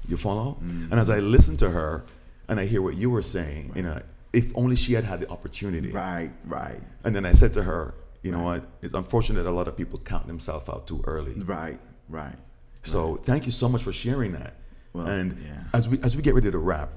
You 0.07 0.17
follow? 0.17 0.57
And 0.61 0.93
as 0.93 1.09
I 1.09 1.19
listened 1.19 1.59
to 1.59 1.69
her 1.69 2.03
and 2.47 2.59
I 2.59 2.65
hear 2.65 2.81
what 2.81 2.95
you 2.95 3.09
were 3.11 3.21
saying, 3.21 3.71
you 3.75 3.83
know, 3.83 4.01
if 4.33 4.51
only 4.55 4.75
she 4.75 4.93
had 4.93 5.03
had 5.03 5.19
the 5.19 5.29
opportunity. 5.29 5.91
Right. 5.91 6.31
Right. 6.45 6.79
And 7.03 7.15
then 7.15 7.25
I 7.25 7.33
said 7.33 7.53
to 7.55 7.63
her, 7.63 7.93
you 8.23 8.31
know 8.31 8.41
what? 8.43 8.63
It's 8.81 8.93
unfortunate 8.95 9.43
that 9.43 9.49
a 9.49 9.51
lot 9.51 9.67
of 9.67 9.77
people 9.77 9.99
count 9.99 10.25
themselves 10.27 10.67
out 10.69 10.87
too 10.87 11.01
early. 11.05 11.33
Right. 11.33 11.79
Right. 12.07 12.35
So 12.83 13.17
thank 13.17 13.45
you 13.45 13.51
so 13.51 13.69
much 13.69 13.83
for 13.83 13.93
sharing 13.93 14.31
that. 14.33 14.55
Well, 14.93 15.07
and 15.07 15.37
yeah. 15.45 15.63
as 15.73 15.87
we 15.87 15.99
as 16.01 16.15
we 16.15 16.21
get 16.21 16.33
ready 16.33 16.49
to 16.51 16.57
wrap, 16.57 16.89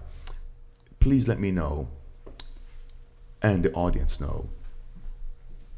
please 1.00 1.28
let 1.28 1.38
me 1.40 1.50
know 1.50 1.88
and 3.42 3.64
the 3.64 3.72
audience 3.72 4.20
know 4.20 4.48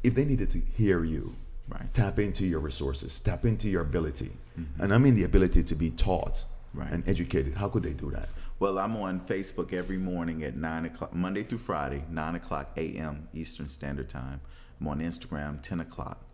if 0.03 0.13
they 0.15 0.25
needed 0.25 0.49
to 0.51 0.59
hear 0.59 1.03
you. 1.03 1.35
Right. 1.67 1.91
Tap 1.95 2.19
into 2.19 2.45
your 2.45 2.59
resources, 2.59 3.19
tap 3.19 3.43
into 3.43 3.67
your 3.69 3.81
ability. 3.81 4.31
And 4.79 4.93
I 4.93 4.97
mean 4.99 5.15
the 5.15 5.23
ability 5.23 5.63
to 5.63 5.75
be 5.75 5.91
taught 5.91 6.45
Mm-hmm. 6.75 6.79
Right. 6.83 6.91
and 6.91 7.07
educated. 7.07 7.53
How 7.53 7.69
could 7.69 7.83
they 7.83 7.93
do 7.93 8.11
that? 8.11 8.27
Well, 8.59 8.77
I'm 8.79 8.97
on 8.97 9.21
Facebook 9.21 9.71
every 9.71 9.95
morning 9.97 10.43
at 10.43 10.57
nine 10.57 10.83
o'clock, 10.85 11.13
Monday 11.13 11.43
through 11.43 11.59
Friday, 11.59 12.03
nine 12.09 12.35
o'clock 12.35 12.71
a.m. 12.75 13.29
Eastern 13.33 13.69
Standard 13.69 14.09
Time. 14.09 14.41
I'm 14.81 14.87
on 14.89 14.99
Instagram, 14.99 15.61
ten 15.61 15.79
o'clock 15.79 16.24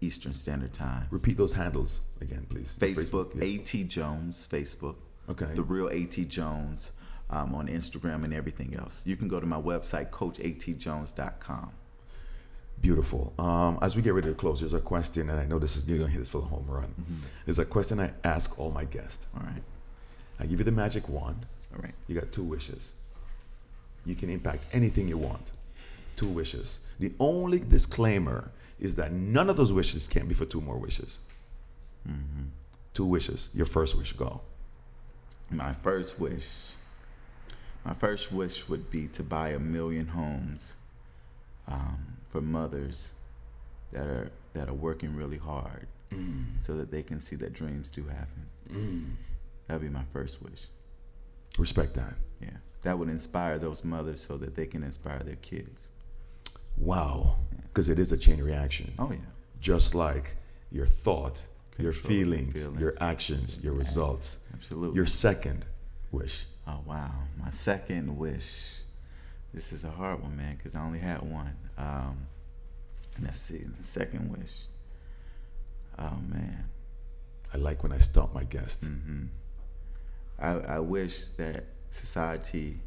Eastern 0.00 0.34
Standard 0.34 0.72
Time. 0.72 1.06
Repeat 1.10 1.36
those 1.36 1.52
handles 1.52 2.00
again, 2.20 2.46
please. 2.48 2.76
Facebook, 2.78 3.34
yeah. 3.34 3.44
A.T. 3.44 3.84
Jones, 3.84 4.48
Facebook. 4.50 4.96
Okay. 5.28 5.46
The 5.54 5.62
real 5.62 5.88
A.T. 5.88 6.24
Jones 6.26 6.92
um, 7.30 7.54
on 7.54 7.68
Instagram 7.68 8.24
and 8.24 8.32
everything 8.32 8.76
else. 8.78 9.02
You 9.04 9.16
can 9.16 9.28
go 9.28 9.40
to 9.40 9.46
my 9.46 9.60
website, 9.60 10.10
CoachATJones.com. 10.10 11.70
Beautiful. 12.80 13.32
Um, 13.38 13.78
as 13.80 13.96
we 13.96 14.02
get 14.02 14.12
ready 14.12 14.28
to 14.28 14.34
close, 14.34 14.60
there's 14.60 14.74
a 14.74 14.80
question, 14.80 15.30
and 15.30 15.40
I 15.40 15.46
know 15.46 15.58
this 15.58 15.76
is 15.76 15.88
you're 15.88 15.98
gonna 15.98 16.10
hit 16.10 16.18
this 16.18 16.28
for 16.28 16.42
the 16.42 16.46
home 16.46 16.66
run. 16.68 16.94
Mm-hmm. 17.00 17.14
There's 17.46 17.58
a 17.58 17.64
question 17.64 17.98
I 18.00 18.12
ask 18.22 18.58
all 18.60 18.70
my 18.70 18.84
guests. 18.84 19.26
All 19.34 19.42
right. 19.42 19.62
I 20.38 20.44
give 20.44 20.58
you 20.58 20.64
the 20.64 20.72
magic 20.72 21.08
wand. 21.08 21.46
All 21.74 21.82
right. 21.82 21.94
You 22.06 22.14
got 22.14 22.32
two 22.32 22.44
wishes. 22.44 22.92
You 24.04 24.14
can 24.14 24.28
impact 24.28 24.64
anything 24.72 25.08
you 25.08 25.16
want. 25.16 25.52
Two 26.16 26.28
wishes. 26.28 26.80
The 27.00 27.12
only 27.18 27.58
disclaimer 27.58 28.50
is 28.78 28.96
that 28.96 29.12
none 29.12 29.48
of 29.48 29.56
those 29.56 29.72
wishes 29.72 30.06
can 30.06 30.26
be 30.28 30.34
for 30.34 30.44
two 30.44 30.60
more 30.60 30.76
wishes. 30.76 31.18
Mm-hmm. 32.06 32.44
Two 32.94 33.06
wishes. 33.06 33.50
Your 33.54 33.66
first 33.66 33.96
wish, 33.96 34.12
go. 34.12 34.40
My 35.50 35.72
first 35.74 36.18
wish. 36.18 36.48
My 37.84 37.94
first 37.94 38.32
wish 38.32 38.68
would 38.68 38.90
be 38.90 39.06
to 39.08 39.22
buy 39.22 39.50
a 39.50 39.58
million 39.58 40.08
homes 40.08 40.72
um, 41.68 42.18
for 42.30 42.40
mothers 42.40 43.12
that 43.92 44.06
are 44.06 44.30
that 44.54 44.68
are 44.68 44.74
working 44.74 45.14
really 45.14 45.36
hard, 45.36 45.86
mm. 46.12 46.44
so 46.60 46.74
that 46.76 46.90
they 46.90 47.02
can 47.02 47.20
see 47.20 47.36
that 47.36 47.52
dreams 47.52 47.90
do 47.90 48.04
happen. 48.06 48.46
Mm. 48.70 49.10
That'd 49.66 49.82
be 49.82 49.88
my 49.88 50.04
first 50.12 50.42
wish. 50.42 50.66
Respect 51.58 51.94
that. 51.94 52.14
Yeah, 52.40 52.56
that 52.82 52.98
would 52.98 53.08
inspire 53.08 53.58
those 53.58 53.84
mothers 53.84 54.20
so 54.20 54.36
that 54.38 54.56
they 54.56 54.66
can 54.66 54.82
inspire 54.82 55.20
their 55.20 55.36
kids. 55.36 55.88
Wow. 56.78 57.36
Because 57.64 57.88
it 57.88 57.98
is 57.98 58.12
a 58.12 58.16
chain 58.16 58.40
reaction. 58.42 58.92
Oh 58.98 59.10
yeah, 59.10 59.18
Just 59.60 59.94
like 59.94 60.34
your 60.70 60.86
thought, 60.86 61.42
your 61.78 61.92
Control 61.92 62.12
your 62.14 62.24
feelings, 62.24 62.68
your 62.78 62.94
actions, 63.00 63.62
your 63.62 63.74
results. 63.74 64.44
absolutely. 64.54 64.96
Your 64.96 65.06
second 65.06 65.64
wish. 66.10 66.46
Oh 66.66 66.80
wow, 66.86 67.10
my 67.42 67.50
second 67.50 68.16
wish. 68.16 68.72
This 69.54 69.72
is 69.72 69.84
a 69.84 69.90
hard 69.90 70.22
one, 70.22 70.36
man, 70.36 70.56
because 70.56 70.74
I 70.74 70.82
only 70.82 70.98
had 70.98 71.22
one. 71.22 71.54
Um, 71.78 72.26
let's 73.22 73.40
see, 73.40 73.58
the 73.78 73.84
second 73.84 74.30
wish. 74.36 74.52
Oh 75.98 76.16
man, 76.28 76.64
I 77.54 77.58
like 77.58 77.82
when 77.82 77.92
I 77.92 77.98
stop 77.98 78.34
my 78.34 78.44
guest. 78.44 78.84
Mm. 78.84 79.28
I, 80.38 80.50
I 80.76 80.78
wish 80.80 81.26
that 81.36 81.64
society 81.90 82.78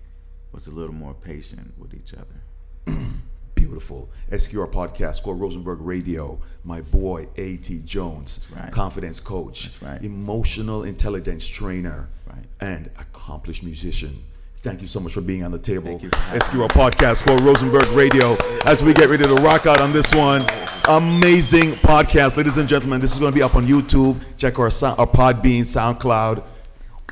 was 0.51 0.67
a 0.67 0.71
little 0.71 0.93
more 0.93 1.13
patient 1.13 1.73
with 1.77 1.93
each 1.93 2.13
other. 2.13 2.97
Beautiful. 3.69 4.09
SQR 4.31 4.71
podcast, 4.71 5.15
Score 5.17 5.35
Rosenberg 5.35 5.79
Radio. 5.81 6.39
My 6.63 6.81
boy, 6.81 7.27
A.T. 7.37 7.81
Jones, 7.85 8.47
right. 8.55 8.71
confidence 8.71 9.19
coach, 9.19 9.69
right. 9.79 10.03
emotional 10.03 10.83
intelligence 10.85 11.45
trainer, 11.45 12.07
Right. 12.25 12.43
and 12.61 12.89
accomplished 12.97 13.61
musician. 13.61 14.23
Thank 14.61 14.81
you 14.81 14.87
so 14.87 14.99
much 14.99 15.13
for 15.13 15.21
being 15.21 15.43
on 15.43 15.51
the 15.51 15.59
table. 15.59 15.85
Thank 15.85 16.01
you 16.01 16.09
for 16.09 16.39
SQR 16.39 16.67
podcast, 16.69 17.17
Score 17.17 17.37
Rosenberg 17.37 17.85
Radio. 17.91 18.35
As 18.65 18.81
we 18.81 18.91
get 18.91 19.07
ready 19.07 19.23
to 19.23 19.35
rock 19.35 19.67
out 19.67 19.79
on 19.79 19.93
this 19.93 20.15
one, 20.15 20.41
amazing 20.87 21.73
podcast, 21.73 22.35
ladies 22.37 22.57
and 22.57 22.67
gentlemen. 22.67 22.99
This 22.99 23.13
is 23.13 23.19
going 23.19 23.31
to 23.31 23.35
be 23.37 23.43
up 23.43 23.53
on 23.53 23.67
YouTube. 23.67 24.19
Check 24.35 24.57
our, 24.57 24.71
sound, 24.71 24.99
our 24.99 25.05
Podbean, 25.07 25.61
SoundCloud, 25.61 26.43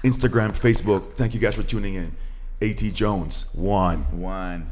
Instagram, 0.03 0.58
Facebook. 0.58 1.14
Thank 1.14 1.36
you 1.36 1.39
guys 1.39 1.53
for 1.53 1.62
tuning 1.64 1.93
in. 1.93 2.16
A.T. 2.62 2.89
Jones, 2.91 3.53
one. 3.53 3.99
One. 4.20 4.72